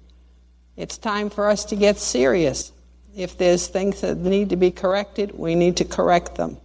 It's 0.75 0.97
time 0.97 1.29
for 1.29 1.49
us 1.49 1.65
to 1.65 1.75
get 1.75 1.97
serious. 1.97 2.71
If 3.15 3.37
there's 3.37 3.67
things 3.67 4.01
that 4.01 4.17
need 4.17 4.49
to 4.49 4.55
be 4.55 4.71
corrected, 4.71 5.37
we 5.37 5.55
need 5.55 5.77
to 5.77 5.85
correct 5.85 6.35
them. 6.35 6.57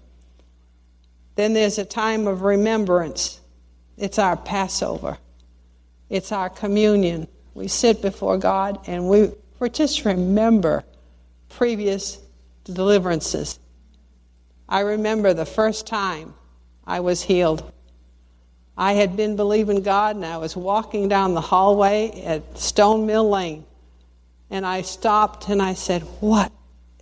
Then 1.35 1.53
there's 1.53 1.79
a 1.79 1.85
time 1.85 2.27
of 2.27 2.43
remembrance. 2.43 3.41
It's 3.97 4.19
our 4.19 4.37
Passover, 4.37 5.19
it's 6.09 6.33
our 6.33 6.49
communion. 6.49 7.29
We 7.59 7.67
sit 7.67 8.01
before 8.01 8.39
God 8.39 8.79
and 8.87 9.09
we, 9.09 9.33
just 9.73 10.05
remember 10.05 10.85
previous 11.49 12.21
deliverances. 12.63 13.59
I 14.69 14.81
remember 14.81 15.35
the 15.35 15.45
first 15.45 15.85
time 15.85 16.35
I 16.87 17.01
was 17.01 17.21
healed. 17.21 17.69
I 18.77 18.93
had 18.93 19.17
been 19.17 19.35
believing 19.35 19.83
God 19.83 20.15
and 20.15 20.25
I 20.25 20.37
was 20.37 20.57
walking 20.57 21.09
down 21.09 21.35
the 21.35 21.41
hallway 21.41 22.23
at 22.25 22.57
Stone 22.57 23.07
Mill 23.07 23.29
Lane. 23.29 23.65
And 24.51 24.65
I 24.65 24.83
stopped 24.83 25.49
and 25.49 25.61
I 25.61 25.75
said, 25.75 26.03
What 26.21 26.53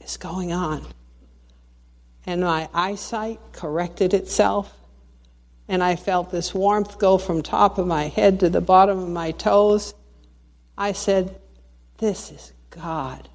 is 0.01 0.17
going 0.17 0.55
on? 0.55 0.87
And 2.25 2.41
my 2.41 2.71
eyesight 2.73 3.41
corrected 3.53 4.15
itself. 4.15 4.73
And 5.69 5.85
I 5.85 5.97
felt 5.97 6.31
this 6.31 6.55
warmth 6.55 6.99
go 6.99 7.19
from 7.19 7.43
top 7.43 7.77
of 7.77 7.87
my 7.87 8.05
head 8.05 8.41
to 8.41 8.49
the 8.49 8.63
bottom 8.63 8.99
of 8.99 9.11
my 9.11 9.33
toes. 9.33 9.93
I 10.77 10.93
said, 10.93 11.39
This 11.99 12.31
is 12.31 12.53
God. 12.71 13.29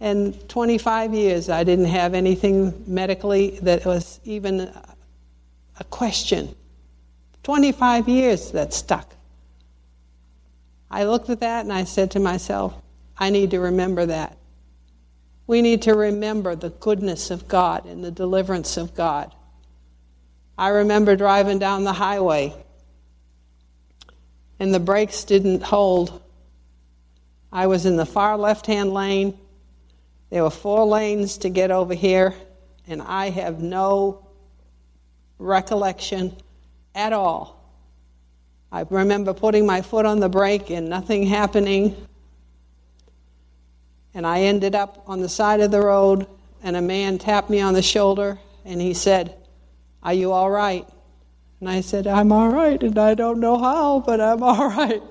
And 0.00 0.48
25 0.48 1.12
years, 1.12 1.50
I 1.50 1.62
didn't 1.64 1.86
have 1.86 2.14
anything 2.14 2.84
medically 2.86 3.58
that 3.62 3.84
was 3.84 4.18
even 4.24 4.60
a 4.60 5.84
question. 5.90 6.54
25 7.42 8.08
years 8.08 8.52
that 8.52 8.72
stuck. 8.72 9.14
I 10.90 11.04
looked 11.04 11.30
at 11.30 11.40
that 11.40 11.64
and 11.64 11.72
I 11.72 11.84
said 11.84 12.10
to 12.12 12.20
myself, 12.20 12.74
I 13.16 13.30
need 13.30 13.50
to 13.50 13.60
remember 13.60 14.06
that. 14.06 14.36
We 15.46 15.62
need 15.62 15.82
to 15.82 15.94
remember 15.94 16.54
the 16.54 16.70
goodness 16.70 17.30
of 17.30 17.46
God 17.46 17.84
and 17.84 18.02
the 18.02 18.10
deliverance 18.10 18.76
of 18.76 18.94
God. 18.94 19.34
I 20.56 20.68
remember 20.68 21.16
driving 21.16 21.58
down 21.58 21.84
the 21.84 21.92
highway 21.92 22.54
and 24.60 24.72
the 24.72 24.78
brakes 24.78 25.24
didn't 25.24 25.64
hold. 25.64 26.22
I 27.52 27.66
was 27.66 27.84
in 27.84 27.96
the 27.96 28.06
far 28.06 28.38
left 28.38 28.66
hand 28.66 28.94
lane 28.94 29.36
there 30.30 30.44
were 30.44 30.50
four 30.50 30.86
lanes 30.86 31.38
to 31.38 31.48
get 31.48 31.72
over 31.72 31.92
here, 31.92 32.34
and 32.86 33.02
I 33.02 33.30
have 33.30 33.60
no 33.60 34.24
recollection 35.38 36.36
at 36.94 37.12
all. 37.12 37.56
I 38.70 38.86
remember 38.88 39.34
putting 39.34 39.66
my 39.66 39.82
foot 39.82 40.06
on 40.06 40.20
the 40.20 40.28
brake 40.28 40.70
and 40.70 40.88
nothing 40.88 41.26
happening. 41.26 42.06
And 44.14 44.24
I 44.24 44.42
ended 44.42 44.76
up 44.76 45.02
on 45.08 45.20
the 45.20 45.28
side 45.28 45.58
of 45.60 45.72
the 45.72 45.80
road, 45.80 46.28
and 46.62 46.76
a 46.76 46.82
man 46.82 47.18
tapped 47.18 47.50
me 47.50 47.60
on 47.60 47.74
the 47.74 47.82
shoulder 47.82 48.38
and 48.64 48.80
he 48.80 48.94
said, 48.94 49.34
Are 50.00 50.14
you 50.14 50.30
all 50.30 50.50
right? 50.50 50.86
And 51.60 51.68
I 51.68 51.82
said, 51.82 52.06
I'm 52.06 52.32
all 52.32 52.48
right, 52.48 52.82
and 52.82 52.98
I 52.98 53.14
don't 53.14 53.38
know 53.38 53.58
how, 53.58 54.00
but 54.00 54.20
I'm 54.20 54.42
all 54.42 54.68
right. 54.76 55.02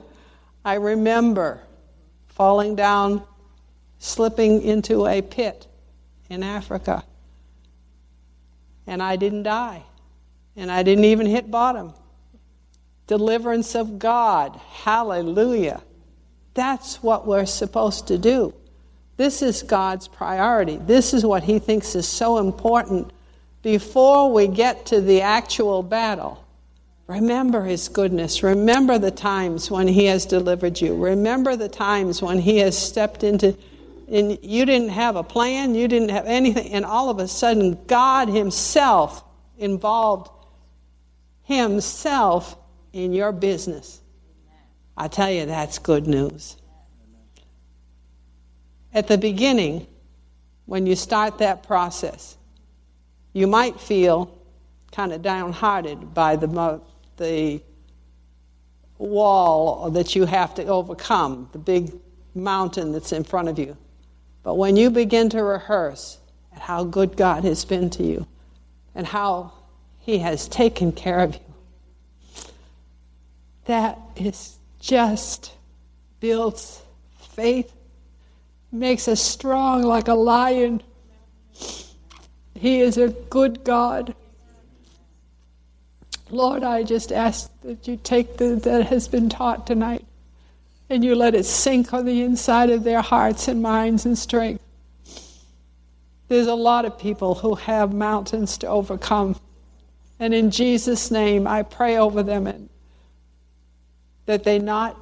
I 0.65 0.75
remember 0.75 1.61
falling 2.27 2.75
down 2.75 3.23
slipping 3.99 4.61
into 4.61 5.05
a 5.05 5.21
pit 5.21 5.67
in 6.29 6.41
Africa. 6.41 7.03
And 8.87 9.03
I 9.03 9.17
didn't 9.17 9.43
die. 9.43 9.83
And 10.55 10.71
I 10.71 10.83
didn't 10.83 11.05
even 11.05 11.27
hit 11.27 11.51
bottom. 11.51 11.93
Deliverance 13.07 13.75
of 13.75 13.99
God. 13.99 14.59
Hallelujah. 14.83 15.81
That's 16.53 17.03
what 17.03 17.27
we're 17.27 17.45
supposed 17.45 18.07
to 18.07 18.17
do. 18.17 18.53
This 19.17 19.41
is 19.41 19.63
God's 19.63 20.07
priority. 20.07 20.77
This 20.77 21.13
is 21.13 21.25
what 21.25 21.43
He 21.43 21.59
thinks 21.59 21.93
is 21.93 22.07
so 22.07 22.37
important 22.37 23.11
before 23.61 24.31
we 24.31 24.47
get 24.47 24.87
to 24.87 25.01
the 25.01 25.21
actual 25.21 25.83
battle. 25.83 26.45
Remember 27.07 27.63
His 27.63 27.89
goodness. 27.89 28.43
Remember 28.43 28.97
the 28.99 29.11
times 29.11 29.71
when 29.71 29.87
He 29.87 30.05
has 30.05 30.25
delivered 30.25 30.79
you. 30.79 30.95
Remember 30.95 31.55
the 31.55 31.69
times 31.69 32.21
when 32.21 32.39
He 32.39 32.57
has 32.59 32.77
stepped 32.77 33.23
into 33.23 33.57
and 34.11 34.39
you 34.41 34.65
didn't 34.65 34.89
have 34.89 35.15
a 35.15 35.23
plan, 35.23 35.75
you 35.75 35.87
didn't 35.87 36.09
have 36.09 36.25
anything, 36.25 36.73
and 36.73 36.83
all 36.83 37.09
of 37.09 37.19
a 37.19 37.27
sudden 37.27 37.77
God 37.85 38.27
Himself 38.27 39.23
involved 39.57 40.31
Himself 41.43 42.57
in 42.91 43.13
your 43.13 43.31
business. 43.31 44.01
I 44.97 45.07
tell 45.07 45.31
you, 45.31 45.45
that's 45.45 45.79
good 45.79 46.07
news. 46.07 46.57
At 48.93 49.07
the 49.07 49.17
beginning, 49.17 49.87
when 50.65 50.85
you 50.85 50.95
start 50.95 51.37
that 51.37 51.63
process, 51.63 52.35
you 53.33 53.47
might 53.47 53.79
feel 53.79 54.35
kind 54.91 55.13
of 55.13 55.21
downhearted 55.21 56.13
by 56.13 56.35
the, 56.35 56.81
the 57.17 57.61
wall 58.97 59.89
that 59.91 60.15
you 60.15 60.25
have 60.25 60.55
to 60.55 60.65
overcome, 60.65 61.49
the 61.51 61.59
big 61.59 61.91
mountain 62.35 62.91
that's 62.91 63.11
in 63.11 63.23
front 63.23 63.47
of 63.47 63.59
you. 63.59 63.77
But 64.43 64.55
when 64.55 64.75
you 64.75 64.89
begin 64.89 65.29
to 65.29 65.43
rehearse 65.43 66.17
at 66.53 66.59
how 66.59 66.83
good 66.83 67.17
God 67.17 67.43
has 67.43 67.65
been 67.65 67.89
to 67.91 68.03
you 68.03 68.27
and 68.95 69.05
how 69.05 69.53
He 69.99 70.19
has 70.19 70.47
taken 70.47 70.91
care 70.91 71.19
of 71.19 71.35
you, 71.35 71.41
that 73.65 73.99
is 74.15 74.57
just 74.79 75.53
builds 76.19 76.81
faith, 77.19 77.71
makes 78.71 79.07
us 79.07 79.21
strong 79.21 79.83
like 79.83 80.07
a 80.07 80.13
lion. 80.13 80.81
He 82.59 82.81
is 82.81 82.97
a 82.97 83.07
good 83.07 83.63
God. 83.63 84.13
Lord, 86.29 86.63
I 86.63 86.83
just 86.83 87.11
ask 87.11 87.49
that 87.61 87.87
you 87.87 87.95
take 87.95 88.35
the, 88.35 88.55
that 88.55 88.87
has 88.87 89.07
been 89.07 89.29
taught 89.29 89.65
tonight 89.65 90.05
and 90.89 91.03
you 91.03 91.15
let 91.15 91.35
it 91.35 91.45
sink 91.45 91.93
on 91.93 92.05
the 92.05 92.21
inside 92.21 92.69
of 92.69 92.83
their 92.83 93.01
hearts 93.01 93.47
and 93.47 93.61
minds 93.61 94.05
and 94.05 94.17
strength. 94.17 94.61
There's 96.27 96.47
a 96.47 96.55
lot 96.55 96.83
of 96.83 96.99
people 96.99 97.35
who 97.35 97.55
have 97.55 97.93
mountains 97.93 98.57
to 98.59 98.67
overcome. 98.67 99.37
And 100.19 100.33
in 100.33 100.51
Jesus' 100.51 101.09
name, 101.09 101.47
I 101.47 101.63
pray 101.63 101.97
over 101.97 102.23
them 102.23 102.45
and 102.45 102.69
that 104.25 104.43
they 104.43 104.59
not 104.59 104.97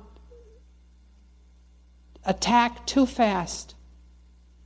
attack 2.23 2.85
too 2.85 3.07
fast, 3.07 3.73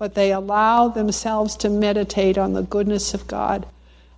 but 0.01 0.15
they 0.15 0.31
allow 0.31 0.87
themselves 0.87 1.55
to 1.55 1.69
meditate 1.69 2.35
on 2.35 2.53
the 2.53 2.63
goodness 2.63 3.13
of 3.13 3.27
God, 3.27 3.67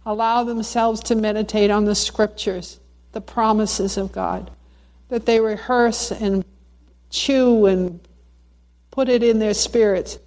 allow 0.05 0.45
themselves 0.45 1.01
to 1.01 1.13
meditate 1.13 1.69
on 1.69 1.83
the 1.83 1.93
scriptures, 1.93 2.79
the 3.11 3.19
promises 3.19 3.97
of 3.97 4.09
God, 4.13 4.49
that 5.09 5.25
they 5.25 5.41
rehearse 5.41 6.09
and 6.09 6.45
chew 7.09 7.65
and 7.65 7.99
put 8.91 9.09
it 9.09 9.23
in 9.23 9.39
their 9.39 9.53
spirits 9.53 10.19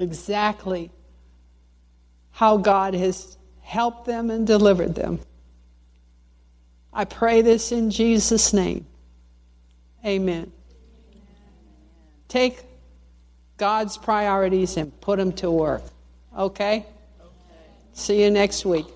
exactly 0.00 0.90
how 2.32 2.56
God 2.56 2.94
has 2.94 3.38
helped 3.60 4.04
them 4.04 4.32
and 4.32 4.44
delivered 4.44 4.96
them. 4.96 5.20
I 6.92 7.04
pray 7.04 7.40
this 7.42 7.70
in 7.70 7.92
Jesus' 7.92 8.52
name. 8.52 8.84
Amen. 10.04 10.50
Take 12.26 12.64
God's 13.62 13.96
priorities 13.96 14.76
and 14.76 14.90
put 15.00 15.20
them 15.20 15.32
to 15.34 15.48
work. 15.48 15.84
Okay? 16.36 16.78
okay. 16.78 16.86
See 17.92 18.20
you 18.24 18.28
next 18.28 18.64
week. 18.64 18.86